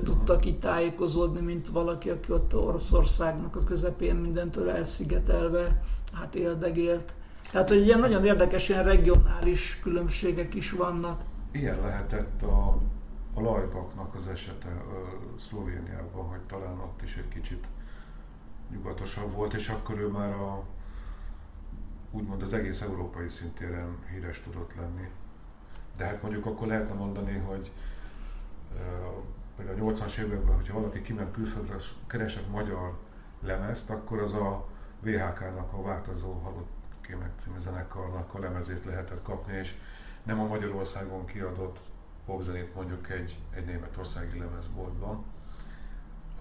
tudtak 0.03 0.45
így 0.45 0.59
tájékozódni, 0.59 1.39
mint 1.39 1.69
valaki, 1.69 2.09
aki 2.09 2.31
ott 2.31 2.55
Oroszországnak 2.55 3.55
a 3.55 3.63
közepén 3.63 4.15
mindentől 4.15 4.69
elszigetelve 4.69 5.81
hát 6.13 6.35
éldegélt. 6.35 7.13
Tehát, 7.51 7.69
hogy 7.69 7.85
ilyen 7.85 7.99
nagyon 7.99 8.25
érdekes, 8.25 8.69
ilyen 8.69 8.83
regionális 8.83 9.79
különbségek 9.83 10.55
is 10.55 10.71
vannak. 10.71 11.21
Ilyen 11.51 11.79
lehetett 11.79 12.41
a, 12.41 12.67
a 13.33 13.41
Lajbaknak 13.41 14.15
az 14.15 14.27
esete 14.27 14.81
Szlovéniában, 15.37 16.27
hogy 16.27 16.39
talán 16.39 16.79
ott 16.79 17.01
is 17.01 17.15
egy 17.17 17.27
kicsit 17.27 17.67
nyugatosabb 18.71 19.31
volt, 19.31 19.53
és 19.53 19.69
akkor 19.69 19.99
ő 19.99 20.07
már 20.07 20.33
a, 20.33 20.63
úgymond 22.11 22.41
az 22.41 22.53
egész 22.53 22.81
európai 22.81 23.29
szintéren 23.29 23.97
híres 24.11 24.41
tudott 24.41 24.75
lenni. 24.75 25.09
De 25.97 26.05
hát 26.05 26.21
mondjuk 26.21 26.45
akkor 26.45 26.67
lehetne 26.67 26.93
mondani, 26.93 27.37
hogy 27.37 27.71
például 29.57 29.89
a 29.89 29.93
80-as 29.93 30.17
években, 30.17 30.55
hogyha 30.55 30.79
valaki 30.79 31.01
kiment 31.01 31.31
külföldre, 31.31 31.75
keresett 32.07 32.49
magyar 32.49 32.97
lemezt, 33.41 33.89
akkor 33.89 34.19
az 34.19 34.33
a 34.33 34.67
VHK-nak 34.99 35.73
a 35.73 35.81
változó 35.81 36.33
halott 36.33 36.69
kémek 37.01 37.31
című 37.37 37.59
zenekarnak 37.59 38.33
a 38.33 38.39
lemezét 38.39 38.85
lehetett 38.85 39.21
kapni, 39.21 39.57
és 39.57 39.77
nem 40.29 40.39
a 40.39 40.47
Magyarországon 40.47 41.25
kiadott 41.25 41.79
popzenét 42.25 42.75
mondjuk 42.75 43.09
egy, 43.09 43.37
egy 43.55 43.65
németországi 43.65 44.39
lemezboltban. 44.39 45.23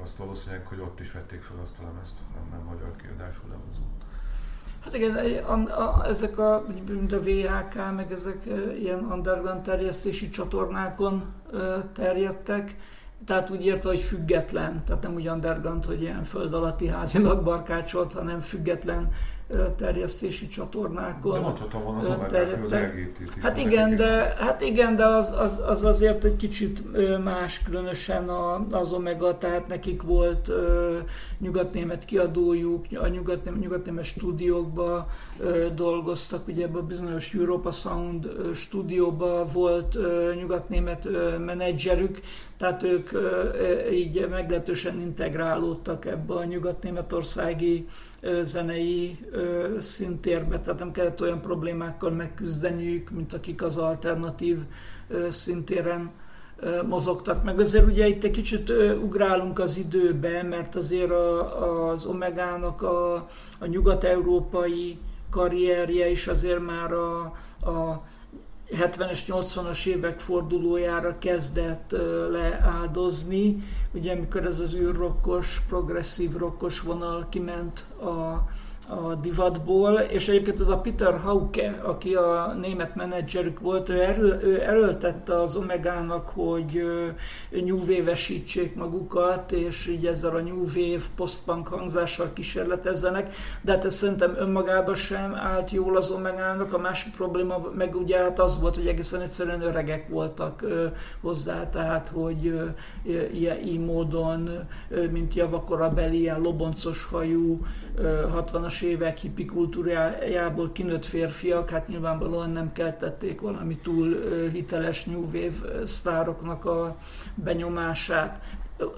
Azt 0.02 0.16
valószínűleg, 0.16 0.66
hogy 0.66 0.80
ott 0.80 1.00
is 1.00 1.12
vették 1.12 1.42
fel 1.42 1.56
azt 1.62 1.78
a 1.78 1.82
lemezt, 1.82 2.18
nem, 2.34 2.58
nem 2.58 2.66
magyar 2.66 2.96
kiadású 2.96 3.40
lemez 3.48 3.80
Hát 4.84 4.94
igen, 4.94 5.44
a, 5.44 5.52
a, 5.52 6.06
ezek 6.06 6.38
a, 6.38 6.64
mint 6.88 7.12
a 7.12 7.20
VHK, 7.20 7.94
meg 7.96 8.12
ezek 8.12 8.46
ilyen 8.78 8.98
underground 9.10 9.62
terjesztési 9.62 10.28
csatornákon 10.28 11.24
terjedtek, 11.92 12.76
tehát 13.24 13.50
úgy 13.50 13.66
értve, 13.66 13.88
hogy 13.88 14.00
független, 14.00 14.84
tehát 14.84 15.02
nem 15.02 15.14
úgy 15.14 15.28
underground, 15.28 15.84
hogy 15.84 16.02
ilyen 16.02 16.24
föld 16.24 16.54
alatti 16.54 16.86
házilag 16.86 17.42
barkácsolt, 17.44 18.12
hanem 18.12 18.40
független 18.40 19.12
terjesztési 19.76 20.48
csatornákon. 20.48 21.32
De 21.32 21.38
mondhatom 21.40 21.82
volna 21.82 21.98
az 21.98 22.72
LGT-t 22.72 23.20
is. 23.20 23.28
Hát 23.42 23.58
igen, 23.58 23.96
de, 23.96 24.34
hát 24.38 24.60
igen, 24.60 24.96
de 24.96 25.06
az, 25.06 25.32
az, 25.36 25.62
az 25.66 25.84
azért 25.84 26.24
egy 26.24 26.36
kicsit 26.36 26.82
más, 27.24 27.62
különösen 27.62 28.28
az 28.70 28.92
Omega, 28.92 29.38
tehát 29.38 29.68
nekik 29.68 30.02
volt 30.02 30.50
nyugatnémet 31.38 32.04
kiadójuk, 32.04 32.84
a 32.94 33.06
nyugatnémet, 33.06 33.60
nyugatnémet 33.60 34.04
stúdiókba 34.04 35.06
dolgoztak, 35.74 36.48
ugye 36.48 36.64
ebben 36.64 36.82
a 36.82 36.86
bizonyos 36.86 37.34
Europa 37.34 37.70
Sound 37.72 38.28
stúdióban 38.54 39.46
volt 39.52 39.98
nyugatnémet 40.40 41.08
menedzserük, 41.44 42.20
tehát 42.56 42.82
ők 42.82 43.10
így 43.92 44.28
meglehetősen 44.30 45.00
integrálódtak 45.00 46.04
ebbe 46.04 46.34
a 46.34 46.44
nyugat-németországi 46.44 47.86
zenei 48.42 49.18
szintérbe, 49.78 50.60
tehát 50.60 50.78
nem 50.78 50.92
kellett 50.92 51.22
olyan 51.22 51.40
problémákkal 51.40 52.10
megküzdeniük, 52.10 53.10
mint 53.10 53.32
akik 53.32 53.62
az 53.62 53.76
alternatív 53.76 54.58
szintéren 55.30 56.10
mozogtak 56.86 57.44
meg. 57.44 57.60
Azért 57.60 57.86
ugye 57.86 58.06
itt 58.06 58.24
egy 58.24 58.30
kicsit 58.30 58.72
ugrálunk 59.02 59.58
az 59.58 59.76
időbe, 59.76 60.42
mert 60.42 60.74
azért 60.74 61.10
a, 61.10 61.90
az 61.90 62.06
Omegának 62.06 62.82
a, 62.82 63.14
a 63.58 63.66
nyugat-európai 63.66 64.98
karrierje 65.30 66.10
is 66.10 66.26
azért 66.26 66.66
már 66.66 66.92
a, 66.92 67.20
a 67.70 68.02
70-es, 68.70 69.20
80-as 69.26 69.86
évek 69.86 70.20
fordulójára 70.20 71.18
kezdett 71.18 71.96
leáldozni, 72.30 73.56
ugye 73.92 74.12
amikor 74.12 74.46
ez 74.46 74.58
az 74.58 74.74
űrrokkos, 74.74 75.62
progresszív 75.68 76.36
rokkos 76.36 76.80
vonal 76.80 77.26
kiment 77.28 77.80
a, 78.00 78.48
a 78.88 79.14
divatból, 79.14 79.98
és 79.98 80.28
egyébként 80.28 80.60
az 80.60 80.68
a 80.68 80.78
Peter 80.78 81.18
Hauke, 81.18 81.80
aki 81.82 82.14
a 82.14 82.56
német 82.60 82.94
menedzserük 82.94 83.60
volt, 83.60 83.88
ő, 83.88 84.02
erő, 84.02 84.40
ő 84.42 84.62
erőltette 84.62 85.40
az 85.40 85.56
Omegának, 85.56 86.28
hogy 86.28 86.82
new 87.50 87.78
magukat, 88.74 89.52
és 89.52 89.86
így 89.86 90.06
ezzel 90.06 90.36
a 90.36 90.40
new 90.40 90.64
wave 90.74 91.04
hangzással 91.64 92.32
kísérletezzenek, 92.32 93.34
de 93.60 93.72
hát 93.72 93.84
ez 93.84 93.94
szerintem 93.94 94.34
önmagában 94.38 94.94
sem 94.94 95.34
állt 95.34 95.70
jól 95.70 95.96
az 95.96 96.10
Omegának. 96.10 96.72
A 96.72 96.78
másik 96.78 97.14
probléma 97.16 97.70
meg 97.76 97.96
ugye 97.96 98.18
hát 98.18 98.38
az 98.38 98.60
volt, 98.60 98.74
hogy 98.74 98.86
egészen 98.86 99.20
egyszerűen 99.20 99.62
öregek 99.62 100.08
voltak 100.08 100.64
hozzá, 101.20 101.70
tehát 101.70 102.08
hogy 102.14 102.60
ilyen 103.32 103.58
így 103.58 103.80
módon, 103.80 104.50
mint 105.10 105.34
javakorabeli, 105.34 106.20
ilyen 106.20 106.40
loboncos 106.40 107.04
hajú, 107.04 107.56
60-as 108.36 108.77
60-as 108.78 108.82
évek 108.82 109.18
hippi 109.18 109.44
kultúrájából 109.44 110.72
kinőtt 110.72 111.06
férfiak, 111.06 111.70
hát 111.70 111.88
nyilvánvalóan 111.88 112.50
nem 112.50 112.72
keltették 112.72 113.40
valami 113.40 113.76
túl 113.76 114.16
hiteles 114.52 115.04
New 115.04 115.24
Wave 115.24 115.86
sztároknak 115.86 116.64
a 116.64 116.96
benyomását. 117.34 118.40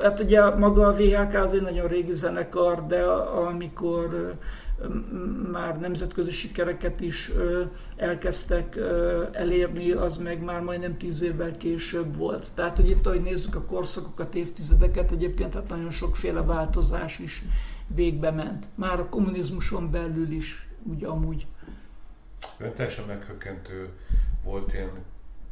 Hát 0.00 0.20
ugye 0.20 0.54
maga 0.54 0.86
a 0.86 0.92
VHK 0.92 1.34
az 1.34 1.52
egy 1.52 1.62
nagyon 1.62 1.88
régi 1.88 2.12
zenekar, 2.12 2.86
de 2.86 3.02
amikor 3.02 4.34
már 5.52 5.80
nemzetközi 5.80 6.30
sikereket 6.30 7.00
is 7.00 7.30
elkezdtek 7.96 8.78
elérni, 9.32 9.90
az 9.90 10.16
meg 10.16 10.42
már 10.42 10.60
majdnem 10.60 10.96
tíz 10.96 11.22
évvel 11.22 11.56
később 11.56 12.16
volt. 12.16 12.46
Tehát, 12.54 12.76
hogy 12.76 12.90
itt, 12.90 13.06
ahogy 13.06 13.22
nézzük 13.22 13.54
a 13.54 13.62
korszakokat, 13.62 14.34
évtizedeket, 14.34 15.10
egyébként 15.10 15.54
hát 15.54 15.68
nagyon 15.68 15.90
sokféle 15.90 16.42
változás 16.42 17.18
is 17.18 17.44
végbe 17.94 18.30
ment. 18.30 18.66
Már 18.74 19.00
a 19.00 19.08
kommunizmuson 19.08 19.90
belül 19.90 20.30
is 20.30 20.68
úgy 20.82 21.04
amúgy. 21.04 21.46
Ön 22.58 22.72
teljesen 22.72 23.06
meghökkentő 23.06 23.88
volt 24.44 24.72
én, 24.72 24.90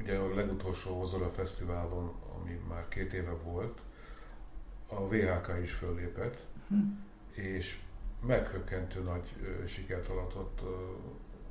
ugye 0.00 0.16
a 0.16 0.34
legutolsó 0.34 1.00
Ozola 1.00 1.28
Fesztiválon, 1.28 2.12
ami 2.38 2.60
már 2.68 2.88
két 2.88 3.12
éve 3.12 3.32
volt, 3.44 3.78
a 4.86 5.08
VHK 5.08 5.62
is 5.62 5.72
föllépett, 5.72 6.46
hm. 6.68 6.76
és 7.32 7.78
meghökkentő 8.26 9.00
nagy 9.00 9.34
sikert 9.66 10.08
alatott 10.08 10.60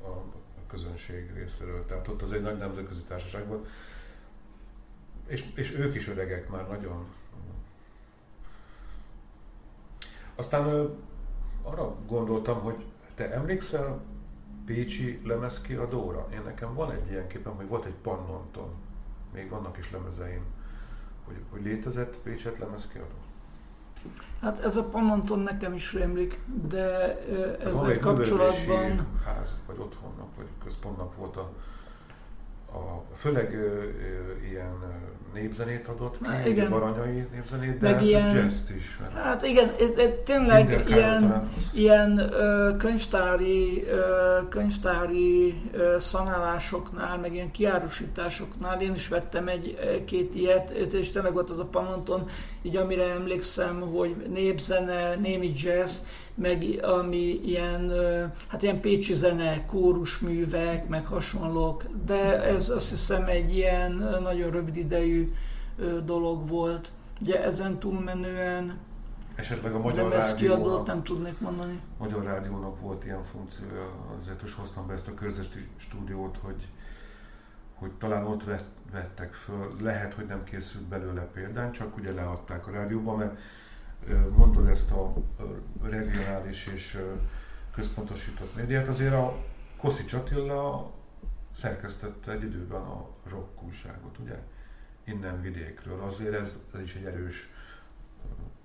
a 0.04 0.24
közönség 0.68 1.34
részéről. 1.34 1.86
Tehát 1.86 2.08
ott 2.08 2.22
az 2.22 2.34
egy 2.34 2.42
nagy 2.42 2.58
nemzetközi 2.58 3.02
társaság 3.02 3.48
volt, 3.48 3.68
és, 5.28 5.46
és 5.56 5.74
ők 5.74 5.96
is 5.96 6.08
öregek 6.08 6.50
már 6.50 6.68
nagyon, 6.68 7.06
Aztán 10.38 10.90
arra 11.64 11.96
gondoltam, 12.08 12.60
hogy 12.60 12.86
te 13.16 13.34
emlékszel 13.34 14.00
Pécsi 14.66 15.22
lemezkiadóra? 15.24 16.28
Én 16.34 16.42
nekem 16.46 16.74
van 16.74 16.92
egy 16.92 17.10
ilyen 17.10 17.28
képem, 17.28 17.56
hogy 17.56 17.68
volt 17.68 17.86
egy 17.86 17.96
Pannonton, 18.02 18.70
még 19.34 19.50
vannak 19.50 19.78
is 19.78 19.92
lemezeim, 19.92 20.44
hogy, 21.26 21.36
hogy 21.50 21.62
létezett 21.62 22.20
Pécset 22.24 22.58
lemezkiadó. 22.58 23.16
Hát 24.42 24.60
ez 24.60 24.76
a 24.76 24.84
Pannonton 24.84 25.40
nekem 25.40 25.74
is 25.74 25.94
rémlik, 25.94 26.40
de 26.68 27.18
ezzel 27.60 28.00
kapcsolatban... 28.00 29.08
ház, 29.26 29.62
vagy 29.66 29.78
otthonnak, 29.80 30.36
vagy 30.36 30.48
központnak 30.64 31.16
volt 31.16 31.36
a 31.36 31.52
a, 32.74 33.16
főleg 33.16 33.54
ö, 33.54 33.84
ö, 33.84 34.46
ilyen 34.50 35.06
népzenét 35.34 35.88
adott 35.88 36.18
ki, 36.18 36.28
Na, 36.28 36.48
igen. 36.48 36.70
baranyai 36.70 37.28
népzenét, 37.34 37.78
de 37.78 37.86
Meg 37.88 37.94
hát 37.94 38.04
ilyen, 38.04 38.36
jazz 38.36 38.70
is. 38.78 38.98
Mert 38.98 39.14
hát 39.14 39.46
igen, 39.46 39.72
tényleg 40.24 40.84
ilyen, 40.88 41.50
ilyen 41.74 42.18
ö, 42.18 42.76
könyvtári, 42.78 43.84
ö, 43.88 44.38
könyvtári 44.50 45.56
ö, 45.72 45.96
szanálásoknál, 46.00 47.18
meg 47.18 47.34
ilyen 47.34 47.52
kiárusításoknál 47.52 48.82
én 48.82 48.94
is 48.94 49.08
vettem 49.08 49.48
egy-két 49.48 50.36
ilyet, 50.36 50.70
és 50.70 51.12
tényleg 51.12 51.34
volt 51.34 51.50
az 51.50 51.60
a 51.60 51.66
Panonton, 51.66 52.30
így 52.68 52.76
amire 52.76 53.10
emlékszem, 53.10 53.82
hogy 53.82 54.16
népzene, 54.30 55.16
némi 55.16 55.52
jazz, 55.56 56.00
meg 56.36 56.80
ami 56.82 57.40
ilyen, 57.46 57.92
hát 58.48 58.64
ilyen 58.64 58.80
pécsi 58.82 59.14
zene, 59.14 59.66
kórusművek, 59.66 60.88
meg 60.88 61.06
hasonlók, 61.06 61.84
de 62.06 62.44
ez 62.44 62.70
azt 62.70 62.90
hiszem 62.90 63.28
egy 63.28 63.56
ilyen 63.56 64.20
nagyon 64.24 64.52
rövid 64.52 64.78
idejű 64.78 65.34
dolog 66.06 66.50
volt. 66.50 66.92
Ugye 67.22 67.44
ezen 67.44 67.80
túlmenően 67.80 68.78
Esetleg 69.36 69.74
a 69.74 69.80
Magyar 69.80 70.12
Rádiónak, 70.12 70.86
nem 70.88 71.04
tudnék 71.04 71.40
mondani. 71.40 71.80
Magyar 71.98 72.24
Rádiónak 72.24 72.82
volt 72.82 73.06
ilyen 73.06 73.24
funkciója, 73.24 73.92
azért 74.20 74.44
is 74.44 74.54
hoztam 74.54 74.88
be 74.88 74.94
ezt 74.94 75.08
a 75.08 75.14
közös 75.14 75.48
stúdiót, 75.78 76.38
hogy 76.42 76.68
hogy 77.80 77.92
talán 77.92 78.26
ott 78.26 78.44
vettek 78.92 79.34
föl, 79.34 79.76
lehet, 79.82 80.14
hogy 80.14 80.26
nem 80.26 80.44
készült 80.44 80.84
belőle 80.84 81.22
példány, 81.22 81.72
csak 81.72 81.98
ugye 81.98 82.12
leadták 82.12 82.68
a 82.68 82.72
rádióban, 82.72 83.18
mert 83.18 83.38
mondod 84.36 84.68
ezt 84.68 84.92
a 84.92 85.14
regionális 85.82 86.66
és 86.66 87.02
központosított 87.74 88.56
médiát, 88.56 88.88
azért 88.88 89.14
a 89.14 89.38
Koszi 89.78 90.06
Csatilla 90.06 90.92
szerkesztette 91.56 92.32
egy 92.32 92.44
időben 92.44 92.82
a 92.82 93.10
rock 93.30 93.64
újságot, 93.64 94.18
ugye? 94.20 94.40
Innen 95.04 95.42
vidékről. 95.42 96.02
Azért 96.02 96.34
ez, 96.34 96.60
ez 96.74 96.82
is 96.82 96.96
egy 96.96 97.06
erős 97.06 97.50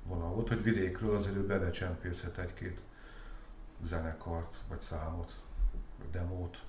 vonal 0.05 0.29
volt, 0.29 0.49
hogy 0.49 0.63
vidékről 0.63 1.15
azért 1.15 1.37
ő 1.37 1.47
bevecsempészhet 1.47 2.39
egy-két 2.39 2.81
zenekart, 3.83 4.57
vagy 4.69 4.83
számot, 4.83 5.41
demót. 6.11 6.63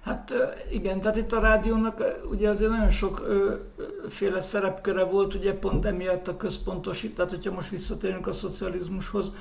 Hát 0.00 0.32
igen, 0.70 1.00
tehát 1.00 1.16
itt 1.16 1.32
a 1.32 1.40
rádiónak 1.40 2.02
ugye 2.30 2.48
azért 2.48 2.70
nagyon 2.70 2.90
sokféle 2.90 4.40
szerepköre 4.40 5.04
volt, 5.04 5.34
ugye 5.34 5.54
pont 5.54 5.84
emiatt 5.84 6.28
a 6.28 6.36
központosít, 6.36 7.14
tehát 7.14 7.30
hogyha 7.30 7.52
most 7.52 7.70
visszatérünk 7.70 8.26
a 8.26 8.32
szocializmushoz, 8.32 9.32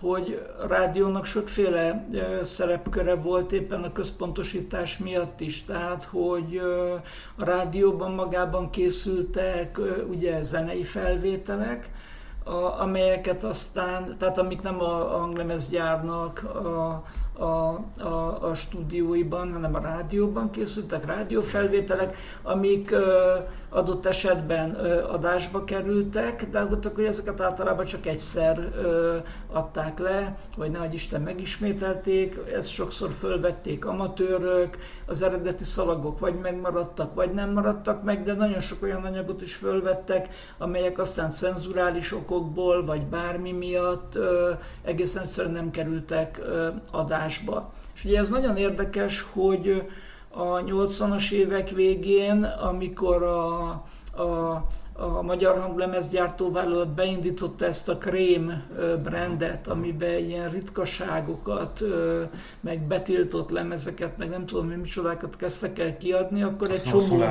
hogy 0.00 0.48
a 0.62 0.66
rádiónak 0.66 1.24
sokféle 1.24 2.08
szerepköre 2.42 3.14
volt 3.14 3.52
éppen 3.52 3.82
a 3.82 3.92
központosítás 3.92 4.98
miatt 4.98 5.40
is, 5.40 5.64
tehát 5.64 6.04
hogy 6.04 6.56
a 7.36 7.44
rádióban 7.44 8.12
magában 8.12 8.70
készültek 8.70 9.78
ugye 10.10 10.42
zenei 10.42 10.82
felvételek, 10.82 11.90
a, 12.44 12.80
amelyeket 12.80 13.44
aztán, 13.44 14.16
tehát 14.18 14.38
amik 14.38 14.60
nem 14.60 14.80
a 14.80 15.18
hanglemezgyárnak 15.18 16.42
a, 16.42 17.04
a, 17.38 17.44
a, 17.44 18.38
a 18.40 18.54
stúdióiban, 18.54 19.52
hanem 19.52 19.74
a 19.74 19.78
rádióban 19.78 20.50
készültek, 20.50 21.06
rádiófelvételek, 21.06 22.16
amik 22.42 22.90
ö, 22.90 23.34
adott 23.68 24.06
esetben 24.06 24.84
ö, 24.84 25.04
adásba 25.04 25.64
kerültek, 25.64 26.50
de 26.50 26.64
ott 26.64 26.94
hogy 26.94 27.04
ezeket 27.04 27.40
általában 27.40 27.84
csak 27.84 28.06
egyszer 28.06 28.58
ö, 28.58 29.16
adták 29.52 29.98
le, 29.98 30.36
vagy 30.56 30.70
nehogy 30.70 30.94
Isten 30.94 31.20
megismételték, 31.20 32.38
ezt 32.54 32.70
sokszor 32.70 33.10
fölvették 33.10 33.84
amatőrök, 33.84 34.78
az 35.06 35.22
eredeti 35.22 35.64
szalagok 35.64 36.18
vagy 36.18 36.34
megmaradtak, 36.34 37.14
vagy 37.14 37.32
nem 37.32 37.52
maradtak 37.52 38.02
meg, 38.04 38.24
de 38.24 38.32
nagyon 38.32 38.60
sok 38.60 38.82
olyan 38.82 39.04
anyagot 39.04 39.42
is 39.42 39.54
fölvettek, 39.54 40.28
amelyek 40.58 40.98
aztán 40.98 41.30
cenzurális 41.30 42.12
okokból, 42.12 42.84
vagy 42.84 43.02
bármi 43.02 43.52
miatt 43.52 44.14
ö, 44.14 44.50
egészen 44.82 45.22
egyszerűen 45.22 45.54
nem 45.54 45.70
kerültek 45.70 46.40
ö, 46.42 46.68
adásba 46.90 47.20
adásba. 47.22 47.72
És 47.94 48.04
ugye 48.04 48.18
ez 48.18 48.28
nagyon 48.28 48.56
érdekes, 48.56 49.26
hogy 49.32 49.82
a 50.28 50.44
80-as 50.44 51.30
évek 51.30 51.70
végén, 51.70 52.42
amikor 52.42 53.22
a, 53.22 53.68
a, 54.22 54.66
a 54.92 55.22
magyar 55.22 55.60
hanglemezgyártóvállalat 55.60 56.88
beindította 56.88 57.64
ezt 57.64 57.88
a 57.88 57.98
krém 57.98 58.62
brandet, 59.02 59.68
amiben 59.68 60.18
ilyen 60.18 60.50
ritkaságokat, 60.50 61.82
meg 62.60 62.86
betiltott 62.86 63.50
lemezeket, 63.50 64.18
meg 64.18 64.28
nem 64.28 64.46
tudom, 64.46 64.66
mi 64.66 64.74
micsodákat 64.74 65.36
kezdtek 65.36 65.78
el 65.78 65.96
kiadni, 65.96 66.42
akkor 66.42 66.70
egy 66.70 66.82
csomó, 66.82 67.22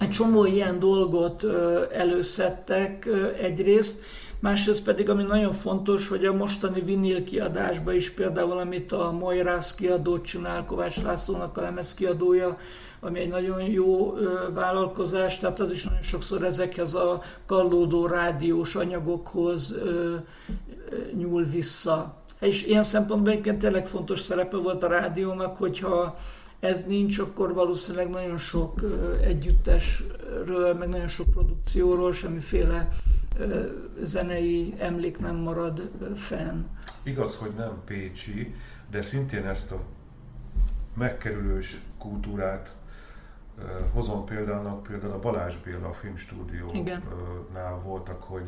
egy 0.00 0.10
csomó 0.10 0.44
ilyen 0.44 0.78
dolgot 0.78 1.44
előszedtek 1.92 3.08
egyrészt, 3.40 4.02
Másrészt 4.40 4.84
pedig, 4.84 5.08
ami 5.08 5.22
nagyon 5.22 5.52
fontos, 5.52 6.08
hogy 6.08 6.24
a 6.24 6.32
mostani 6.32 6.80
vinil 6.80 7.24
kiadásban 7.24 7.94
is 7.94 8.10
például, 8.10 8.58
amit 8.58 8.92
a 8.92 9.10
Moirász 9.10 9.74
kiadót 9.74 10.24
csinál, 10.24 10.64
Kovács 10.64 11.02
Lászlónak 11.02 11.56
a 11.56 11.60
lemez 11.60 11.94
kiadója, 11.94 12.58
ami 13.00 13.18
egy 13.18 13.28
nagyon 13.28 13.62
jó 13.62 14.14
vállalkozás, 14.54 15.38
tehát 15.38 15.60
az 15.60 15.70
is 15.70 15.84
nagyon 15.84 16.02
sokszor 16.02 16.44
ezekhez 16.44 16.94
a 16.94 17.22
kallódó 17.46 18.06
rádiós 18.06 18.74
anyagokhoz 18.74 19.74
nyúl 21.16 21.44
vissza. 21.44 22.16
És 22.40 22.66
ilyen 22.66 22.82
szempontból 22.82 23.32
egyébként 23.32 23.58
tényleg 23.58 23.86
fontos 23.86 24.20
szerepe 24.20 24.56
volt 24.56 24.82
a 24.82 24.88
rádiónak, 24.88 25.56
hogyha 25.56 26.16
ez 26.60 26.84
nincs, 26.84 27.18
akkor 27.18 27.54
valószínűleg 27.54 28.10
nagyon 28.10 28.38
sok 28.38 28.80
együttesről, 29.24 30.74
meg 30.74 30.88
nagyon 30.88 31.08
sok 31.08 31.30
produkcióról 31.30 32.12
semmiféle 32.12 32.88
zenei 34.02 34.74
emlék 34.78 35.18
nem 35.18 35.36
marad 35.36 35.90
fenn. 36.14 36.64
Igaz, 37.02 37.36
hogy 37.36 37.52
nem 37.56 37.82
Pécsi, 37.84 38.54
de 38.90 39.02
szintén 39.02 39.46
ezt 39.46 39.72
a 39.72 39.82
megkerülős 40.94 41.80
kultúrát 41.98 42.74
hozom 43.92 44.24
példának, 44.24 44.82
például 44.82 45.12
a 45.12 45.18
Balázs 45.18 45.56
Béla 45.56 45.88
a 45.88 45.92
filmstúdiónál 45.92 47.80
voltak, 47.84 48.22
hogy 48.22 48.44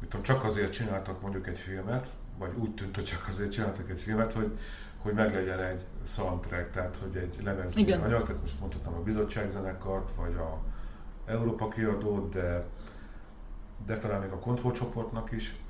mit 0.00 0.10
tudom, 0.10 0.24
csak 0.24 0.44
azért 0.44 0.72
csináltak 0.72 1.20
mondjuk 1.20 1.46
egy 1.46 1.58
filmet, 1.58 2.08
vagy 2.38 2.50
úgy 2.56 2.74
tűnt, 2.74 2.94
hogy 2.94 3.04
csak 3.04 3.24
azért 3.28 3.52
csináltak 3.52 3.90
egy 3.90 4.00
filmet, 4.00 4.32
hogy, 4.32 4.58
hogy 4.98 5.12
meglegyen 5.12 5.60
egy 5.60 5.84
soundtrack, 6.04 6.70
tehát 6.70 6.96
hogy 6.96 7.16
egy 7.16 7.38
lemezni 7.44 7.92
anyag, 7.92 8.26
tehát 8.26 8.40
most 8.40 8.60
mondhatom 8.60 8.94
a 8.94 9.02
bizottságzenekart, 9.02 10.10
vagy 10.16 10.34
a 10.34 10.58
Európa 11.26 11.68
kiadót, 11.68 12.32
de 12.32 12.64
de 13.86 13.98
talán 13.98 14.20
még 14.20 14.30
a 14.30 14.38
kontrollcsoportnak 14.38 15.32
is 15.32 15.64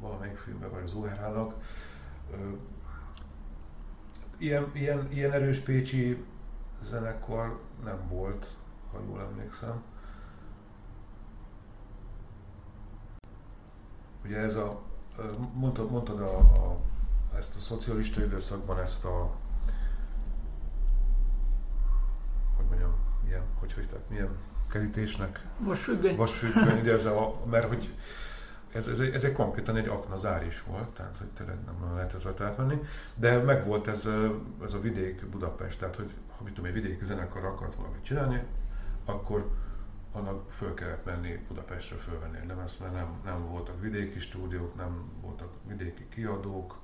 valamelyik 0.00 0.36
filmben, 0.36 0.70
vagy 0.70 0.82
az 0.82 0.94
ORH-nak. 0.94 1.54
Ilyen, 4.38 4.70
ilyen, 4.72 5.12
ilyen 5.12 5.32
erős 5.32 5.58
pécsi 5.58 6.24
zenekar 6.82 7.60
nem 7.84 8.08
volt, 8.08 8.56
ha 8.92 9.00
jól 9.06 9.20
emlékszem. 9.20 9.82
Ugye 14.24 14.38
ez 14.38 14.56
a, 14.56 14.80
mondtad, 15.54 15.90
mondtad 15.90 16.20
a, 16.20 16.38
a, 16.38 16.80
ezt 17.36 17.56
a 17.56 17.60
szocialista 17.60 18.24
időszakban 18.24 18.78
ezt 18.78 19.04
a, 19.04 19.30
hogy 22.56 22.66
mondjam, 22.66 22.94
milyen, 23.24 23.42
hogy, 23.58 23.72
hogy 23.72 23.88
tehát 23.88 24.08
milyen 24.08 24.36
kerítésnek. 24.70 25.40
Vasfüggöny. 25.58 26.16
Vasfüggöny, 26.16 26.78
ugye 26.78 26.92
ez 26.92 27.06
a, 27.06 27.40
mert 27.50 27.68
hogy 27.68 27.94
ez, 28.72 28.88
ez, 28.88 29.00
ez 29.00 29.24
egy 29.24 29.32
konkrétan 29.32 29.76
egy 29.76 29.88
aknazár 29.88 30.46
is 30.46 30.62
volt, 30.62 30.88
tehát 30.88 31.16
hogy 31.18 31.26
tényleg 31.26 31.56
nem 31.64 31.94
lehetett 31.94 32.22
rajta 32.22 32.44
átmenni, 32.44 32.80
de 33.14 33.38
meg 33.38 33.66
volt 33.66 33.86
ez, 33.86 34.08
ez 34.62 34.74
a 34.74 34.80
vidék 34.80 35.26
Budapest, 35.26 35.78
tehát 35.78 35.96
hogy 35.96 36.10
ha 36.36 36.44
mit 36.44 36.54
tudom, 36.54 36.70
egy 36.70 36.82
vidéki 36.82 37.04
zenekar 37.04 37.44
akart 37.44 37.74
valamit 37.74 38.04
csinálni, 38.04 38.42
akkor 39.04 39.50
annak 40.12 40.52
föl 40.52 40.74
kellett 40.74 41.04
menni 41.04 41.44
Budapestre 41.48 41.96
fölvenni 41.96 42.38
egy 42.42 42.46
lemezt, 42.46 42.80
mert 42.80 42.94
nem, 42.94 43.20
nem 43.24 43.48
voltak 43.48 43.80
vidéki 43.80 44.18
stúdiók, 44.18 44.76
nem 44.76 45.10
voltak 45.20 45.52
vidéki 45.68 46.06
kiadók, 46.08 46.78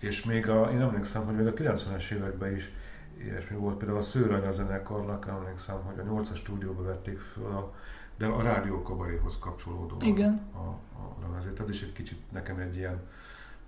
és 0.00 0.24
még 0.24 0.48
a, 0.48 0.70
én 0.70 0.80
emlékszem, 0.80 1.24
hogy 1.24 1.34
még 1.34 1.46
a 1.46 1.52
90-es 1.52 2.10
években 2.10 2.54
is 2.54 2.72
ilyesmi 3.18 3.56
volt. 3.56 3.76
Például 3.76 3.98
a 3.98 4.02
Szőranya 4.02 4.52
zenekarnak 4.52 5.26
emlékszem, 5.28 5.82
hogy 5.82 5.98
a 5.98 6.02
8-as 6.02 6.36
stúdióba 6.36 6.82
vették 6.82 7.18
föl, 7.18 7.46
a, 7.46 7.74
de 8.16 8.26
a 8.26 8.42
rádió 8.42 8.82
kabaréhoz 8.82 9.38
kapcsolódó 9.38 9.96
Igen. 10.00 10.40
a, 10.52 10.68
a 10.98 11.16
lemezét. 11.20 11.60
Ez 11.60 11.70
is 11.70 11.82
egy 11.82 11.92
kicsit 11.92 12.32
nekem 12.32 12.58
egy 12.58 12.76
ilyen, 12.76 13.00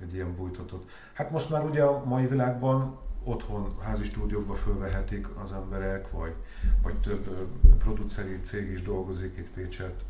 egy 0.01 0.15
ilyen 0.15 0.35
bújtatott. 0.35 0.91
Hát 1.13 1.31
most 1.31 1.51
már 1.51 1.65
ugye 1.65 1.83
a 1.83 2.05
mai 2.05 2.27
világban 2.27 2.99
otthon 3.25 3.75
házi 3.81 4.05
stúdiókba 4.05 4.55
fölvehetik 4.55 5.27
az 5.43 5.53
emberek, 5.53 6.11
vagy, 6.11 6.35
vagy 6.83 6.95
több 7.01 7.49
produceri 7.79 8.41
cég 8.41 8.71
is 8.71 8.83
dolgozik 8.83 9.37
itt 9.37 9.51
Pécset, 9.51 10.05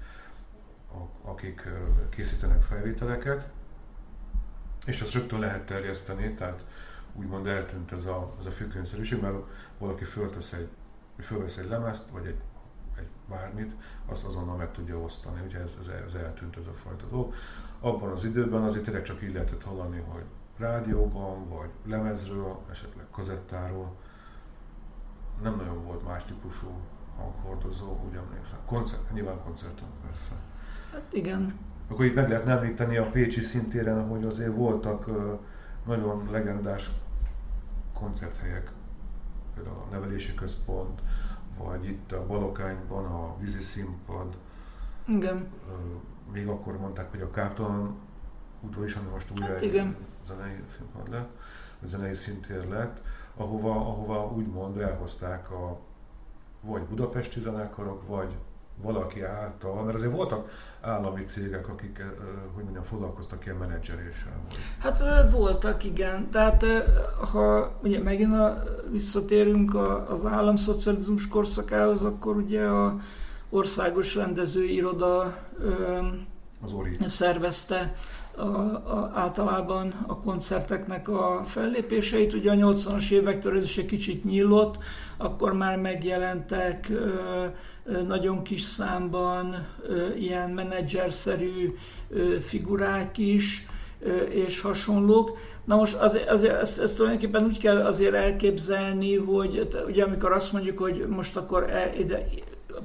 akik 1.24 1.68
készítenek 2.08 2.62
felvételeket, 2.62 3.48
és 4.86 5.00
azt 5.00 5.12
rögtön 5.12 5.38
lehet 5.38 5.66
terjeszteni, 5.66 6.34
tehát 6.34 6.64
úgymond 7.18 7.46
eltűnt 7.46 7.92
ez 7.92 8.06
a, 8.06 8.34
ez 8.38 8.46
a 8.46 8.50
függönyszerűség, 8.50 9.20
mert 9.20 9.36
valaki 9.78 10.04
föltesz 10.04 10.52
egy, 10.52 10.68
fölvesz 11.20 11.56
egy 11.56 11.68
lemezt, 11.68 12.10
vagy 12.10 12.26
egy, 12.26 12.40
egy 12.98 13.08
bármit, 13.28 13.72
azt 14.06 14.24
azonnal 14.24 14.56
meg 14.56 14.70
tudja 14.70 14.98
osztani, 14.98 15.40
ugye 15.46 15.58
ez, 15.58 15.76
ez, 15.80 15.88
ez 16.06 16.14
eltűnt 16.14 16.56
ez 16.56 16.66
a 16.66 16.72
fajta 16.72 17.06
dolog. 17.06 17.34
Abban 17.80 18.10
az 18.10 18.24
időben 18.24 18.62
azért 18.62 18.84
tényleg 18.84 19.02
csak 19.02 19.22
így 19.22 19.32
lehetett 19.32 19.62
hallani, 19.62 20.02
hogy 20.08 20.24
rádióban, 20.58 21.48
vagy 21.48 21.70
lemezről, 21.84 22.58
esetleg 22.70 23.04
kazettáról, 23.10 23.92
nem 25.42 25.56
nagyon 25.56 25.84
volt 25.84 26.06
más 26.06 26.24
típusú 26.24 26.68
hanghordozó, 27.16 28.00
úgy 28.08 28.14
emlékszem. 28.14 28.58
Koncert, 28.66 29.12
nyilván 29.12 29.42
koncerten 29.44 29.88
persze. 30.06 30.34
Hát 30.92 31.12
igen. 31.12 31.58
Akkor 31.88 32.04
itt 32.04 32.14
meg 32.14 32.28
lehetne 32.28 32.52
említeni 32.52 32.96
a 32.96 33.10
Pécsi 33.10 33.40
szintéren, 33.40 34.08
hogy 34.08 34.24
azért 34.24 34.54
voltak 34.54 35.06
nagyon 35.86 36.28
legendás 36.30 36.90
koncerthelyek, 37.98 38.72
például 39.54 39.76
a 39.76 39.90
nevelési 39.90 40.34
központ, 40.34 41.00
vagy 41.58 41.84
itt 41.84 42.12
a 42.12 42.26
Balokányban 42.26 43.04
a 43.04 43.36
vízi 43.38 43.60
színpad. 43.60 44.36
Igen. 45.04 45.48
Még 46.32 46.48
akkor 46.48 46.78
mondták, 46.78 47.10
hogy 47.10 47.20
a 47.20 47.30
Káptalan 47.30 47.94
udvar 48.60 48.84
is, 48.84 48.94
ami 48.94 49.08
most 49.08 49.30
újra 49.30 49.46
hát 49.46 49.62
egy 49.62 49.96
zenei 50.24 50.62
színpad 50.66 51.08
lett, 51.10 51.30
vagy 51.80 51.88
zenei 51.88 52.14
szintér 52.14 52.68
lett. 52.68 53.00
ahova, 53.36 53.70
ahova 53.70 54.32
úgymond 54.32 54.78
elhozták 54.78 55.50
a 55.50 55.78
vagy 56.60 56.82
budapesti 56.82 57.40
zenekarok, 57.40 58.06
vagy 58.06 58.36
valaki 58.82 59.22
által, 59.22 59.82
mert 59.82 59.96
azért 59.96 60.12
voltak 60.12 60.50
állami 60.80 61.24
cégek, 61.24 61.68
akik, 61.68 62.04
hogy 62.54 62.62
mondjam, 62.62 62.84
foglalkoztak 62.84 63.44
ilyen 63.44 63.56
menedzseréssel. 63.56 64.40
Hát 64.78 65.30
voltak, 65.30 65.84
igen. 65.84 66.30
Tehát 66.30 66.64
ha 67.32 67.72
ugye 67.82 68.02
megint 68.02 68.32
a, 68.32 68.62
visszatérünk 68.90 69.74
az 70.08 70.26
államszocializmus 70.26 71.28
korszakához, 71.28 72.02
akkor 72.02 72.36
ugye 72.36 72.64
a 72.64 73.00
országos 73.50 74.14
rendezőiroda 74.14 75.38
az 76.60 76.72
Ori. 76.72 76.96
szervezte 77.06 77.94
a, 78.36 78.42
a, 78.42 79.10
általában 79.14 80.04
a 80.06 80.20
koncerteknek 80.20 81.08
a 81.08 81.42
fellépéseit. 81.46 82.32
Ugye 82.32 82.50
a 82.50 82.54
80-as 82.54 83.10
évektől 83.10 83.56
ez 83.56 83.62
is 83.62 83.78
egy 83.78 83.86
kicsit 83.86 84.24
nyílott, 84.24 84.78
akkor 85.16 85.52
már 85.52 85.76
megjelentek 85.76 86.88
ö, 86.88 87.44
nagyon 88.06 88.42
kis 88.42 88.62
számban 88.62 89.66
ö, 89.88 90.14
ilyen 90.14 90.50
menedzserszerű 90.50 91.74
ö, 92.08 92.40
figurák 92.40 93.18
is, 93.18 93.66
és 94.28 94.60
hasonlók. 94.60 95.38
Na 95.64 95.76
most 95.76 95.94
azért, 95.94 96.30
azért 96.30 96.60
ezt, 96.60 96.80
ezt 96.80 96.96
tulajdonképpen 96.96 97.44
úgy 97.44 97.58
kell 97.58 97.80
azért 97.80 98.14
elképzelni, 98.14 99.16
hogy 99.16 99.68
ugye 99.86 100.04
amikor 100.04 100.32
azt 100.32 100.52
mondjuk, 100.52 100.78
hogy 100.78 101.06
most 101.08 101.36
akkor 101.36 101.70
el, 101.70 101.94
ide, 101.98 102.26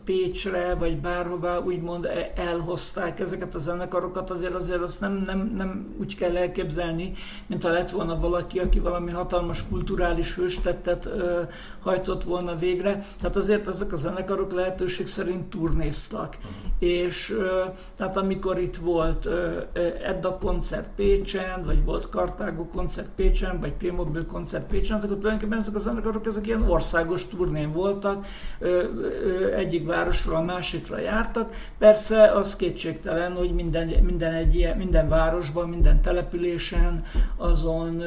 Pécsre, 0.06 0.76
vagy 0.76 0.98
bárhová 0.98 1.58
úgymond 1.58 2.06
e- 2.06 2.30
elhozták 2.36 3.20
ezeket 3.20 3.56
a 3.56 3.60
zenekarokat, 3.60 4.30
azért 4.30 4.54
azért 4.54 4.82
azt 4.82 5.02
nem, 5.02 5.24
nem, 5.26 5.54
nem 5.58 5.96
úgy 6.00 6.16
kell 6.16 6.38
elképzelni, 6.38 7.12
mint 7.48 7.64
ha 7.64 7.70
lett 7.70 7.90
volna 7.90 8.20
valaki, 8.20 8.60
aki 8.60 8.80
valami 8.80 9.12
hatalmas 9.12 9.68
kulturális 9.70 10.36
hőstettet 10.36 11.06
ö, 11.06 11.42
hajtott 11.82 12.24
volna 12.24 12.56
végre. 12.56 13.06
Tehát 13.20 13.36
azért 13.36 13.68
ezek 13.68 13.92
a 13.94 13.96
zenekarok 13.96 14.52
lehetőség 14.52 15.08
szerint 15.08 15.50
turnéztak. 15.50 16.38
Uh-huh. 16.38 16.90
És 16.90 17.32
ö, 17.32 17.64
tehát 17.96 18.18
amikor 18.18 18.60
itt 18.60 18.78
volt 18.78 19.26
ö, 19.26 19.58
Edda 20.04 20.38
koncert 20.38 20.90
Pécsen, 20.96 21.66
vagy 21.66 21.84
volt 21.84 22.10
Kartágó 22.10 22.68
koncert 22.68 23.10
Pécsen, 23.16 23.60
vagy 23.60 23.74
P-Mobil 23.74 24.26
koncert 24.26 24.68
Pécsen, 24.68 24.98
akkor 24.98 25.08
tulajdonképpen 25.08 25.58
ezek 25.58 25.76
a 25.76 25.80
zenekarok 25.80 26.26
ezek 26.26 26.48
ilyen 26.48 26.70
országos 26.70 27.28
turnén 27.28 27.72
voltak. 27.72 28.26
Ö, 28.60 28.84
ö, 29.28 29.54
egyik 29.54 29.81
egyik 29.82 29.94
városról 29.94 30.36
a 30.36 30.42
másikra 30.42 31.00
jártak. 31.00 31.54
Persze 31.78 32.32
az 32.32 32.56
kétségtelen, 32.56 33.34
hogy 33.34 33.54
minden, 33.54 33.88
minden, 33.88 34.34
egy 34.34 34.56
ilyen, 34.56 34.78
minden 34.78 35.10
városban, 35.10 35.70
minden 35.70 36.02
településen, 36.02 37.04
azon 37.38 38.04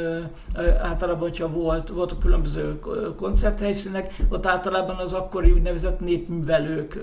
általában, 0.83 1.29
hogyha 1.29 1.49
volt, 1.49 1.89
voltak 1.89 2.21
különböző 2.21 2.81
koncerthelyszínek, 3.17 4.15
ott 4.29 4.47
általában 4.47 4.97
az 4.97 5.13
akkori 5.13 5.51
úgynevezett 5.51 6.01
népművelők 6.01 6.99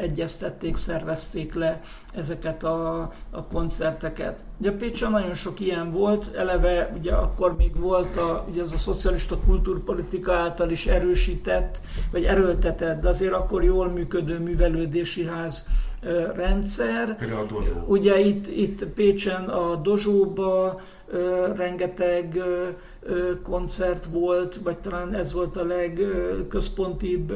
egyeztették, 0.00 0.76
szervezték 0.76 1.54
le 1.54 1.80
ezeket 2.14 2.64
a, 2.64 3.12
a 3.30 3.44
koncerteket. 3.44 4.42
Ugye 4.58 4.72
Pécsen 4.72 5.10
nagyon 5.10 5.34
sok 5.34 5.60
ilyen 5.60 5.90
volt, 5.90 6.34
eleve 6.36 6.92
ugye 6.98 7.12
akkor 7.12 7.56
még 7.56 7.80
volt 7.80 8.16
a, 8.16 8.44
ugye 8.50 8.60
ez 8.60 8.72
a 8.72 8.78
szocialista 8.78 9.38
kultúrpolitika 9.46 10.32
által 10.32 10.70
is 10.70 10.86
erősített, 10.86 11.80
vagy 12.12 12.24
erőltetett, 12.24 13.00
de 13.00 13.08
azért 13.08 13.32
akkor 13.32 13.64
jól 13.64 13.83
működő 13.88 14.38
művelődési 14.38 15.24
ház 15.24 15.68
rendszer. 16.34 17.16
Például 17.16 17.40
a 17.40 17.44
Dozsó. 17.44 17.84
Ugye 17.86 18.18
itt, 18.18 18.46
itt 18.46 18.84
Pécsen 18.84 19.44
a 19.44 19.76
Dozsóba 19.76 20.80
rengeteg 21.56 22.42
koncert 23.42 24.04
volt, 24.04 24.56
vagy 24.62 24.76
talán 24.76 25.14
ez 25.14 25.32
volt 25.32 25.56
a 25.56 25.64
legközpontibb 25.64 27.32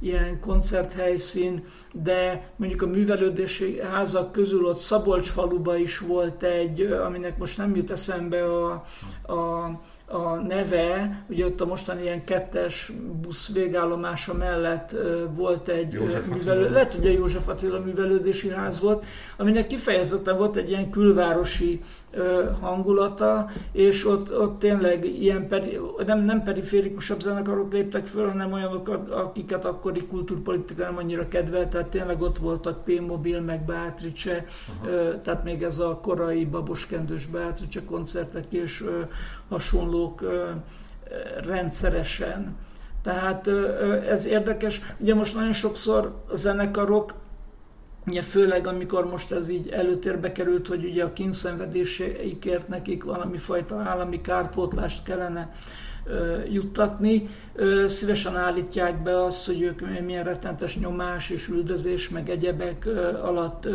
ilyen 0.00 0.40
koncerthelyszín, 0.40 1.64
de 1.92 2.48
mondjuk 2.56 2.82
a 2.82 2.86
művelődési 2.86 3.80
házak 3.80 4.32
közül 4.32 4.64
ott 4.64 4.78
Szabolcs 4.78 5.28
faluba 5.28 5.76
is 5.76 5.98
volt 5.98 6.42
egy, 6.42 6.80
aminek 6.80 7.38
most 7.38 7.58
nem 7.58 7.76
jut 7.76 7.90
eszembe 7.90 8.44
a, 8.44 8.70
a 9.32 9.70
a 10.06 10.34
neve, 10.34 11.24
ugye 11.28 11.44
ott 11.44 11.60
a 11.60 11.66
mostani 11.66 12.02
ilyen 12.02 12.24
kettes 12.24 12.92
busz 13.20 13.52
végállomása 13.52 14.34
mellett 14.34 14.96
volt 15.34 15.68
egy 15.68 16.00
művelő, 16.28 16.70
lehet, 16.70 16.94
hogy 16.94 17.06
a 17.06 17.10
József 17.10 17.48
Attila 17.48 17.80
művelődési 17.80 18.48
ház 18.48 18.80
volt, 18.80 19.04
aminek 19.36 19.66
kifejezetten 19.66 20.36
volt 20.36 20.56
egy 20.56 20.70
ilyen 20.70 20.90
külvárosi 20.90 21.80
hangulata, 22.60 23.50
és 23.72 24.06
ott, 24.06 24.38
ott 24.38 24.58
tényleg 24.58 25.04
ilyen 25.04 25.48
peri, 25.48 25.80
nem, 26.06 26.24
nem 26.24 26.42
periférikusabb 26.42 27.20
zenekarok 27.20 27.72
léptek 27.72 28.06
föl, 28.06 28.28
hanem 28.28 28.52
olyanok, 28.52 28.88
akiket 29.10 29.64
akkori 29.64 30.06
kultúrpolitika 30.06 30.82
nem 30.82 30.96
annyira 30.96 31.28
kedvelt, 31.28 31.68
tehát 31.68 31.88
tényleg 31.88 32.22
ott 32.22 32.38
voltak 32.38 32.84
P-Mobil, 32.84 33.40
meg 33.40 33.64
Beatrice, 33.64 34.44
uh-huh. 34.82 35.20
tehát 35.22 35.44
még 35.44 35.62
ez 35.62 35.78
a 35.78 35.98
korai 36.02 36.44
baboskendős 36.44 37.26
Beatrice 37.26 37.84
koncertek 37.84 38.52
és 38.52 38.84
hasonlók 39.48 40.22
rendszeresen. 41.46 42.56
Tehát 43.02 43.48
ez 44.08 44.26
érdekes. 44.26 44.80
Ugye 44.98 45.14
most 45.14 45.34
nagyon 45.34 45.52
sokszor 45.52 46.14
a 46.30 46.36
zenekarok 46.36 47.14
Ugye 48.06 48.22
főleg, 48.22 48.66
amikor 48.66 49.10
most 49.10 49.32
ez 49.32 49.48
így 49.48 49.68
előtérbe 49.68 50.32
került, 50.32 50.68
hogy 50.68 50.84
ugye 50.84 51.04
a 51.04 51.12
kínszenvedéseikért 51.12 52.68
nekik 52.68 53.04
valami 53.04 53.38
fajta 53.38 53.80
állami 53.80 54.20
kárpótlást 54.20 55.04
kellene 55.04 55.54
juttatni. 56.50 57.28
Szívesen 57.86 58.36
állítják 58.36 59.02
be 59.02 59.24
azt, 59.24 59.46
hogy 59.46 59.62
ők 59.62 60.00
milyen 60.04 60.24
rettentes 60.24 60.78
nyomás 60.78 61.30
és 61.30 61.48
üldözés, 61.48 62.08
meg 62.08 62.30
egyebek 62.30 62.88
alatt 63.22 63.68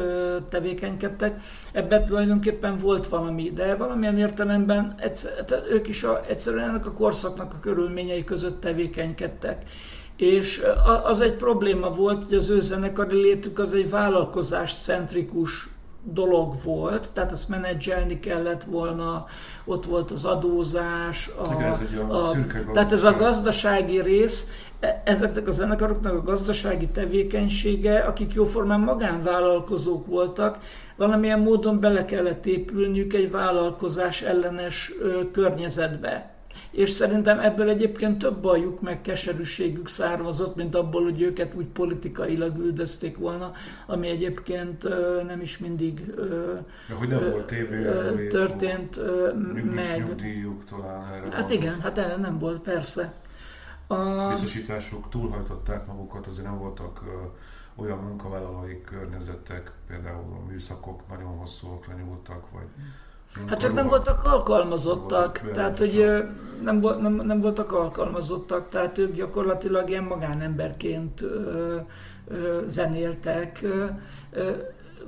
tevékenykedtek. 0.49 1.41
Ebben 1.71 2.05
tulajdonképpen 2.05 2.75
volt 2.75 3.07
valami, 3.07 3.51
de 3.51 3.75
valamilyen 3.75 4.17
értelemben 4.17 4.95
egyszer, 4.97 5.31
ők 5.71 5.87
is 5.87 6.03
a, 6.03 6.21
egyszerűen 6.27 6.69
ennek 6.69 6.85
a 6.85 6.91
korszaknak 6.93 7.53
a 7.53 7.59
körülményei 7.59 8.23
között 8.23 8.61
tevékenykedtek. 8.61 9.63
És 10.19 10.61
az 11.03 11.21
egy 11.21 11.33
probléma 11.33 11.89
volt, 11.89 12.23
hogy 12.23 12.37
az 12.37 12.49
ő 12.49 12.59
zenekari 12.59 13.15
létük 13.15 13.59
az 13.59 13.73
egy 13.73 13.89
vállalkozás 13.89 14.75
centrikus 14.75 15.69
dolog 16.03 16.55
volt, 16.63 17.11
tehát 17.13 17.31
azt 17.31 17.49
menedzselni 17.49 18.19
kellett 18.19 18.63
volna, 18.63 19.25
ott 19.65 19.85
volt 19.85 20.11
az 20.11 20.25
adózás, 20.25 21.29
a, 21.37 21.53
Igen, 21.53 21.71
ez 21.71 21.79
egy 21.79 21.97
a, 22.09 22.17
a, 22.17 22.31
tehát 22.73 22.91
ez 22.91 23.03
a 23.03 23.15
gazdasági 23.17 24.01
rész, 24.01 24.49
e, 24.79 25.01
ezeknek 25.05 25.47
a 25.47 25.51
zenekaroknak 25.51 26.13
a 26.13 26.21
gazdasági 26.21 26.87
tevékenysége, 26.87 27.99
akik 27.99 28.33
jóformán 28.33 28.79
magánvállalkozók 28.79 30.07
voltak, 30.07 30.57
valamilyen 30.95 31.39
módon 31.39 31.79
bele 31.79 32.05
kellett 32.05 32.45
épülniük 32.45 33.13
egy 33.13 33.31
vállalkozás 33.31 34.21
ellenes 34.21 34.91
ö, 34.99 35.31
környezetbe 35.31 36.33
és 36.71 36.89
szerintem 36.89 37.39
ebből 37.39 37.69
egyébként 37.69 38.17
több 38.17 38.41
bajuk 38.41 38.81
meg 38.81 39.01
keserűségük 39.01 39.87
származott, 39.87 40.55
mint 40.55 40.75
abból, 40.75 41.03
hogy 41.03 41.21
őket 41.21 41.55
úgy 41.55 41.65
politikailag 41.65 42.57
üldözték 42.57 43.17
volna, 43.17 43.51
ami 43.87 44.07
egyébként 44.07 44.83
nem 45.27 45.41
is 45.41 45.57
mindig 45.57 46.15
De 46.87 46.93
hogy 46.93 47.07
nem 47.07 47.29
volt 47.31 47.45
tévé, 47.47 48.27
történt 48.27 48.99
meg. 49.73 50.05
Nyugdíjuk 50.07 50.65
talán 50.65 51.13
erre 51.13 51.31
Hát 51.31 51.41
van. 51.41 51.51
igen, 51.51 51.79
hát 51.81 51.97
erre 51.97 52.15
nem 52.15 52.39
volt, 52.39 52.61
persze. 52.61 53.13
A 53.87 54.27
biztosítások 54.29 55.09
túlhajtották 55.09 55.87
magukat, 55.87 56.25
azért 56.25 56.47
nem 56.47 56.57
voltak 56.57 57.03
olyan 57.75 57.97
munkavállalói 57.97 58.81
környezetek, 58.81 59.71
például 59.87 60.33
a 60.33 60.51
műszakok 60.51 61.07
nagyon 61.09 61.37
hosszúakra 61.37 61.93
nyúltak, 61.93 62.51
vagy 62.51 62.67
Hát 63.47 63.59
csak 63.59 63.73
nem 63.73 63.87
voltak 63.87 64.23
alkalmazottak, 64.23 65.51
tehát 65.53 65.77
hogy 65.77 66.05
nem, 66.63 66.79
nem, 66.79 67.13
nem 67.13 67.41
voltak 67.41 67.71
alkalmazottak, 67.71 68.69
tehát 68.69 68.97
ők 68.97 69.15
gyakorlatilag 69.15 69.89
ilyen 69.89 70.03
magánemberként 70.03 71.21
ö, 71.21 71.77
ö, 72.27 72.61
zenéltek 72.65 73.65
ö, 74.31 74.51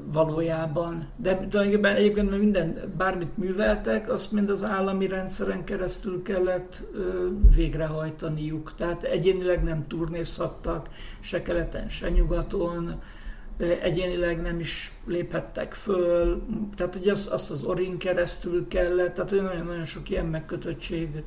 valójában. 0.05 1.07
De 1.15 1.36
tulajdonképpen 1.36 1.95
egyébként 1.95 2.38
minden, 2.38 2.93
bármit 2.97 3.38
műveltek, 3.38 4.09
azt 4.09 4.32
mind 4.32 4.49
az 4.49 4.63
állami 4.63 5.07
rendszeren 5.07 5.63
keresztül 5.63 6.22
kellett 6.22 6.82
ö, 6.93 7.28
végrehajtaniuk. 7.55 8.74
Tehát 8.76 9.03
egyénileg 9.03 9.63
nem 9.63 9.88
turnézhattak, 9.88 10.89
se 11.19 11.41
keleten, 11.41 11.88
se 11.88 12.09
nyugaton, 12.09 13.01
egyénileg 13.82 14.41
nem 14.41 14.59
is 14.59 14.91
léphettek 15.05 15.74
föl, 15.74 16.43
tehát 16.76 16.95
hogy 16.95 17.07
azt, 17.07 17.30
azt 17.30 17.51
az 17.51 17.64
orin 17.64 17.97
keresztül 17.97 18.68
kellett, 18.68 19.14
tehát 19.14 19.32
nagyon-nagyon 19.32 19.86
sok 19.86 20.09
ilyen 20.09 20.26
megkötöttség 20.26 21.24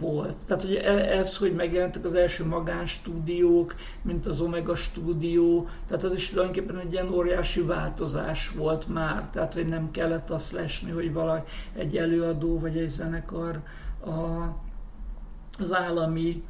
volt. 0.00 0.36
Tehát 0.46 0.62
hogy 0.62 0.74
e, 0.74 1.18
ez, 1.18 1.36
hogy 1.36 1.54
megjelentek 1.54 2.04
az 2.04 2.14
első 2.14 2.44
magánstúdiók, 2.46 3.74
mint 4.02 4.26
az 4.26 4.40
Omega 4.40 4.74
stúdió, 4.74 5.68
tehát 5.86 6.04
az 6.04 6.14
is 6.14 6.28
tulajdonképpen 6.28 6.78
egy 6.78 6.92
ilyen 6.92 7.12
óriási 7.12 7.62
változás 7.62 8.50
volt 8.50 8.88
már, 8.88 9.30
tehát 9.30 9.54
hogy 9.54 9.66
nem 9.66 9.90
kellett 9.90 10.30
azt 10.30 10.52
lesni, 10.52 10.90
hogy 10.90 11.12
valaki 11.12 11.50
egy 11.76 11.96
előadó 11.96 12.58
vagy 12.58 12.76
egy 12.76 12.88
zenekar 12.88 13.60
a, 14.04 14.10
az 15.58 15.72
állami 15.72 16.42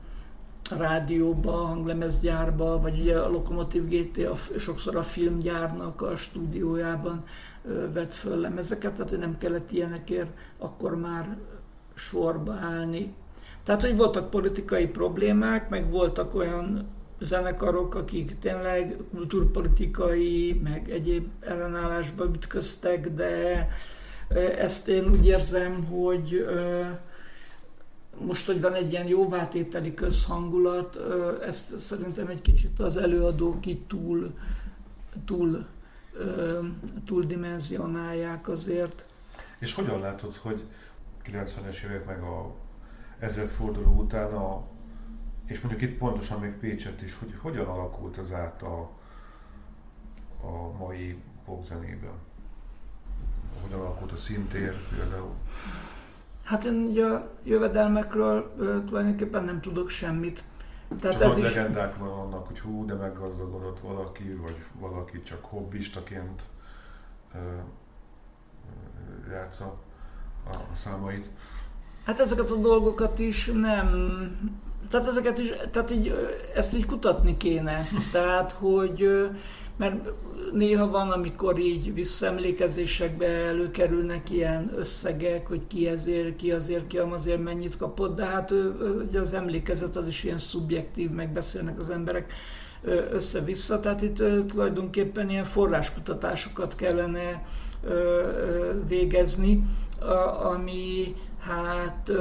rádióba, 0.70 1.52
hanglemezgyárba, 1.52 2.80
vagy 2.80 3.00
ugye 3.00 3.18
a 3.18 3.28
Lokomotív 3.28 3.88
GT 3.88 4.18
a, 4.18 4.34
sokszor 4.58 4.96
a 4.96 5.02
filmgyárnak 5.02 6.02
a 6.02 6.16
stúdiójában 6.16 7.24
vett 7.92 8.14
föl 8.14 8.36
lemezeket, 8.36 8.92
tehát 8.92 9.10
hogy 9.10 9.18
nem 9.18 9.38
kellett 9.38 9.72
ilyenekért 9.72 10.30
akkor 10.58 10.96
már 10.96 11.36
sorba 11.94 12.52
állni. 12.52 13.14
Tehát, 13.62 13.80
hogy 13.80 13.96
voltak 13.96 14.30
politikai 14.30 14.86
problémák, 14.86 15.68
meg 15.68 15.90
voltak 15.90 16.34
olyan 16.34 16.88
zenekarok, 17.18 17.94
akik 17.94 18.38
tényleg 18.38 18.96
kulturpolitikai, 19.14 20.60
meg 20.64 20.90
egyéb 20.90 21.26
ellenállásba 21.40 22.24
ütköztek, 22.24 23.08
de 23.08 23.68
ezt 24.58 24.88
én 24.88 25.08
úgy 25.10 25.26
érzem, 25.26 25.84
hogy 25.84 26.46
most, 28.18 28.46
hogy 28.46 28.61
van 28.61 28.74
egy 28.74 28.92
ilyen 28.92 29.06
jóvátételi 29.06 29.94
közhangulat, 29.94 31.00
ezt 31.42 31.78
szerintem 31.78 32.26
egy 32.26 32.42
kicsit 32.42 32.80
az 32.80 32.96
előadók 32.96 33.66
így 33.66 33.82
túl, 33.82 34.34
túl, 35.24 35.66
túl 37.04 37.22
dimenzionálják 37.22 38.48
azért. 38.48 39.04
És 39.58 39.74
hogyan 39.74 40.00
látod, 40.00 40.36
hogy 40.36 40.62
90-es 41.24 41.84
évek 41.84 42.06
meg 42.06 42.22
a 42.22 42.54
ezredforduló 43.18 43.92
után 43.92 44.32
a 44.32 44.62
és 45.50 45.61
mondjuk 45.61 45.90
itt 45.90 45.98
pontosan 45.98 46.40
még 46.40 46.52
Pécset 46.52 47.02
is, 47.02 47.18
hogy 47.18 47.34
hogyan 47.38 47.66
alakult 47.66 48.18
az 48.18 48.32
át 48.32 48.62
a, 48.62 48.90
a 50.42 50.76
mai 50.78 51.16
popzenében? 51.44 52.12
Hogyan 53.62 53.80
alakult 53.80 54.12
a 54.12 54.16
szintér 54.16 54.76
például? 54.96 55.34
Hát 56.51 56.64
én 56.64 56.74
ugye 56.74 57.05
a 57.05 57.30
jövedelmekről 57.42 58.55
tulajdonképpen 58.86 59.44
nem 59.44 59.61
tudok 59.61 59.88
semmit. 59.88 60.42
Tehát 61.01 61.18
csak 61.18 61.30
ez 61.30 61.38
is... 61.38 61.55
legendák 61.55 61.96
van 61.96 62.09
annak, 62.09 62.46
hogy 62.46 62.61
hú, 62.61 62.86
de 62.86 62.94
meggazdagodott 62.94 63.80
valaki, 63.80 64.34
vagy 64.34 64.57
valaki 64.80 65.22
csak 65.22 65.44
hobbistaként 65.44 66.42
játsza 69.30 69.78
a, 70.53 70.57
a 70.57 70.74
számait. 70.74 71.28
Hát 72.05 72.20
ezeket 72.20 72.51
a 72.51 72.57
dolgokat 72.57 73.18
is 73.18 73.46
nem 73.46 73.88
tehát 74.90 75.07
ezeket 75.07 75.38
is, 75.38 75.53
tehát 75.70 75.90
így, 75.90 76.14
ezt 76.55 76.74
így 76.74 76.86
kutatni 76.86 77.36
kéne. 77.36 77.82
Tehát, 78.12 78.53
hogy 78.53 79.28
mert 79.80 79.94
néha 80.52 80.90
van, 80.90 81.10
amikor 81.10 81.58
így 81.58 81.94
visszaemlékezésekbe 81.94 83.26
előkerülnek 83.26 84.30
ilyen 84.30 84.70
összegek, 84.76 85.46
hogy 85.46 85.66
ki 85.66 85.88
ezért, 85.88 86.36
ki 86.36 86.52
azért, 86.52 86.86
ki 86.86 86.98
azért 86.98 87.42
mennyit 87.42 87.76
kapott, 87.76 88.16
de 88.16 88.24
hát 88.24 88.54
ugye 89.08 89.20
az 89.20 89.32
emlékezet 89.32 89.96
az 89.96 90.06
is 90.06 90.24
ilyen 90.24 90.38
szubjektív, 90.38 91.10
megbeszélnek 91.10 91.78
az 91.78 91.90
emberek 91.90 92.32
össze-vissza, 93.10 93.80
tehát 93.80 94.02
itt 94.02 94.22
tulajdonképpen 94.46 95.30
ilyen 95.30 95.44
forráskutatásokat 95.44 96.74
kellene 96.74 97.44
végezni, 98.88 99.64
ami 100.52 101.14
hát 101.38 102.12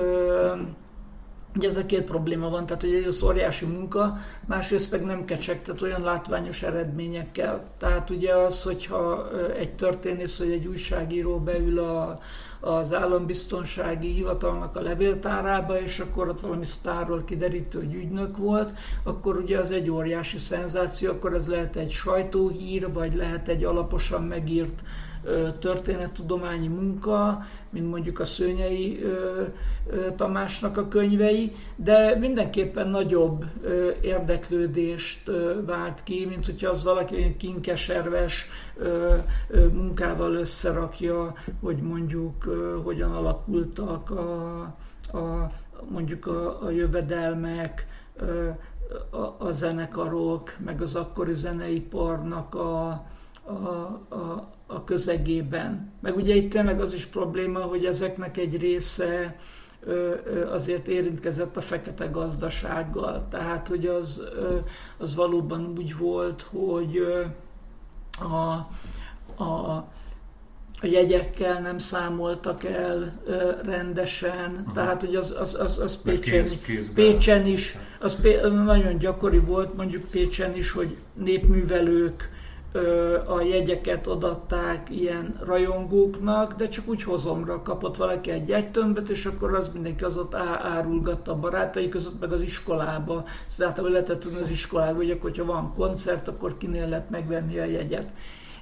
Ugye 1.59 1.67
ez 1.67 1.77
a 1.77 1.85
két 1.85 2.03
probléma 2.03 2.49
van, 2.49 2.65
tehát 2.65 2.81
hogy 2.81 3.03
az 3.07 3.23
óriási 3.23 3.65
munka, 3.65 4.17
másrészt 4.45 4.91
meg 4.91 5.03
nem 5.03 5.25
kecsek, 5.25 5.61
tehát 5.61 5.81
olyan 5.81 6.01
látványos 6.01 6.63
eredményekkel. 6.63 7.63
Tehát 7.77 8.09
ugye 8.09 8.35
az, 8.35 8.63
hogyha 8.63 9.29
egy 9.57 9.71
történész 9.71 10.37
vagy 10.39 10.51
egy 10.51 10.67
újságíró 10.67 11.39
beül 11.39 11.79
a, 11.79 12.19
az 12.59 12.93
állambiztonsági 12.93 14.13
hivatalnak 14.13 14.75
a 14.75 14.81
levéltárába, 14.81 15.81
és 15.81 15.99
akkor 15.99 16.27
ott 16.27 16.41
valami 16.41 16.65
sztárról 16.65 17.23
kiderítő, 17.23 17.79
hogy 17.79 17.93
ügynök 17.93 18.37
volt, 18.37 18.73
akkor 19.03 19.37
ugye 19.37 19.59
az 19.59 19.71
egy 19.71 19.89
óriási 19.89 20.37
szenzáció, 20.37 21.11
akkor 21.11 21.33
ez 21.33 21.49
lehet 21.49 21.75
egy 21.75 21.91
sajtóhír, 21.91 22.93
vagy 22.93 23.13
lehet 23.13 23.47
egy 23.47 23.63
alaposan 23.63 24.23
megírt 24.23 24.81
történettudományi 25.59 26.67
munka, 26.67 27.43
mint 27.69 27.89
mondjuk 27.89 28.19
a 28.19 28.25
Szőnyei 28.25 29.05
Tamásnak 30.15 30.77
a 30.77 30.87
könyvei, 30.87 31.51
de 31.75 32.15
mindenképpen 32.15 32.87
nagyobb 32.87 33.45
érdeklődést 34.01 35.31
vált 35.65 36.03
ki, 36.03 36.25
mint 36.29 36.45
hogyha 36.45 36.69
az 36.69 36.83
valaki 36.83 37.35
kinkeserves 37.37 38.47
munkával 39.73 40.35
összerakja, 40.35 41.33
hogy 41.61 41.77
mondjuk 41.77 42.43
hogyan 42.83 43.11
alakultak 43.11 44.09
a, 44.11 44.61
a 45.17 45.51
mondjuk 45.89 46.27
a, 46.27 46.63
a 46.63 46.69
jövedelmek, 46.69 47.87
a, 49.09 49.45
a 49.45 49.51
zenekarok, 49.51 50.55
meg 50.57 50.81
az 50.81 50.95
akkori 50.95 51.33
zeneiparnak 51.33 52.55
a, 52.55 52.89
a, 53.43 53.51
a, 54.09 54.49
a 54.71 54.83
közegében. 54.83 55.91
Meg 56.01 56.15
ugye 56.15 56.35
itt 56.35 56.51
tényleg 56.51 56.81
az 56.81 56.93
is 56.93 57.05
probléma, 57.05 57.59
hogy 57.59 57.85
ezeknek 57.85 58.37
egy 58.37 58.57
része 58.57 59.35
azért 60.51 60.87
érintkezett 60.87 61.57
a 61.57 61.61
fekete 61.61 62.05
gazdasággal. 62.05 63.27
Tehát, 63.29 63.67
hogy 63.67 63.85
az, 63.85 64.23
az 64.97 65.15
valóban 65.15 65.73
úgy 65.77 65.97
volt, 65.97 66.41
hogy 66.41 67.01
a, 68.19 68.67
a, 69.43 69.43
a 69.43 69.87
jegyekkel 70.81 71.61
nem 71.61 71.77
számoltak 71.77 72.63
el 72.63 73.21
rendesen, 73.63 74.63
Aha. 74.63 74.71
tehát 74.73 75.01
hogy 75.01 75.15
az, 75.15 75.35
az, 75.39 75.53
az, 75.59 75.77
az 75.77 76.01
Pécsen, 76.01 76.45
kéz, 76.65 76.93
Pécsen 76.93 77.45
is, 77.45 77.77
az 77.99 78.19
nagyon 78.65 78.97
gyakori 78.97 79.39
volt 79.39 79.75
mondjuk 79.75 80.03
Pécsen 80.11 80.55
is, 80.55 80.71
hogy 80.71 80.95
népművelők, 81.13 82.29
a 83.25 83.41
jegyeket 83.41 84.07
odatták 84.07 84.89
ilyen 84.89 85.39
rajongóknak, 85.45 86.53
de 86.53 86.67
csak 86.67 86.87
úgy 86.87 87.03
hozomra 87.03 87.61
kapott 87.61 87.97
valaki 87.97 88.31
egy 88.31 88.47
jegytömböt, 88.47 89.09
és 89.09 89.25
akkor 89.25 89.55
az 89.55 89.69
mindenki 89.73 90.03
az 90.03 90.17
ott 90.17 90.35
árulgatta 90.63 91.31
a 91.31 91.35
barátai 91.35 91.89
között, 91.89 92.19
meg 92.19 92.31
az 92.31 92.41
iskolába. 92.41 93.25
Ezt 93.47 93.63
általában 93.63 93.91
lehetett 93.91 94.19
tudni 94.19 94.39
az 94.39 94.49
iskolába, 94.49 94.95
hogy 94.95 95.11
akkor, 95.11 95.29
hogyha 95.29 95.45
van 95.45 95.73
koncert, 95.73 96.27
akkor 96.27 96.57
kinél 96.57 96.89
lehet 96.89 97.09
megvenni 97.09 97.59
a 97.59 97.65
jegyet. 97.65 98.09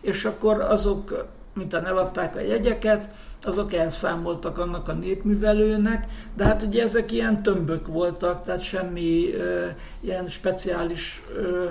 És 0.02 0.26
akkor 0.26 0.62
azok, 0.62 1.26
mintha 1.54 1.86
eladták 1.86 2.36
a 2.36 2.40
jegyeket, 2.40 3.10
azok 3.44 3.74
elszámoltak 3.74 4.58
annak 4.58 4.88
a 4.88 4.94
népművelőnek, 4.94 6.06
de 6.36 6.46
hát 6.46 6.64
ugye 6.64 6.84
ezek 6.84 7.12
ilyen 7.12 7.44
tömbök 7.44 7.88
voltak, 7.88 8.44
tehát 8.44 8.62
semmi 8.62 9.34
ö, 9.34 9.66
ilyen 10.00 10.28
speciális 10.28 11.24
ö, 11.36 11.68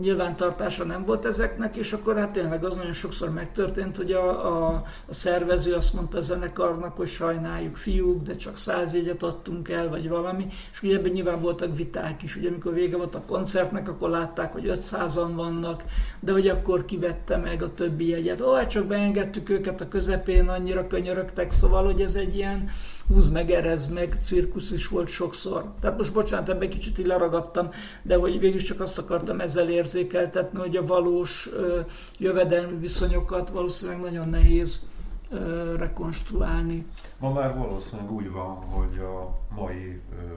nyilvántartása 0.00 0.84
nem 0.84 1.04
volt 1.04 1.24
ezeknek, 1.24 1.76
és 1.76 1.92
akkor 1.92 2.16
hát 2.16 2.32
tényleg 2.32 2.64
az 2.64 2.76
nagyon 2.76 2.92
sokszor 2.92 3.30
megtörtént, 3.30 3.96
hogy 3.96 4.12
a, 4.12 4.46
a, 4.46 4.84
a 5.08 5.14
szervező 5.14 5.74
azt 5.74 5.94
mondta 5.94 6.18
a 6.18 6.20
zenekarnak, 6.20 6.96
hogy 6.96 7.08
sajnáljuk 7.08 7.76
fiúk, 7.76 8.22
de 8.22 8.34
csak 8.34 8.56
száz 8.56 8.94
jegyet 8.94 9.22
adtunk 9.22 9.68
el, 9.68 9.88
vagy 9.88 10.08
valami, 10.08 10.46
és 10.72 10.82
ugye 10.82 10.96
ebben 10.96 11.10
nyilván 11.10 11.40
voltak 11.40 11.76
viták 11.76 12.22
is, 12.22 12.36
ugye 12.36 12.48
amikor 12.48 12.74
vége 12.74 12.96
volt 12.96 13.14
a 13.14 13.22
koncertnek, 13.26 13.88
akkor 13.88 14.10
látták, 14.10 14.52
hogy 14.52 14.70
500-an 14.74 15.30
vannak, 15.34 15.82
de 16.20 16.32
hogy 16.32 16.48
akkor 16.48 16.84
kivette 16.84 17.36
meg 17.36 17.62
a 17.62 17.74
többi 17.74 18.08
jegyet. 18.08 18.40
Ó, 18.40 18.52
hát 18.52 18.70
csak 18.70 18.86
beengedtük 18.86 19.48
őket 19.48 19.80
a 19.80 19.88
közepén, 19.88 20.48
annyira 20.48 20.86
könyörögtek, 20.86 21.50
szóval, 21.50 21.84
hogy 21.84 22.00
ez 22.00 22.14
egy 22.14 22.36
ilyen 22.36 22.70
húz 23.12 23.30
meg, 23.30 23.50
erez 23.50 23.92
meg, 23.92 24.18
cirkusz 24.20 24.70
is 24.70 24.88
volt 24.88 25.08
sokszor. 25.08 25.72
Tehát 25.80 25.96
most 25.96 26.12
bocsánat, 26.12 26.48
ebben 26.48 26.68
kicsit 26.68 26.98
így 26.98 27.06
leragadtam, 27.06 27.70
de 28.02 28.16
hogy 28.16 28.38
végül 28.38 28.60
csak 28.60 28.80
azt 28.80 28.98
akartam 28.98 29.40
ezzel 29.40 29.68
érzékeltetni, 29.70 30.58
hogy 30.58 30.76
a 30.76 30.86
valós 30.86 31.48
ö, 31.52 31.80
jövedelmi 32.18 32.78
viszonyokat 32.78 33.50
valószínűleg 33.50 34.00
nagyon 34.00 34.28
nehéz 34.28 34.90
ö, 35.30 35.74
rekonstruálni. 35.76 36.86
Ma 37.18 37.32
már 37.32 37.56
valószínűleg 37.56 38.12
úgy 38.12 38.30
van, 38.30 38.56
hogy 38.56 38.98
a 38.98 39.38
mai 39.54 40.00
ö, 40.12 40.34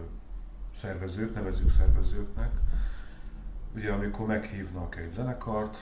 szervezők, 0.75 1.33
nevezük 1.35 1.69
szervezőknek, 1.69 2.51
ugye 3.75 3.91
amikor 3.91 4.25
meghívnak 4.25 4.97
egy 4.97 5.11
zenekart, 5.11 5.77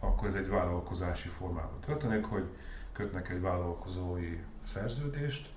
akkor 0.00 0.28
ez 0.28 0.34
egy 0.34 0.48
vállalkozási 0.48 1.28
formában 1.28 1.80
történik, 1.86 2.24
hogy 2.24 2.44
kötnek 2.92 3.30
egy 3.30 3.40
vállalkozói 3.40 4.38
szerződést, 4.66 5.48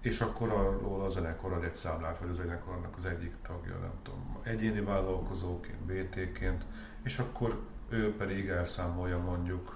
és 0.00 0.20
akkor 0.20 0.48
arról 0.48 1.04
a 1.04 1.10
zenekar 1.10 1.52
ad 1.52 1.64
egy 1.64 1.76
számlát, 1.76 2.18
vagy 2.18 2.28
a 2.28 2.32
zenekarnak 2.32 2.96
az 2.96 3.04
egyik 3.04 3.34
tagja, 3.46 3.76
nem 3.80 3.92
tudom, 4.02 4.38
egyéni 4.42 4.80
vállalkozóként, 4.80 5.78
BT-ként, 5.78 6.64
és 7.02 7.18
akkor 7.18 7.58
ő 7.88 8.14
pedig 8.16 8.48
elszámolja 8.48 9.18
mondjuk 9.18 9.74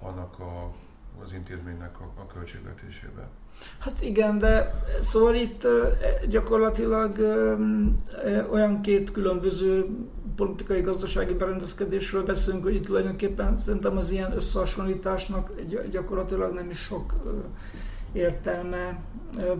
annak 0.00 0.38
a, 0.38 0.72
az 1.22 1.32
intézménynek 1.32 2.00
a, 2.00 2.20
a 2.20 2.26
költségvetésébe. 2.26 3.28
Hát 3.78 4.02
igen, 4.02 4.38
de 4.38 4.82
szóval 5.00 5.34
itt 5.34 5.66
gyakorlatilag 6.28 7.18
olyan 8.50 8.80
két 8.80 9.10
különböző 9.10 9.86
politikai, 10.36 10.80
gazdasági 10.80 11.34
berendezkedésről 11.34 12.24
beszélünk, 12.24 12.62
hogy 12.62 12.74
itt 12.74 12.84
tulajdonképpen 12.84 13.56
szerintem 13.56 13.96
az 13.96 14.10
ilyen 14.10 14.32
összehasonlításnak 14.32 15.50
gyakorlatilag 15.90 16.52
nem 16.52 16.70
is 16.70 16.78
sok 16.78 17.14
értelme 18.12 19.02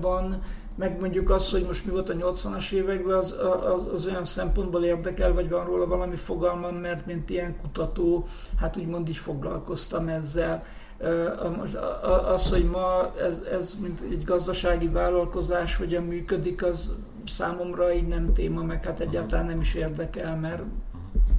van, 0.00 0.42
meg 0.74 1.00
mondjuk 1.00 1.30
az, 1.30 1.50
hogy 1.50 1.64
most 1.66 1.84
mi 1.86 1.90
volt 1.92 2.08
a 2.08 2.14
80-as 2.14 2.72
években, 2.72 3.16
az, 3.16 3.34
az, 3.74 3.88
az 3.92 4.06
olyan 4.06 4.24
szempontból 4.24 4.84
érdekel, 4.84 5.32
vagy 5.32 5.48
van 5.48 5.64
róla 5.64 5.86
valami 5.86 6.16
fogalmam, 6.16 6.76
mert 6.76 7.06
mint 7.06 7.30
ilyen 7.30 7.56
kutató, 7.62 8.26
hát 8.58 8.76
úgymond 8.76 9.08
így 9.08 9.16
foglalkoztam 9.16 10.08
ezzel. 10.08 10.64
Most 11.56 11.74
az, 12.26 12.50
hogy 12.50 12.64
ma 12.64 13.14
ez, 13.18 13.40
ez 13.50 13.76
mint 13.80 14.00
egy 14.00 14.24
gazdasági 14.24 14.88
vállalkozás, 14.88 15.76
hogyan 15.76 16.02
működik, 16.02 16.62
az 16.62 16.94
számomra 17.24 17.92
így 17.92 18.08
nem 18.08 18.32
téma, 18.32 18.62
meg 18.62 18.84
hát 18.84 19.00
egyáltalán 19.00 19.46
nem 19.46 19.60
is 19.60 19.74
érdekel, 19.74 20.36
mert 20.36 20.62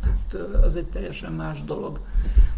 hát 0.01 0.33
az 0.63 0.75
egy 0.75 0.87
teljesen 0.87 1.31
más 1.31 1.63
dolog. 1.63 1.99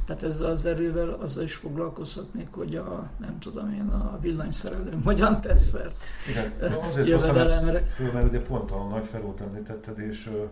Tehát 0.05 0.23
ezzel 0.23 0.49
az 0.49 0.65
erővel 0.65 1.09
azzal 1.09 1.43
is 1.43 1.55
foglalkozhatnék, 1.55 2.47
hogy 2.51 2.75
a, 2.75 3.09
nem 3.17 3.39
tudom 3.39 3.73
én, 3.73 3.87
a 3.87 4.17
villanyszerelőm 4.21 5.03
hogyan 5.03 5.41
tesz 5.41 5.67
szert. 5.67 5.95
Igen, 6.29 6.73
azért 6.73 7.11
hoztam 7.11 7.37
ezt 7.37 7.91
föl, 7.91 8.11
mert 8.11 8.27
ugye 8.27 8.41
pont 8.41 8.71
a 8.71 8.83
nagy 8.83 9.05
felót 9.05 9.41
említetted, 9.41 9.99
és 9.99 10.27
uh, 10.27 10.49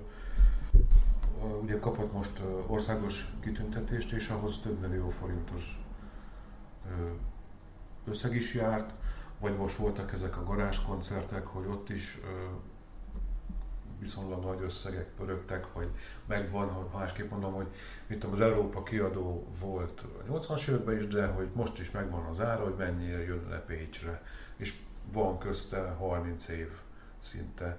ugye 1.63 1.79
kapott 1.79 2.13
most 2.13 2.41
országos 2.67 3.33
kitüntetést, 3.39 4.11
és 4.11 4.29
ahhoz 4.29 4.59
több 4.63 4.79
millió 4.79 5.09
forintos 5.09 5.79
uh, 6.85 6.91
összeg 8.09 8.35
is 8.35 8.53
járt, 8.53 8.93
vagy 9.43 9.57
most 9.57 9.75
voltak 9.75 10.11
ezek 10.11 10.37
a 10.37 10.43
garázskoncertek, 10.43 11.45
hogy 11.45 11.65
ott 11.65 11.89
is 11.89 12.19
viszonylag 13.99 14.43
nagy 14.43 14.61
összegek 14.61 15.05
pörögtek, 15.17 15.73
vagy 15.73 15.89
megvan, 16.25 16.69
ha 16.69 16.89
másképp 16.93 17.31
mondom, 17.31 17.53
hogy 17.53 17.67
mit 18.07 18.19
tudom, 18.19 18.33
az 18.33 18.41
Európa 18.41 18.83
kiadó 18.83 19.47
volt 19.59 20.03
a 20.27 20.31
80-as 20.31 20.67
években 20.67 20.97
is, 20.97 21.07
de 21.07 21.25
hogy 21.25 21.49
most 21.53 21.79
is 21.79 21.91
megvan 21.91 22.25
az 22.25 22.41
ára, 22.41 22.63
hogy 22.63 22.75
mennyire 22.77 23.23
jön 23.23 23.47
le 23.49 23.59
Pécsre, 23.59 24.23
és 24.55 24.77
van 25.11 25.37
közte 25.37 25.81
30 25.81 26.47
év 26.47 26.69
szinte 27.19 27.77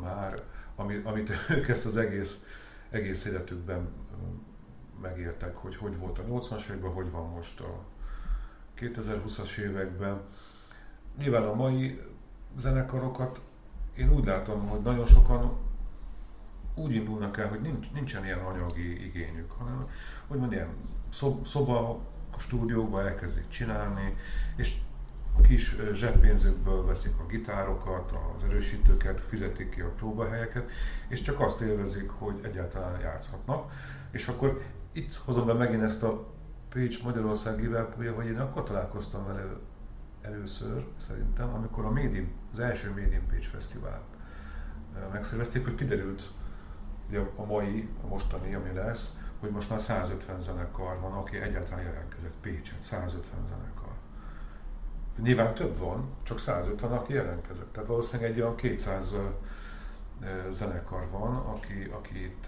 már, 0.00 0.42
ami, 0.74 1.00
amit 1.04 1.30
ők 1.56 1.68
ezt 1.68 1.86
az 1.86 1.96
egész, 1.96 2.46
egész 2.90 3.24
életükben 3.24 3.88
megértek, 5.02 5.56
hogy 5.56 5.76
hogy 5.76 5.98
volt 5.98 6.18
a 6.18 6.24
80-as 6.24 6.64
években, 6.64 6.92
hogy 6.92 7.10
van 7.10 7.28
most 7.28 7.60
a 7.60 7.84
2020-as 8.78 9.56
években. 9.56 10.20
Nyilván 11.18 11.42
a 11.42 11.54
mai 11.54 12.00
zenekarokat 12.56 13.40
én 13.96 14.12
úgy 14.12 14.24
látom, 14.24 14.68
hogy 14.68 14.80
nagyon 14.80 15.06
sokan 15.06 15.52
úgy 16.74 16.94
indulnak 16.94 17.38
el, 17.38 17.48
hogy 17.48 17.60
nincs, 17.60 17.92
nincsen 17.92 18.24
ilyen 18.24 18.38
anyagi 18.38 19.04
igényük, 19.04 19.50
hanem 19.50 19.88
hogy 20.26 20.52
ilyen 20.52 20.68
szob, 21.12 21.46
szoba, 21.46 22.00
stúdióba 22.38 23.02
elkezdik 23.02 23.48
csinálni, 23.48 24.14
és 24.56 24.76
kis 25.42 25.76
zseppénzükből 25.92 26.86
veszik 26.86 27.12
a 27.18 27.26
gitárokat, 27.26 28.12
az 28.36 28.44
erősítőket, 28.44 29.20
fizetik 29.20 29.70
ki 29.70 29.80
a 29.80 29.92
próbahelyeket, 29.96 30.70
és 31.08 31.20
csak 31.20 31.40
azt 31.40 31.60
élvezik, 31.60 32.10
hogy 32.10 32.40
egyáltalán 32.42 33.00
játszhatnak. 33.00 33.72
És 34.10 34.28
akkor 34.28 34.62
itt 34.92 35.14
hozom 35.14 35.46
be 35.46 35.52
megint 35.52 35.82
ezt 35.82 36.02
a 36.02 36.26
Pécs 36.68 37.02
Magyarország 37.02 37.60
liverpool 37.60 38.12
hogy 38.12 38.26
én 38.26 38.38
akkor 38.38 38.64
találkoztam 38.64 39.26
vele 39.26 39.44
először, 40.22 40.86
szerintem, 41.06 41.54
amikor 41.54 41.84
a 41.84 41.90
Médim, 41.90 42.32
az 42.52 42.58
első 42.58 42.92
Médim 42.92 43.26
Pécs 43.26 43.48
Fesztivál 43.48 44.02
megszervezték, 45.12 45.64
hogy 45.64 45.74
kiderült, 45.74 46.32
hogy 47.08 47.28
a 47.36 47.44
mai, 47.44 47.88
a 48.04 48.06
mostani, 48.06 48.54
ami 48.54 48.72
lesz, 48.72 49.20
hogy 49.40 49.50
most 49.50 49.70
már 49.70 49.80
150 49.80 50.40
zenekar 50.40 51.00
van, 51.00 51.12
aki 51.12 51.36
egyáltalán 51.36 51.84
jelentkezett 51.84 52.34
Pécset, 52.40 52.82
150 52.82 53.46
zenekar. 53.48 53.92
Nyilván 55.22 55.54
több 55.54 55.78
van, 55.78 56.10
csak 56.22 56.38
150, 56.38 56.92
aki 56.92 57.12
jelentkezett. 57.12 57.72
Tehát 57.72 57.88
valószínűleg 57.88 58.30
egy 58.30 58.40
olyan 58.40 58.56
200 58.56 59.14
zenekar 60.50 61.08
van, 61.10 61.36
aki, 61.36 61.90
aki 61.92 62.24
itt, 62.24 62.46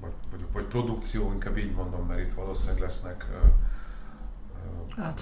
vagy, 0.00 0.12
vagy, 0.30 0.46
vagy 0.52 0.64
produkció, 0.64 1.32
inkább 1.32 1.56
így 1.56 1.74
mondom, 1.74 2.06
mert 2.06 2.20
itt 2.20 2.32
valószínűleg 2.32 2.80
lesznek 2.80 3.26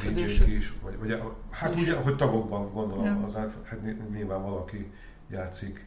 DJ-k 0.03 0.47
is, 0.47 0.75
vagy, 0.83 0.99
vagy 0.99 1.23
hát 1.51 1.75
is. 1.75 1.83
ugye, 1.83 1.97
hogy 1.97 2.17
tagokban 2.17 2.73
gondolom, 2.73 3.05
ja. 3.05 3.23
az 3.25 3.37
át, 3.37 3.57
hát 3.65 4.11
nyilván 4.11 4.43
valaki 4.43 4.93
játszik 5.29 5.87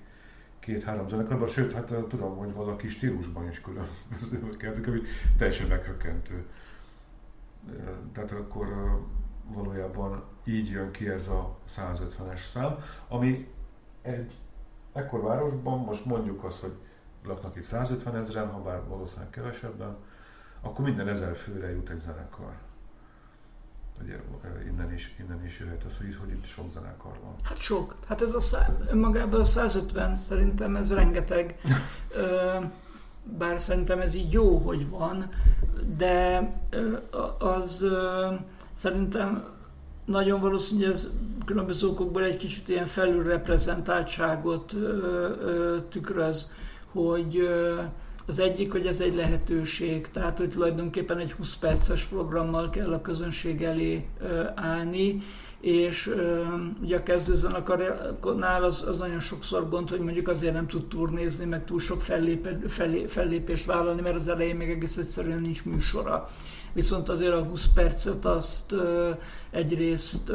két-három 0.60 1.08
zenekarban, 1.08 1.48
sőt, 1.48 1.74
hát 1.74 1.86
tudom, 1.86 2.38
hogy 2.38 2.54
valaki 2.54 2.88
stílusban 2.88 3.50
is 3.50 3.62
különböző 3.62 4.58
játszik, 4.60 4.88
ami 4.88 5.00
teljesen 5.38 5.68
meghökkentő. 5.68 6.46
Tehát 8.14 8.32
akkor 8.32 9.00
valójában 9.48 10.24
így 10.44 10.70
jön 10.70 10.92
ki 10.92 11.10
ez 11.10 11.28
a 11.28 11.58
150-es 11.70 12.44
szám, 12.44 12.76
ami 13.08 13.48
egy 14.02 14.36
ekkor 14.94 15.22
városban, 15.22 15.80
most 15.80 16.06
mondjuk 16.06 16.44
azt, 16.44 16.62
hogy 16.62 16.74
laknak 17.26 17.56
itt 17.56 17.64
150 17.64 18.16
ezeren, 18.16 18.50
ha 18.50 18.62
bár 18.62 18.88
valószínűleg 18.88 19.30
kevesebben, 19.30 19.96
akkor 20.62 20.86
minden 20.86 21.08
ezer 21.08 21.36
főre 21.36 21.72
jut 21.72 21.90
egy 21.90 22.00
zenekar 22.00 22.54
ugye 24.04 24.20
innen 24.68 24.94
is, 24.94 25.16
innen 25.20 25.46
is 25.46 25.60
jöhet 25.60 25.84
az, 25.84 25.98
hogy, 25.98 26.18
hogy 26.20 26.30
itt 26.30 26.46
sok 26.46 26.72
zenekar 26.72 27.20
van. 27.24 27.36
Hát 27.44 27.58
sok. 27.58 27.96
Hát 28.08 28.22
ez 28.22 28.34
a 28.34 28.40
szá, 28.40 28.68
a 29.32 29.44
150 29.44 30.18
szerintem 30.18 30.76
ez 30.76 30.94
rengeteg. 30.94 31.60
Bár 33.38 33.62
szerintem 33.62 34.00
ez 34.00 34.14
így 34.14 34.32
jó, 34.32 34.58
hogy 34.58 34.90
van, 34.90 35.30
de 35.98 36.52
az 37.38 37.86
szerintem 38.74 39.44
nagyon 40.06 40.40
valószínű, 40.40 40.84
hogy 40.84 40.94
ez 40.94 41.10
különböző 41.46 41.88
okokból 41.88 42.24
egy 42.24 42.38
kicsit 42.38 42.68
ilyen 42.70 42.86
felülreprezentáltságot 42.86 44.76
tükröz, 45.90 46.52
hogy 46.92 47.50
az 48.26 48.40
egyik, 48.40 48.72
hogy 48.72 48.88
ez 48.88 49.00
egy 49.00 49.16
lehetőség, 49.16 50.08
tehát 50.12 50.38
hogy 50.38 50.50
tulajdonképpen 50.50 51.18
egy 51.18 51.32
20 51.32 51.56
perces 51.56 52.06
programmal 52.06 52.70
kell 52.70 52.94
a 52.94 53.02
közönség 53.02 53.64
elé 53.64 54.06
állni, 54.56 55.22
és 55.60 56.16
ugye 56.82 56.98
a 56.98 57.04
kezdőzenekarnál 57.04 58.64
az, 58.64 58.84
az 58.88 58.98
nagyon 58.98 59.20
sokszor 59.20 59.70
gond, 59.70 59.90
hogy 59.90 60.00
mondjuk 60.00 60.28
azért 60.28 60.54
nem 60.54 60.68
tud 60.68 60.88
turnézni, 60.88 61.46
meg 61.46 61.66
túl 61.66 61.80
sok 61.80 62.02
fellép, 62.02 62.48
fellé, 62.68 63.06
fellépést 63.08 63.66
vállalni, 63.66 64.02
mert 64.02 64.16
az 64.16 64.28
elején 64.28 64.56
még 64.56 64.70
egész 64.70 64.98
egyszerűen 64.98 65.42
nincs 65.42 65.66
műsora. 65.66 66.30
Viszont 66.74 67.10
azért 67.10 67.34
a 67.34 67.44
20 67.44 67.68
percet 67.68 68.26
azt 68.26 68.76
egyrészt 69.52 70.34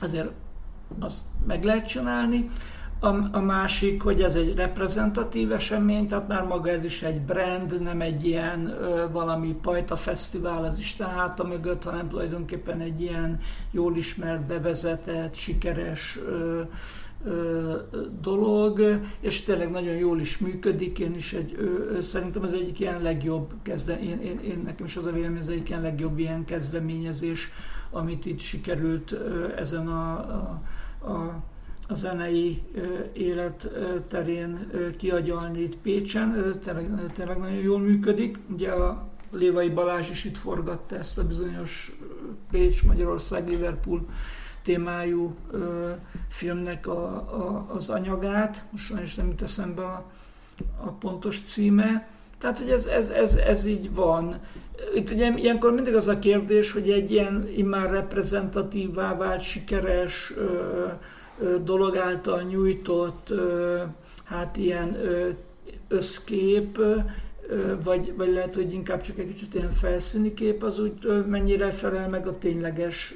azért 0.00 0.30
azt 0.98 1.18
meg 1.46 1.64
lehet 1.64 1.88
csinálni, 1.88 2.50
a, 3.04 3.28
a 3.32 3.40
másik, 3.40 4.02
hogy 4.02 4.22
ez 4.22 4.34
egy 4.34 4.54
reprezentatív 4.54 5.52
esemény, 5.52 6.06
tehát 6.06 6.28
már 6.28 6.42
maga 6.42 6.70
ez 6.70 6.84
is 6.84 7.02
egy 7.02 7.20
brand, 7.20 7.82
nem 7.82 8.00
egy 8.00 8.26
ilyen 8.26 8.66
ö, 8.66 9.10
valami 9.12 9.56
pajta 9.62 9.96
fesztivál 9.96 10.64
az 10.64 10.78
Isten 10.78 11.08
háta 11.08 11.44
mögött, 11.44 11.84
hanem 11.84 12.08
tulajdonképpen 12.08 12.80
egy 12.80 13.00
ilyen 13.00 13.40
jól 13.70 13.96
ismert, 13.96 14.46
bevezetett, 14.46 15.34
sikeres 15.34 16.18
ö, 16.26 16.60
dolog, 18.20 19.00
és 19.20 19.42
tényleg 19.42 19.70
nagyon 19.70 19.94
jól 19.94 20.20
is 20.20 20.38
működik. 20.38 20.98
Én 20.98 21.14
is 21.14 21.32
egy, 21.32 21.54
ö, 21.58 22.00
szerintem 22.00 22.42
az 22.42 22.54
egyik 22.54 22.80
ilyen 22.80 23.02
legjobb 23.02 23.52
kezde, 23.62 24.00
én, 24.00 24.20
én, 24.20 24.38
én, 24.38 24.62
nekem 24.64 24.86
is 24.86 24.96
az 24.96 25.06
a 25.06 25.12
vélemény, 25.12 25.40
az 25.40 25.48
egyik 25.48 25.68
ilyen 25.68 25.82
legjobb 25.82 26.18
ilyen 26.18 26.44
kezdeményezés, 26.44 27.50
amit 27.90 28.26
itt 28.26 28.38
sikerült 28.38 29.16
ezen 29.56 29.88
a, 29.88 30.12
a, 30.12 30.60
a 31.10 31.42
a 31.88 31.94
zenei 31.94 32.62
élet 33.12 33.70
terén 34.08 34.70
kiagyalni 34.96 35.60
itt 35.60 35.76
Pécsen. 35.76 36.58
Tényleg, 37.14 37.38
nagyon 37.38 37.60
jól 37.60 37.78
működik. 37.78 38.38
Ugye 38.52 38.70
a 38.70 39.08
Lévai 39.32 39.68
Balázs 39.68 40.10
is 40.10 40.24
itt 40.24 40.36
forgatta 40.36 40.96
ezt 40.96 41.18
a 41.18 41.26
bizonyos 41.26 41.96
Pécs, 42.50 42.84
Magyarország, 42.84 43.48
Liverpool 43.48 44.06
témájú 44.62 45.34
filmnek 46.28 46.86
a, 46.86 47.06
a, 47.14 47.66
az 47.74 47.88
anyagát. 47.88 48.64
Most 48.70 48.84
sajnos 48.84 49.14
nem 49.14 49.28
jut 49.28 49.42
eszembe 49.42 49.82
a, 49.82 50.10
a 50.84 50.90
pontos 50.90 51.40
címe. 51.42 52.08
Tehát, 52.38 52.58
hogy 52.58 52.70
ez, 52.70 52.86
ez, 52.86 53.08
ez, 53.08 53.34
ez 53.34 53.64
így 53.64 53.94
van. 53.94 54.40
Itt 54.94 55.10
ugye 55.10 55.32
ilyenkor 55.36 55.72
mindig 55.72 55.94
az 55.94 56.08
a 56.08 56.18
kérdés, 56.18 56.72
hogy 56.72 56.90
egy 56.90 57.10
ilyen 57.10 57.48
immár 57.56 57.90
reprezentatívvá 57.90 59.16
vált, 59.16 59.40
sikeres, 59.40 60.32
dolog 61.64 61.96
által 61.96 62.42
nyújtott 62.42 63.32
hát 64.24 64.56
ilyen 64.56 64.96
összkép, 65.88 66.78
vagy, 67.84 68.16
vagy 68.16 68.28
lehet, 68.28 68.54
hogy 68.54 68.72
inkább 68.72 69.00
csak 69.00 69.18
egy 69.18 69.26
kicsit 69.26 69.54
ilyen 69.54 69.70
felszíni 69.70 70.34
kép, 70.34 70.62
az 70.62 70.78
úgy 70.78 71.24
mennyire 71.26 71.70
felel 71.70 72.08
meg 72.08 72.26
a 72.26 72.38
tényleges, 72.38 73.14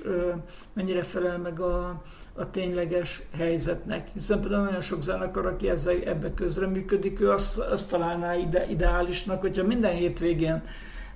mennyire 0.72 1.02
felel 1.02 1.38
meg 1.38 1.60
a, 1.60 2.02
a 2.34 2.50
tényleges 2.50 3.22
helyzetnek. 3.36 4.08
Hiszen 4.12 4.40
például 4.40 4.64
nagyon 4.64 4.80
sok 4.80 5.02
zenekar, 5.02 5.46
aki 5.46 5.68
ezzel, 5.68 5.94
ebbe 6.04 6.34
közreműködik, 6.34 7.20
ő 7.20 7.30
azt, 7.30 7.58
azt 7.58 7.90
találná 7.90 8.34
ide, 8.34 8.66
ideálisnak, 8.68 9.40
hogyha 9.40 9.66
minden 9.66 9.94
hétvégén 9.94 10.62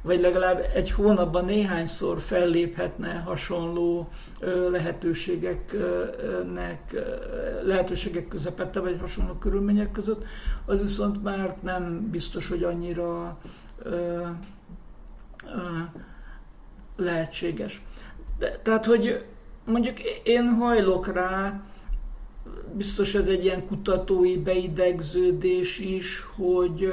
vagy 0.03 0.21
legalább 0.21 0.71
egy 0.75 0.91
hónapban 0.91 1.45
néhányszor 1.45 2.21
felléphetne 2.21 3.13
hasonló 3.13 4.09
lehetőségeknek, 4.71 6.97
lehetőségek 7.63 8.29
közepette, 8.29 8.81
vagy 8.81 8.97
hasonló 9.01 9.33
körülmények 9.33 9.93
között, 9.93 10.25
az 10.67 10.81
viszont 10.81 11.23
már 11.23 11.57
nem 11.63 12.11
biztos, 12.11 12.49
hogy 12.49 12.63
annyira 12.63 13.39
lehetséges. 16.97 17.83
De, 18.39 18.59
tehát, 18.63 18.87
hogy 18.87 19.25
mondjuk 19.65 20.01
én 20.23 20.49
hajlok 20.49 21.13
rá, 21.13 21.63
biztos 22.73 23.15
ez 23.15 23.27
egy 23.27 23.45
ilyen 23.45 23.67
kutatói 23.67 24.39
beidegződés 24.39 25.79
is, 25.79 26.27
hogy 26.37 26.93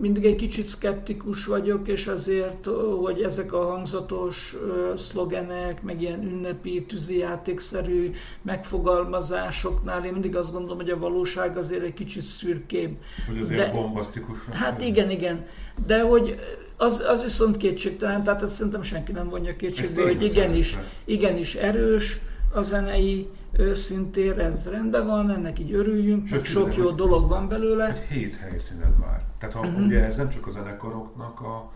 mindig 0.00 0.24
egy 0.24 0.36
kicsit 0.36 0.64
szkeptikus 0.64 1.46
vagyok, 1.46 1.88
és 1.88 2.06
azért, 2.06 2.68
hogy 3.00 3.22
ezek 3.22 3.52
a 3.52 3.64
hangzatos 3.64 4.56
szlogenek, 4.96 5.82
meg 5.82 6.02
ilyen 6.02 6.22
ünnepi, 6.22 6.84
tűzijátékszerű 6.88 8.10
megfogalmazásoknál, 8.42 10.04
én 10.04 10.12
mindig 10.12 10.36
azt 10.36 10.52
gondolom, 10.52 10.76
hogy 10.76 10.90
a 10.90 10.98
valóság 10.98 11.56
azért 11.56 11.82
egy 11.82 11.94
kicsit 11.94 12.22
szürkébb. 12.22 12.96
Hogy 13.26 13.40
azért 13.40 13.60
De, 13.60 13.70
bombasztikus. 13.72 14.38
Hát 14.50 14.80
igen, 14.80 15.10
igen. 15.10 15.46
De 15.86 16.00
hogy 16.00 16.38
az, 16.76 17.04
az 17.08 17.22
viszont 17.22 17.56
kétségtelen, 17.56 18.24
tehát 18.24 18.42
ezt 18.42 18.54
szerintem 18.54 18.82
senki 18.82 19.12
nem 19.12 19.28
vonja 19.28 19.56
kétségbe, 19.56 20.02
hogy 20.02 20.22
igenis, 20.22 20.76
igenis 21.04 21.54
erős 21.54 22.20
a 22.52 22.62
zenei 22.62 23.28
őszintén 23.52 24.38
ez 24.38 24.70
rendben 24.70 25.06
van, 25.06 25.30
ennek 25.30 25.58
így 25.58 25.72
örüljünk, 25.72 26.26
Sőt, 26.26 26.44
sok 26.44 26.76
jó 26.76 26.90
dolog 26.90 27.28
van 27.28 27.48
belőle. 27.48 27.86
Egy 27.86 27.98
hét 27.98 28.36
helyszíned 28.36 28.98
már. 28.98 29.24
Tehát 29.38 29.54
ha, 29.54 29.60
uh-huh. 29.60 29.84
ugye 29.84 30.04
ez 30.04 30.16
nem 30.16 30.28
csak 30.28 30.46
a 30.46 30.50
zenekaroknak 30.50 31.40
a 31.40 31.72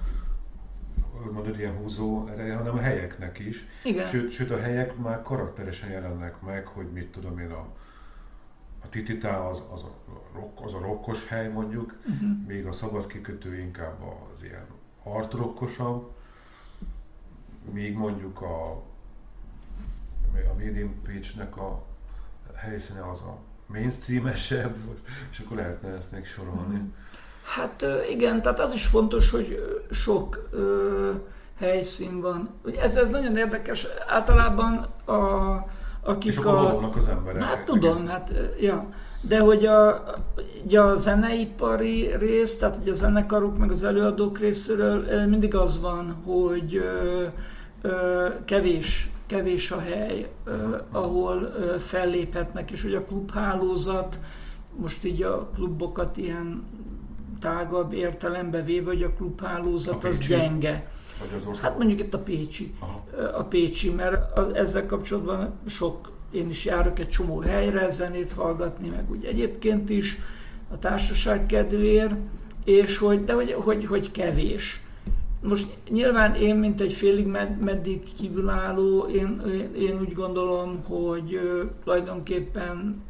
mondod, 1.33 1.59
ilyen 1.59 1.77
húzó 1.77 2.27
ereje, 2.27 2.55
hanem 2.57 2.75
a 2.75 2.81
helyeknek 2.81 3.39
is. 3.39 3.67
Igen. 3.85 4.07
Sőt, 4.07 4.33
sőt, 4.33 4.51
a 4.51 4.61
helyek 4.61 4.97
már 4.97 5.23
karakteresen 5.23 5.91
jelennek 5.91 6.41
meg, 6.41 6.67
hogy 6.67 6.87
mit 6.93 7.13
tudom 7.13 7.39
én, 7.39 7.51
a, 7.51 7.67
a 8.83 8.89
Tititá 8.89 9.39
az, 9.39 9.63
az, 9.73 9.83
a, 9.83 9.95
rock, 10.35 10.65
az 10.65 10.75
a 10.75 10.79
rokkos 10.79 11.29
hely 11.29 11.49
mondjuk, 11.49 11.97
uh-huh. 11.99 12.47
még 12.47 12.67
a 12.67 12.73
szabad 12.73 13.07
kikötő 13.07 13.59
inkább 13.59 14.03
az 14.33 14.43
ilyen 14.43 14.67
artrokkosabb, 15.03 16.13
még 17.73 17.97
mondjuk 17.97 18.41
a 18.41 18.83
a 20.43 20.55
Medium 20.59 21.03
Page-nek 21.05 21.57
a 21.57 21.83
helyszíne 22.55 23.11
az 23.11 23.21
a 23.21 23.39
mainstreamesebb, 23.67 24.77
és 25.31 25.39
akkor 25.39 25.57
lehetne 25.57 25.89
ezt 25.89 26.13
még 26.13 26.27
sorolni. 26.27 26.93
Hát 27.45 27.85
igen, 28.11 28.43
tehát 28.43 28.61
az 28.61 28.73
is 28.73 28.87
fontos, 28.87 29.31
hogy 29.31 29.79
sok 29.91 30.49
ö, 30.51 31.11
helyszín 31.59 32.21
van. 32.21 32.49
Ez, 32.81 32.97
ez 32.97 33.11
nagyon 33.11 33.37
érdekes. 33.37 33.87
Általában 34.07 34.75
a, 35.05 35.15
akik 36.03 36.31
és 36.31 36.37
akkor 36.37 36.55
a... 36.55 36.91
az 36.97 37.09
emberek. 37.09 37.43
Hát 37.43 37.65
tudom, 37.65 37.97
egész. 37.97 38.09
hát 38.09 38.33
ja. 38.61 38.89
De 39.21 39.39
hogy 39.41 39.67
a, 39.67 40.05
ugye 40.65 40.81
a 40.81 40.95
zeneipari 40.95 42.17
rész, 42.17 42.59
tehát 42.59 42.77
ugye 42.77 42.91
a 42.91 42.95
zenekarok 42.95 43.59
meg 43.59 43.71
az 43.71 43.85
előadók 43.85 44.39
részéről 44.39 45.27
mindig 45.27 45.55
az 45.55 45.81
van, 45.81 46.13
hogy 46.25 46.77
ö, 46.77 47.25
ö, 47.83 48.29
kevés 48.45 49.14
kevés 49.27 49.71
a 49.71 49.81
hely, 49.81 50.31
ahol 50.91 51.55
felléphetnek, 51.79 52.71
és 52.71 52.83
hogy 52.83 52.95
a 52.95 53.05
klubhálózat, 53.05 54.19
most 54.77 55.05
így 55.05 55.23
a 55.23 55.51
klubokat 55.55 56.17
ilyen 56.17 56.65
tágabb 57.41 57.93
értelembe 57.93 58.63
véve, 58.63 58.91
hogy 58.91 59.03
a 59.03 59.13
klubhálózat 59.13 60.05
a 60.05 60.09
az 60.09 60.19
gyenge. 60.19 60.91
az 61.51 61.61
hát 61.61 61.79
mondjuk 61.79 62.01
itt 62.01 62.15
a 62.15 62.19
Pécsi. 62.19 62.75
Aha. 62.79 63.05
A 63.39 63.43
Pécsi, 63.43 63.91
mert 63.91 64.39
ezzel 64.55 64.87
kapcsolatban 64.87 65.53
sok, 65.67 66.11
én 66.31 66.49
is 66.49 66.65
járok 66.65 66.99
egy 66.99 67.09
csomó 67.09 67.39
helyre 67.39 67.89
zenét 67.89 68.33
hallgatni, 68.33 68.89
meg 68.89 69.11
úgy 69.11 69.25
egyébként 69.25 69.91
is 69.91 70.19
a 70.73 70.79
társaság 70.79 71.47
kedvéért, 71.47 72.15
és 72.65 72.99
hogy, 72.99 73.25
de 73.25 73.33
hogy, 73.33 73.53
hogy, 73.53 73.87
hogy 73.87 74.11
kevés. 74.11 74.84
Most 75.45 75.77
nyilván 75.89 76.35
én, 76.35 76.57
mint 76.57 76.81
egy 76.81 76.93
félig 76.93 77.27
med- 77.27 77.61
meddig 77.61 78.15
kívülálló, 78.17 79.07
én, 79.07 79.43
én 79.77 80.01
úgy 80.01 80.13
gondolom, 80.13 80.83
hogy 80.85 81.41
tulajdonképpen 81.83 83.03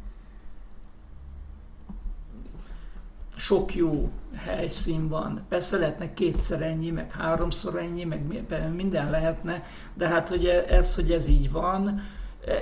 sok 3.35 3.75
jó 3.75 4.09
helyszín 4.35 5.07
van. 5.07 5.45
Persze 5.49 5.77
lehetne 5.77 6.13
kétszer 6.13 6.61
ennyi, 6.61 6.91
meg 6.91 7.11
háromszor 7.11 7.77
ennyi, 7.77 8.03
meg 8.03 8.45
minden 8.75 9.09
lehetne, 9.09 9.63
de 9.93 10.07
hát 10.07 10.29
hogy 10.29 10.45
e, 10.45 10.65
ez, 10.67 10.95
hogy 10.95 11.11
ez 11.11 11.27
így 11.27 11.51
van, 11.51 12.01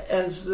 ez 0.10 0.50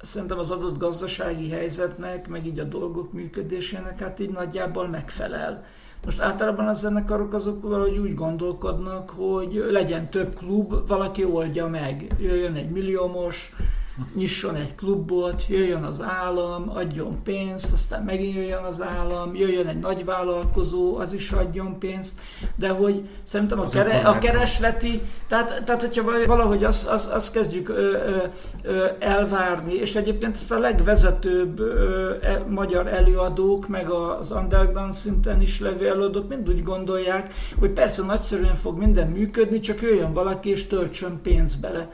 szerintem 0.00 0.38
az 0.38 0.50
adott 0.50 0.78
gazdasági 0.78 1.50
helyzetnek, 1.50 2.28
meg 2.28 2.46
így 2.46 2.58
a 2.58 2.64
dolgok 2.64 3.12
működésének 3.12 4.00
hát 4.00 4.20
így 4.20 4.30
nagyjából 4.30 4.88
megfelel. 4.88 5.64
Most 6.04 6.20
általában 6.20 6.68
a 6.68 6.72
zenekarok 6.72 7.34
azok 7.34 7.62
valahogy 7.62 7.98
úgy 7.98 8.14
gondolkodnak, 8.14 9.10
hogy 9.10 9.64
legyen 9.70 10.10
több 10.10 10.34
klub, 10.34 10.86
valaki 10.86 11.24
oldja 11.24 11.66
meg. 11.66 12.06
Jöjjön 12.18 12.54
egy 12.54 12.70
milliómos, 12.70 13.54
nyisson 14.14 14.54
egy 14.54 14.74
klubot, 14.74 15.46
jöjjön 15.48 15.82
az 15.82 16.00
állam, 16.02 16.70
adjon 16.70 17.22
pénzt, 17.22 17.72
aztán 17.72 18.02
megint 18.02 18.34
jöjjön 18.34 18.64
az 18.64 18.82
állam, 18.82 19.34
jöjjön 19.34 19.66
egy 19.66 19.78
nagy 19.78 20.04
vállalkozó, 20.04 20.96
az 20.96 21.12
is 21.12 21.30
adjon 21.30 21.78
pénzt, 21.78 22.20
de 22.56 22.68
hogy 22.68 23.08
szerintem 23.22 23.60
a, 23.60 23.68
kere, 23.68 23.98
a 23.98 24.18
keresleti, 24.18 25.00
tehát, 25.28 25.62
tehát 25.64 25.80
hogyha 25.80 26.26
valahogy 26.26 26.64
azt, 26.64 26.86
azt, 26.86 27.10
azt 27.10 27.32
kezdjük 27.32 27.68
ö, 27.68 27.96
ö, 28.62 28.86
elvárni, 28.98 29.74
és 29.74 29.96
egyébként 29.96 30.34
ezt 30.34 30.52
a 30.52 30.58
legvezetőbb 30.58 31.58
ö, 31.58 32.14
e, 32.22 32.44
magyar 32.48 32.86
előadók, 32.86 33.68
meg 33.68 33.90
az 33.90 34.30
underground 34.30 34.92
szinten 34.92 35.40
is 35.40 35.60
levő 35.60 35.88
előadók 35.88 36.28
mind 36.28 36.48
úgy 36.48 36.62
gondolják, 36.62 37.34
hogy 37.58 37.70
persze 37.70 38.04
nagyszerűen 38.04 38.54
fog 38.54 38.78
minden 38.78 39.08
működni, 39.08 39.58
csak 39.58 39.80
jöjjön 39.80 40.12
valaki 40.12 40.50
és 40.50 40.66
töltsön 40.66 41.20
pénzt 41.22 41.60
bele 41.60 41.88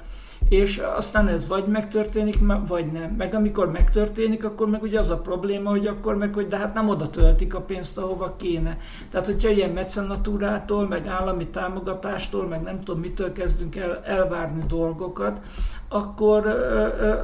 és 0.48 0.78
aztán 0.96 1.28
ez 1.28 1.48
vagy 1.48 1.66
megtörténik, 1.66 2.38
vagy 2.66 2.92
nem. 2.92 3.10
Meg 3.10 3.34
amikor 3.34 3.70
megtörténik, 3.70 4.44
akkor 4.44 4.68
meg 4.68 4.82
ugye 4.82 4.98
az 4.98 5.10
a 5.10 5.18
probléma, 5.18 5.70
hogy 5.70 5.86
akkor 5.86 6.16
meg, 6.16 6.34
hogy 6.34 6.46
de 6.48 6.56
hát 6.56 6.74
nem 6.74 6.88
oda 6.88 7.10
töltik 7.10 7.54
a 7.54 7.60
pénzt, 7.60 7.98
ahova 7.98 8.34
kéne. 8.36 8.78
Tehát, 9.10 9.26
hogyha 9.26 9.48
ilyen 9.48 9.70
mecenatúrától, 9.70 10.88
meg 10.88 11.06
állami 11.06 11.46
támogatástól, 11.46 12.46
meg 12.46 12.62
nem 12.62 12.82
tudom 12.82 13.00
mitől 13.00 13.32
kezdünk 13.32 13.76
el, 13.76 14.00
elvárni 14.04 14.62
dolgokat, 14.68 15.40
akkor 15.88 16.46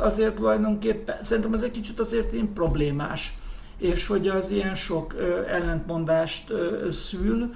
azért 0.01 0.35
tulajdonképpen, 0.35 1.17
szerintem 1.21 1.55
ez 1.55 1.63
egy 1.63 1.71
kicsit 1.71 2.01
azért 2.01 2.33
én 2.33 2.53
problémás 2.53 3.39
és 3.79 4.07
hogy 4.07 4.29
az 4.29 4.51
ilyen 4.51 4.75
sok 4.75 5.15
ellentmondást 5.49 6.53
szül, 6.91 7.55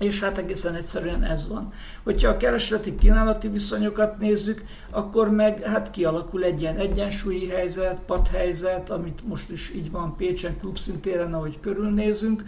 és 0.00 0.20
hát 0.20 0.38
egészen 0.38 0.74
egyszerűen 0.74 1.24
ez 1.24 1.48
van. 1.48 1.72
Hogyha 2.02 2.28
a 2.28 2.36
keresleti 2.36 2.94
kínálati 2.94 3.48
viszonyokat 3.48 4.18
nézzük, 4.18 4.64
akkor 4.90 5.30
meg 5.30 5.62
hát 5.62 5.90
kialakul 5.90 6.44
egy 6.44 6.60
ilyen 6.60 6.76
egyensúlyi 6.76 7.48
helyzet, 7.48 8.00
padhelyzet, 8.06 8.90
amit 8.90 9.26
most 9.28 9.50
is 9.50 9.74
így 9.74 9.90
van 9.90 10.16
Pécsen 10.16 10.58
klubszintéren, 10.58 11.34
ahogy 11.34 11.60
körülnézünk, 11.60 12.44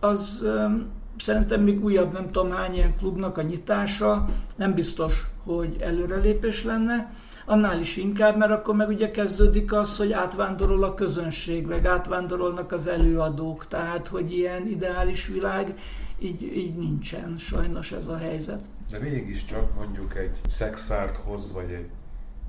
az 0.00 0.44
um, 0.46 0.86
szerintem 1.16 1.60
még 1.60 1.84
újabb 1.84 2.12
nem 2.12 2.30
tudom 2.30 2.50
hány 2.50 2.74
ilyen 2.74 2.96
klubnak 2.96 3.38
a 3.38 3.42
nyitása 3.42 4.24
nem 4.56 4.74
biztos, 4.74 5.26
hogy 5.44 5.76
előrelépés 5.80 6.64
lenne, 6.64 7.12
annál 7.46 7.80
is 7.80 7.96
inkább, 7.96 8.36
mert 8.36 8.50
akkor 8.50 8.74
meg 8.74 8.88
ugye 8.88 9.10
kezdődik 9.10 9.72
az, 9.72 9.96
hogy 9.96 10.12
átvándorol 10.12 10.84
a 10.84 10.94
közönség, 10.94 11.66
meg 11.66 11.86
átvándorolnak 11.86 12.72
az 12.72 12.86
előadók, 12.86 13.66
tehát 13.66 14.06
hogy 14.06 14.32
ilyen 14.32 14.66
ideális 14.66 15.26
világ 15.26 15.74
így, 16.18 16.42
így 16.42 16.76
nincsen 16.76 17.36
sajnos 17.36 17.92
ez 17.92 18.06
a 18.06 18.16
helyzet. 18.16 18.64
De 18.90 18.98
mégiscsak 18.98 19.74
mondjuk 19.74 20.16
egy 20.16 20.40
szexárthoz, 20.48 21.52
vagy 21.52 21.70
egy 21.70 21.90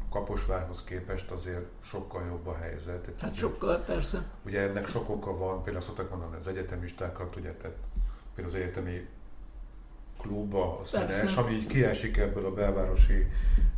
Kaposvárhoz 0.09 0.83
képest 0.83 1.31
azért 1.31 1.65
sokkal 1.83 2.25
jobb 2.25 2.47
a 2.47 2.55
helyzet. 2.55 3.05
Hát 3.05 3.29
azért, 3.29 3.35
sokkal, 3.35 3.77
persze. 3.77 4.23
Ugye 4.45 4.59
ennek 4.61 4.87
sok 4.87 5.09
oka 5.09 5.37
van, 5.37 5.63
például 5.63 5.85
szoktak 5.85 6.09
mondani 6.09 6.35
az 6.35 6.47
egyetemistákat, 6.47 7.35
ugye, 7.35 7.53
tehát 7.53 7.77
például 8.35 8.55
az 8.55 8.61
egyetemi 8.61 9.07
klubba, 10.17 10.79
a 10.79 10.83
szenes, 10.83 11.35
ami 11.35 11.51
így 11.51 11.67
kiesik 11.67 12.17
ebből 12.17 12.45
a 12.45 12.53
belvárosi 12.53 13.27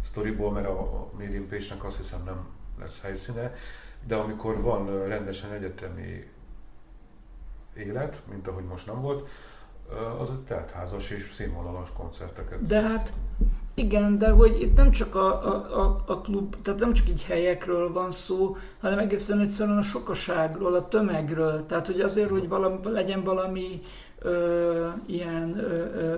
sztoriból, 0.04 0.52
mert 0.52 0.68
a, 0.68 0.80
a 0.80 1.12
Medium 1.18 1.48
Page-nek 1.48 1.84
azt 1.84 1.98
hiszem 1.98 2.24
nem 2.24 2.46
lesz 2.80 3.02
helyszíne, 3.02 3.56
de 4.08 4.16
amikor 4.16 4.62
van 4.62 5.08
rendesen 5.08 5.52
egyetemi 5.52 6.30
élet, 7.74 8.22
mint 8.32 8.48
ahogy 8.48 8.64
most 8.64 8.88
nem 8.88 9.02
volt, 9.02 9.30
az 10.20 10.30
egy 10.30 10.40
teltházas 10.48 11.10
és 11.10 11.32
színvonalas 11.34 11.90
koncerteket. 11.98 12.68
De 12.68 12.82
hát 12.82 13.14
Igen, 13.74 14.18
de 14.18 14.30
hogy 14.30 14.62
itt 14.62 14.76
nem 14.76 14.92
csak 14.92 15.16
a, 15.16 15.44
a, 15.82 16.04
a 16.06 16.22
klub, 16.22 16.56
tehát 16.62 16.80
nem 16.80 16.94
csak 16.94 17.10
így 17.10 17.24
helyekről 17.24 17.92
van 17.92 18.12
szó, 18.12 18.58
hanem 18.80 19.00
egészen 19.00 19.40
egyszerűen 19.40 19.78
a 19.78 19.82
sokaságról, 19.82 20.74
a 20.74 20.88
tömegről. 20.88 21.66
Tehát, 21.66 21.88
hogy 21.88 22.00
azért, 22.00 22.30
hogy 22.30 22.48
valami, 22.48 22.78
legyen 22.84 23.24
valami 23.24 23.82
ö, 24.24 24.88
ilyen 25.06 25.58
ö, 25.58 25.96
ö, 25.96 26.16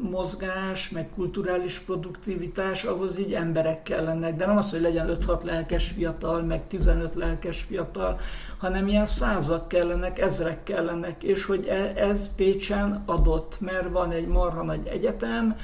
mozgás, 0.00 0.90
meg 0.90 1.08
kulturális 1.14 1.78
produktivitás, 1.78 2.84
ahhoz 2.84 3.18
így 3.18 3.32
emberek 3.32 3.82
kellenek. 3.82 4.36
De 4.36 4.46
nem 4.46 4.56
az, 4.56 4.70
hogy 4.70 4.80
legyen 4.80 5.18
5-6 5.26 5.44
lelkes 5.44 5.88
fiatal, 5.88 6.42
meg 6.42 6.66
15 6.66 7.14
lelkes 7.14 7.62
fiatal, 7.62 8.20
hanem 8.58 8.88
ilyen 8.88 9.06
százak 9.06 9.68
kellenek, 9.68 10.18
ezrek 10.18 10.62
kellenek, 10.62 11.22
és 11.22 11.44
hogy 11.44 11.66
e, 11.66 11.92
ez 11.96 12.34
Pécsen 12.34 13.02
adott, 13.06 13.56
mert 13.60 13.88
van 13.90 14.10
egy 14.10 14.26
marha 14.26 14.62
nagy 14.62 14.86
egyetem, 14.86 15.56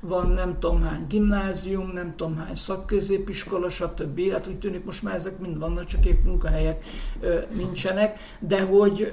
van 0.00 0.30
nem 0.30 0.58
tudom 0.58 0.82
hány 0.82 1.06
gimnázium, 1.08 1.90
nem 1.92 2.14
tudom 2.16 2.36
hány 2.36 2.54
szakközépiskola, 2.54 3.68
stb. 3.68 4.32
Hát 4.32 4.46
úgy 4.46 4.58
tűnik 4.58 4.84
most 4.84 5.02
már 5.02 5.14
ezek 5.14 5.38
mind 5.38 5.58
vannak, 5.58 5.84
csak 5.84 6.06
épp 6.06 6.24
munkahelyek 6.24 6.84
ö, 7.20 7.38
nincsenek, 7.56 8.18
de 8.38 8.60
hogy, 8.60 9.12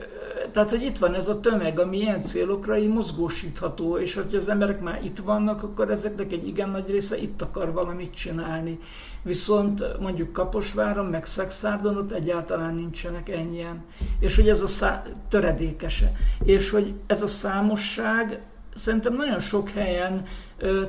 tehát, 0.51 0.69
hogy 0.69 0.81
itt 0.81 0.97
van 0.97 1.13
ez 1.13 1.27
a 1.27 1.39
tömeg, 1.39 1.79
ami 1.79 1.97
ilyen 1.97 2.21
célokra 2.21 2.77
így 2.77 2.88
mozgósítható, 2.88 3.97
és 3.97 4.13
hogyha 4.13 4.38
az 4.38 4.49
emberek 4.49 4.81
már 4.81 5.03
itt 5.03 5.17
vannak, 5.17 5.63
akkor 5.63 5.91
ezeknek 5.91 6.31
egy 6.31 6.47
igen 6.47 6.69
nagy 6.69 6.89
része 6.89 7.17
itt 7.17 7.41
akar 7.41 7.71
valamit 7.71 8.15
csinálni. 8.15 8.79
Viszont 9.21 9.99
mondjuk 9.99 10.33
Kaposváron, 10.33 11.05
meg 11.05 11.25
Szexárdon 11.25 11.97
ott 11.97 12.11
egyáltalán 12.11 12.75
nincsenek 12.75 13.29
ennyien. 13.29 13.83
És 14.19 14.35
hogy 14.35 14.49
ez 14.49 14.61
a 14.61 14.67
szá- 14.67 15.15
töredékese. 15.29 16.11
És 16.43 16.69
hogy 16.69 16.93
ez 17.07 17.21
a 17.21 17.27
számosság 17.27 18.41
szerintem 18.75 19.15
nagyon 19.15 19.39
sok 19.39 19.69
helyen 19.69 20.25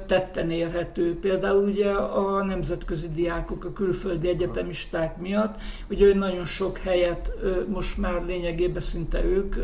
tetten 0.07 0.51
érhető. 0.51 1.19
Például 1.19 1.69
ugye 1.69 1.91
a 1.91 2.45
nemzetközi 2.45 3.09
diákok, 3.15 3.65
a 3.65 3.73
külföldi 3.73 4.29
egyetemisták 4.29 5.17
miatt, 5.17 5.61
ugye 5.91 6.15
nagyon 6.15 6.45
sok 6.45 6.79
helyet 6.79 7.33
most 7.67 7.99
már 7.99 8.25
lényegében 8.27 8.81
szinte 8.81 9.25
ők 9.25 9.57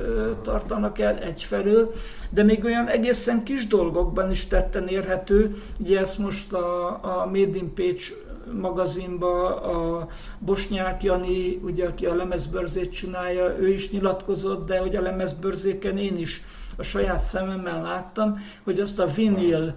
tartanak 0.43 0.99
el 0.99 1.19
egyfelől, 1.19 1.93
de 2.31 2.43
még 2.43 2.65
olyan 2.65 2.87
egészen 2.87 3.45
kis 3.45 3.67
dolgokban 3.67 4.31
is 4.31 4.47
tetten 4.47 4.89
érhető. 4.89 5.57
Ugye 5.77 6.01
ezt 6.01 6.19
most 6.19 6.53
a, 6.53 6.89
a 6.89 7.27
Made 7.27 7.59
in 7.59 7.75
Page 7.75 8.03
magazinba 8.61 9.61
a 9.61 10.09
Bosnyák 10.39 11.03
Jani, 11.03 11.61
ugye, 11.63 11.87
aki 11.87 12.07
a 12.07 12.15
lemezbörzét 12.15 12.93
csinálja, 12.93 13.59
ő 13.59 13.69
is 13.69 13.91
nyilatkozott, 13.91 14.67
de 14.67 14.79
hogy 14.79 14.97
a 14.97 15.01
lemezbörzéken 15.01 15.99
én 15.99 16.19
is 16.19 16.43
a 16.77 16.83
saját 16.83 17.19
szememmel 17.19 17.83
láttam, 17.83 18.39
hogy 18.65 18.81
azt 18.81 18.99
a 18.99 19.07
vinil 19.07 19.75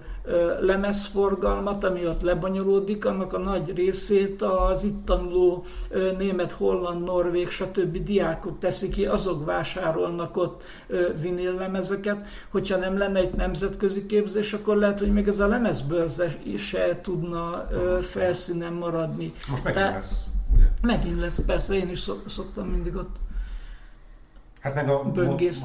lemezforgalmat, 0.59 1.84
ami 1.84 2.07
ott 2.07 2.21
lebonyolódik, 2.21 3.05
annak 3.05 3.34
a 3.34 3.38
nagy 3.38 3.75
részét 3.75 4.41
az 4.41 4.84
itt 4.84 5.05
tanuló 5.05 5.65
német, 6.17 6.51
holland, 6.51 7.03
norvég, 7.03 7.49
stb. 7.49 8.03
diákok 8.03 8.59
teszik 8.59 8.91
ki, 8.91 9.05
azok 9.05 9.45
vásárolnak 9.45 10.38
ott 10.38 10.63
vinil 11.21 11.53
lemezeket. 11.53 12.25
Hogyha 12.49 12.78
nem 12.78 12.97
lenne 12.97 13.19
egy 13.19 13.34
nemzetközi 13.34 14.05
képzés, 14.05 14.53
akkor 14.53 14.78
lehet, 14.78 14.99
hogy 14.99 15.13
még 15.13 15.28
ez 15.28 15.39
a 15.39 15.47
lemezbörze 15.47 16.32
se 16.57 16.99
tudna 17.01 17.67
felszínen 18.01 18.73
maradni. 18.73 19.34
Most 19.49 19.63
megint 19.63 19.84
Tehát, 19.84 19.95
lesz, 19.95 20.28
ugye? 20.55 20.65
Megint 20.82 21.19
lesz, 21.19 21.45
persze, 21.45 21.75
én 21.75 21.89
is 21.89 22.09
szoktam 22.28 22.67
mindig 22.67 22.95
ott 22.95 23.15
Hát 24.59 24.75
meg 24.75 24.89
a, 24.89 25.11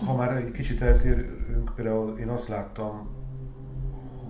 ha 0.07 0.17
már 0.17 0.37
egy 0.37 0.51
kicsit 0.51 0.83
eltérünk, 0.83 1.73
például 1.75 2.19
én 2.19 2.29
azt 2.29 2.49
láttam, 2.49 3.09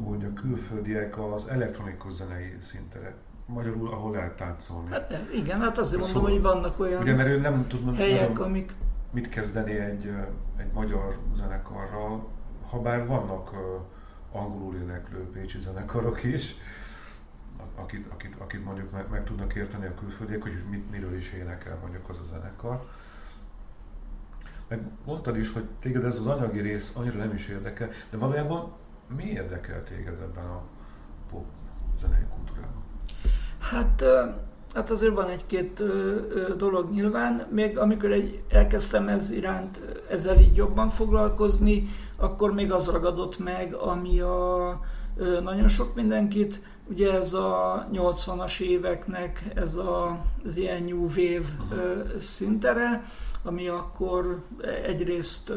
hogy 0.04 0.24
a 0.24 0.40
külföldiek 0.40 1.18
az 1.18 1.48
elektronikus 1.48 2.12
zenei 2.12 2.56
szintere 2.60 3.14
magyarul, 3.46 3.88
ahol 3.88 4.12
lehet 4.12 4.36
táncolni. 4.36 4.90
Hát 4.90 5.28
igen, 5.34 5.60
hát 5.60 5.78
azért 5.78 6.00
mondom, 6.00 6.16
szóval, 6.16 6.30
hogy 6.30 6.42
vannak 6.42 6.80
olyan 6.80 7.02
ugye, 7.02 7.14
mert 7.14 7.28
ő 7.28 7.38
nem 7.38 7.66
tud, 7.66 7.96
helyek, 7.96 8.32
nem, 8.32 8.42
amik... 8.42 8.72
mit 9.10 9.28
kezdeni 9.28 9.72
egy, 9.72 10.12
egy 10.56 10.72
magyar 10.72 11.18
zenekarral, 11.34 12.28
ha 12.70 12.80
bár 12.80 13.06
vannak 13.06 13.52
uh, 13.52 14.40
angolul 14.42 14.76
éneklő 14.76 15.18
pécsi 15.18 15.60
zenekarok 15.60 16.24
is, 16.24 16.54
akit, 17.74 18.06
akit, 18.12 18.34
akit 18.38 18.64
mondjuk 18.64 18.90
meg, 18.90 19.04
meg 19.10 19.24
tudnak 19.24 19.54
érteni 19.54 19.86
a 19.86 19.94
külföldiek, 19.94 20.42
hogy 20.42 20.62
mit, 20.70 20.90
miről 20.90 21.16
is 21.16 21.32
énekel 21.32 21.78
mondjuk 21.80 22.08
az 22.08 22.18
a 22.18 22.28
zenekar. 22.30 22.86
Meg 24.68 24.80
mondtad 25.04 25.36
is, 25.36 25.52
hogy 25.52 25.64
téged 25.80 26.04
ez 26.04 26.18
az 26.18 26.26
anyagi 26.26 26.60
rész 26.60 26.96
annyira 26.96 27.18
nem 27.18 27.34
is 27.34 27.48
érdekel, 27.48 27.90
de 28.10 28.16
valójában 28.16 28.72
mi 29.16 29.24
érdekel 29.24 29.82
téged 29.82 30.20
ebben 30.20 30.44
a 30.44 30.62
pop 31.30 31.44
zenei 31.98 32.24
kultúrában? 32.34 32.82
Hát, 33.58 34.04
hát 34.74 34.90
azért 34.90 35.14
van 35.14 35.28
egy-két 35.28 35.82
dolog 36.56 36.90
nyilván. 36.90 37.46
Még 37.50 37.78
amikor 37.78 38.12
egy, 38.12 38.42
elkezdtem 38.48 39.08
ez 39.08 39.30
iránt, 39.30 39.80
ezzel 40.10 40.38
így 40.38 40.56
jobban 40.56 40.88
foglalkozni, 40.88 41.88
akkor 42.16 42.52
még 42.52 42.72
az 42.72 42.88
ragadott 42.88 43.38
meg, 43.38 43.74
ami 43.74 44.20
a 44.20 44.80
nagyon 45.42 45.68
sok 45.68 45.94
mindenkit, 45.94 46.62
ugye 46.88 47.12
ez 47.12 47.32
a 47.32 47.86
80-as 47.92 48.60
éveknek 48.60 49.44
ez 49.54 49.74
a, 49.74 50.24
az 50.44 50.56
ilyen 50.56 50.82
new 50.82 51.00
wave 51.02 51.46
uh-huh. 51.70 52.16
szintere, 52.18 53.04
ami 53.42 53.68
akkor 53.68 54.42
egyrészt 54.84 55.52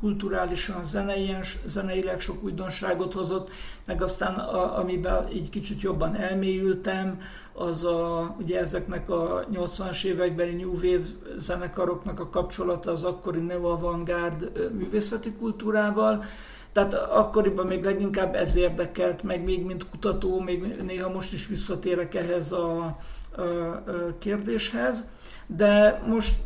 kulturálisan, 0.00 0.84
zeneien, 0.84 1.42
zeneileg 1.64 2.20
sok 2.20 2.42
újdonságot 2.42 3.12
hozott, 3.12 3.50
meg 3.84 4.02
aztán 4.02 4.34
a, 4.34 4.78
amiben 4.78 5.28
így 5.32 5.50
kicsit 5.50 5.80
jobban 5.80 6.14
elmélyültem, 6.14 7.20
az 7.52 7.84
a, 7.84 8.34
ugye 8.38 8.60
ezeknek 8.60 9.10
a 9.10 9.46
80-as 9.52 10.04
évekbeli 10.04 10.54
New 10.54 10.72
Wave 10.72 11.06
zenekaroknak 11.36 12.20
a 12.20 12.28
kapcsolata 12.28 12.90
az 12.90 13.04
akkori 13.04 13.40
neo-avantgárd 13.40 14.70
művészeti 14.72 15.32
kultúrával, 15.32 16.24
tehát 16.72 16.94
akkoriban 16.94 17.66
még 17.66 17.84
leginkább 17.84 18.34
ez 18.34 18.56
érdekelt, 18.56 19.22
meg 19.22 19.44
még 19.44 19.64
mint 19.64 19.90
kutató, 19.90 20.40
még 20.40 20.62
néha 20.82 21.08
most 21.08 21.32
is 21.32 21.46
visszatérek 21.46 22.14
ehhez 22.14 22.52
a, 22.52 22.98
a, 23.36 23.40
a 23.40 23.82
kérdéshez, 24.18 25.08
de 25.46 26.02
most 26.06 26.36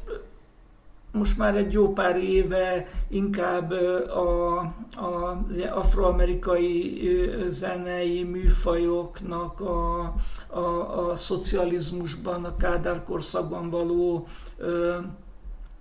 most 1.12 1.38
már 1.38 1.56
egy 1.56 1.72
jó 1.72 1.92
pár 1.92 2.16
éve 2.16 2.86
inkább 3.08 3.70
a, 3.70 4.58
a 4.96 5.42
afroamerikai 5.70 7.00
zenei 7.48 8.22
műfajoknak 8.22 9.60
a, 9.60 10.14
a, 10.48 11.08
a 11.08 11.16
szocializmusban, 11.16 12.44
a 12.44 12.56
Kádár 12.56 13.04
korszakban 13.04 13.70
való 13.70 14.26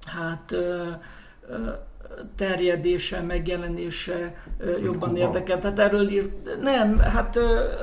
hát 0.06 0.56
terjedése, 2.36 3.22
megjelenése 3.22 4.36
jobban 4.84 5.16
érdekel. 5.16 5.60
Tehát 5.60 5.80
erről 5.80 6.10
írt, 6.10 6.62
nem, 6.62 6.98
hát 6.98 7.32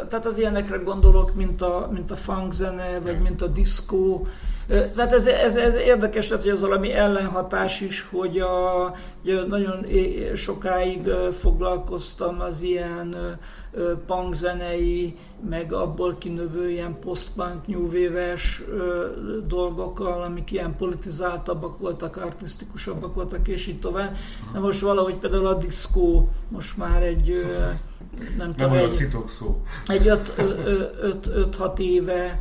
tehát 0.09 0.26
az 0.26 0.38
ilyenekre 0.38 0.76
gondolok, 0.76 1.34
mint 1.34 1.62
a, 1.62 1.88
mint 1.92 2.11
a 2.11 2.16
funk 2.16 2.53
zene, 2.53 3.01
vagy 3.01 3.18
mint 3.20 3.42
a 3.42 3.47
diszkó, 3.47 4.26
tehát 4.66 5.12
ez, 5.12 5.26
ez, 5.26 5.56
ez 5.56 5.74
érdekes, 5.74 6.30
hogy 6.30 6.48
az 6.48 6.60
valami 6.60 6.92
ellenhatás 6.92 7.80
is, 7.80 8.06
hogy 8.10 8.38
a, 8.38 8.94
nagyon 9.48 9.86
sokáig 10.34 11.08
foglalkoztam 11.32 12.40
az 12.40 12.62
ilyen 12.62 13.38
punkzenei, 14.06 15.16
meg 15.48 15.72
abból 15.72 16.16
kinövő 16.18 16.70
ilyen 16.70 16.98
post-punk, 17.00 17.66
new 17.66 17.86
wave-es 17.86 18.62
dolgokkal, 19.46 20.22
amik 20.22 20.52
ilyen 20.52 20.76
politizáltabbak 20.76 21.78
voltak, 21.78 22.16
artisztikusabbak 22.16 23.14
voltak, 23.14 23.48
és 23.48 23.66
így 23.66 23.80
tovább. 23.80 24.16
De 24.52 24.58
most 24.58 24.80
valahogy 24.80 25.14
például 25.14 25.46
a 25.46 25.54
diszkó 25.54 26.28
most 26.48 26.76
már 26.76 27.02
egy 27.02 27.46
nem, 28.18 28.36
nem 28.36 28.54
tudom, 28.54 28.72
egy, 28.72 29.08
egy 29.86 30.12
5-6 31.58 31.78
éve 31.78 32.40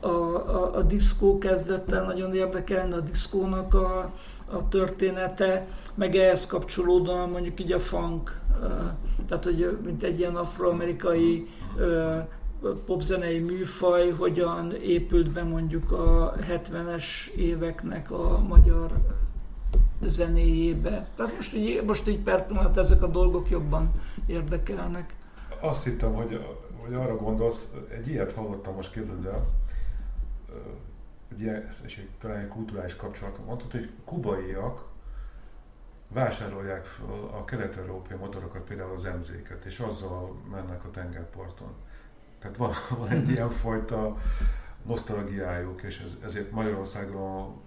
a, 0.00 0.06
a, 0.06 0.76
a 0.76 0.82
diszkó 0.82 1.38
kezdett 1.38 1.92
el 1.92 2.04
nagyon 2.04 2.34
érdekelni, 2.34 2.92
a 2.92 3.00
diszkónak 3.00 3.74
a, 3.74 4.12
a 4.46 4.68
története, 4.68 5.66
meg 5.94 6.16
ehhez 6.16 6.46
kapcsolódóan 6.46 7.30
mondjuk 7.30 7.60
így 7.60 7.72
a 7.72 7.78
funk, 7.78 8.40
tehát 9.26 9.44
hogy 9.44 9.78
mint 9.84 10.02
egy 10.02 10.18
ilyen 10.18 10.36
afroamerikai 10.36 11.46
popzenei 12.86 13.38
műfaj, 13.38 14.10
hogyan 14.10 14.72
épült 14.74 15.30
be 15.30 15.42
mondjuk 15.42 15.92
a 15.92 16.34
70-es 16.48 17.30
éveknek 17.36 18.10
a 18.10 18.38
magyar 18.48 18.90
zenéjébe. 20.02 21.08
Tehát 21.16 21.34
most 21.34 21.54
így, 21.54 21.82
most 21.86 22.08
így 22.08 22.18
per 22.18 22.46
pillanat 22.46 22.76
ezek 22.76 23.02
a 23.02 23.06
dolgok 23.06 23.50
jobban 23.50 23.88
érdekelnek. 24.26 25.14
Azt 25.60 25.84
hittem, 25.84 26.14
hogy, 26.14 26.40
hogy 26.90 26.98
arra 26.98 27.16
gondolsz, 27.16 27.74
egy 27.88 28.08
ilyet 28.08 28.32
hallottam 28.32 28.74
most 28.74 28.92
képzeld 28.92 29.24
el, 29.26 29.46
egy 31.32 31.40
ilyen, 31.40 31.68
és 31.84 31.96
egy, 31.98 32.08
talán 32.18 32.38
egy 32.38 32.48
kulturális 32.48 32.96
kapcsolatom 32.96 33.44
mondtad, 33.44 33.70
hogy 33.70 33.90
kubaiak 34.04 34.88
vásárolják 36.08 36.84
fel 36.84 37.30
a 37.32 37.44
kelet-európai 37.44 38.16
motorokat, 38.16 38.62
például 38.62 38.94
az 38.94 39.02
MZ-ket, 39.02 39.64
és 39.64 39.78
azzal 39.78 40.36
mennek 40.50 40.84
a 40.84 40.90
tengerparton. 40.90 41.74
Tehát 42.38 42.56
van, 42.56 42.72
van 42.98 43.08
egy 43.08 43.22
mhm. 43.22 43.30
ilyen 43.30 43.50
fajta 43.50 44.16
nosztalgiájuk, 44.82 45.82
és 45.82 46.00
ez, 46.00 46.16
ezért 46.24 46.50
Magyarországon 46.50 47.60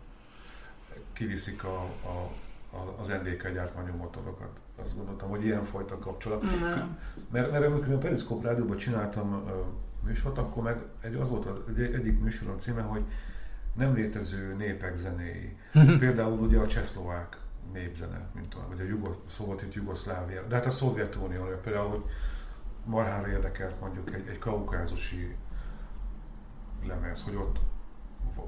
kiviszik 1.13 1.63
a, 1.63 1.81
a, 2.03 2.29
a, 2.75 2.95
az 2.99 3.07
NDK 3.07 3.49
gyártmányú 3.49 3.95
motorokat. 3.95 4.59
Azt 4.81 4.97
gondoltam, 4.97 5.29
hogy 5.29 5.45
ilyen 5.45 5.65
fajta 5.65 5.99
kapcsolat. 5.99 6.41
Nem. 6.59 6.99
Mert, 7.33 7.51
mert 7.51 7.65
amikor 7.65 7.93
a 7.93 7.97
Periszkóp 7.97 8.43
rádióban 8.43 8.77
csináltam 8.77 9.43
műsort, 10.03 10.37
akkor 10.37 10.63
meg 10.63 10.81
egy, 11.01 11.15
az 11.15 11.29
volt 11.29 11.69
egy, 11.77 11.93
egyik 11.93 12.19
műsorom 12.19 12.59
címe, 12.59 12.81
hogy 12.81 13.03
nem 13.73 13.93
létező 13.93 14.55
népek 14.55 14.95
zenéi. 14.95 15.57
Például 15.99 16.39
ugye 16.39 16.57
a 16.57 16.67
csehszlovák 16.67 17.37
népzene, 17.73 18.29
mint 18.33 18.49
tudom, 18.49 18.67
vagy 18.69 18.79
a 18.79 18.83
Jugo, 18.83 19.11
szovjet 19.29 19.73
Jugoszlávia. 19.73 20.41
De 20.47 20.55
hát 20.55 20.65
a 20.65 20.69
Szovjetunió, 20.69 21.45
például, 21.63 21.89
hogy 21.89 22.03
marhára 22.85 23.27
érdekelt 23.27 23.79
mondjuk 23.79 24.13
egy, 24.13 24.27
egy 24.27 24.39
kaukázusi 24.39 25.35
lemez, 26.85 27.23
hogy 27.23 27.35
ott 27.35 27.59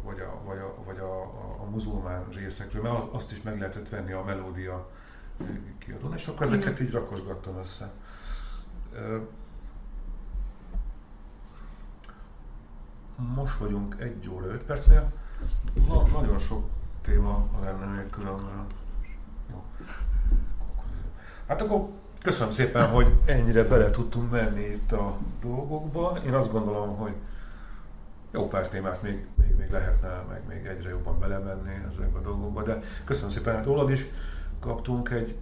vagy 0.03 0.19
a, 0.19 0.41
vagy 0.45 0.57
a, 0.57 0.75
vagy 0.85 0.97
a, 0.97 1.21
a, 1.21 1.57
a 1.61 1.69
muzulmán 1.69 2.29
részekről, 2.29 2.81
mert 2.81 3.13
azt 3.13 3.31
is 3.31 3.41
meg 3.41 3.59
lehetett 3.59 3.89
venni 3.89 4.11
a 4.11 4.23
melódia 4.23 4.89
kiadón, 5.77 6.13
és 6.13 6.27
akkor 6.27 6.45
ezeket 6.45 6.79
így 6.79 6.91
rakosgattam 6.91 7.57
össze. 7.57 7.91
Most 13.35 13.57
vagyunk 13.57 13.95
egy 13.99 14.29
óra 14.29 14.45
öt 14.45 14.61
percnél. 14.61 15.11
Na, 15.87 16.03
nagyon 16.13 16.39
sok 16.39 16.69
téma 17.01 17.47
lenne 17.63 17.85
még 17.85 18.09
különben. 18.09 18.65
Jó. 19.51 19.63
Hát 21.47 21.61
akkor 21.61 21.87
köszönöm 22.21 22.51
szépen, 22.51 22.89
hogy 22.89 23.13
ennyire 23.25 23.63
bele 23.63 23.89
tudtunk 23.89 24.31
menni 24.31 24.63
itt 24.63 24.91
a 24.91 25.17
dolgokba. 25.41 26.19
Én 26.25 26.33
azt 26.33 26.51
gondolom, 26.51 26.97
hogy 26.97 27.13
jó 28.31 28.47
pár 28.47 28.69
témát 28.69 29.01
még, 29.01 29.27
még, 29.35 29.55
még 29.55 29.69
lehetne, 29.69 30.23
meg 30.29 30.41
még 30.47 30.65
egyre 30.65 30.89
jobban 30.89 31.19
belemenni 31.19 31.83
ezekbe 31.89 32.17
a 32.17 32.21
dolgokba, 32.21 32.63
de 32.63 32.79
köszönöm 33.03 33.29
szépen, 33.29 33.55
hogy 33.55 33.65
rólad 33.65 33.89
is 33.89 34.05
kaptunk 34.59 35.09
egy, 35.09 35.37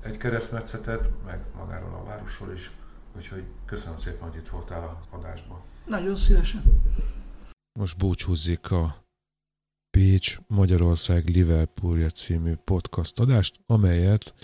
egy 0.00 0.16
keresztmetszetet, 0.16 1.10
meg 1.24 1.40
magáról 1.56 1.94
a 1.94 2.04
városról 2.04 2.52
is, 2.52 2.70
úgyhogy 3.16 3.44
köszönöm 3.66 3.98
szépen, 3.98 4.28
hogy 4.28 4.38
itt 4.38 4.48
voltál 4.48 4.82
a 4.82 5.16
adásban. 5.16 5.60
Nagyon 5.86 6.16
szívesen. 6.16 6.62
Most 7.78 7.96
búcsúzik 7.98 8.70
a 8.70 9.04
Pécs 9.90 10.38
Magyarország 10.46 11.28
Liverpoolja 11.28 12.10
című 12.10 12.54
podcast 12.54 13.18
adást, 13.18 13.60
amelyet 13.66 14.34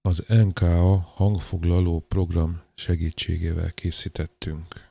az 0.00 0.24
NKA 0.28 0.96
hangfoglaló 0.96 2.00
program 2.00 2.62
segítségével 2.74 3.72
készítettünk. 3.72 4.87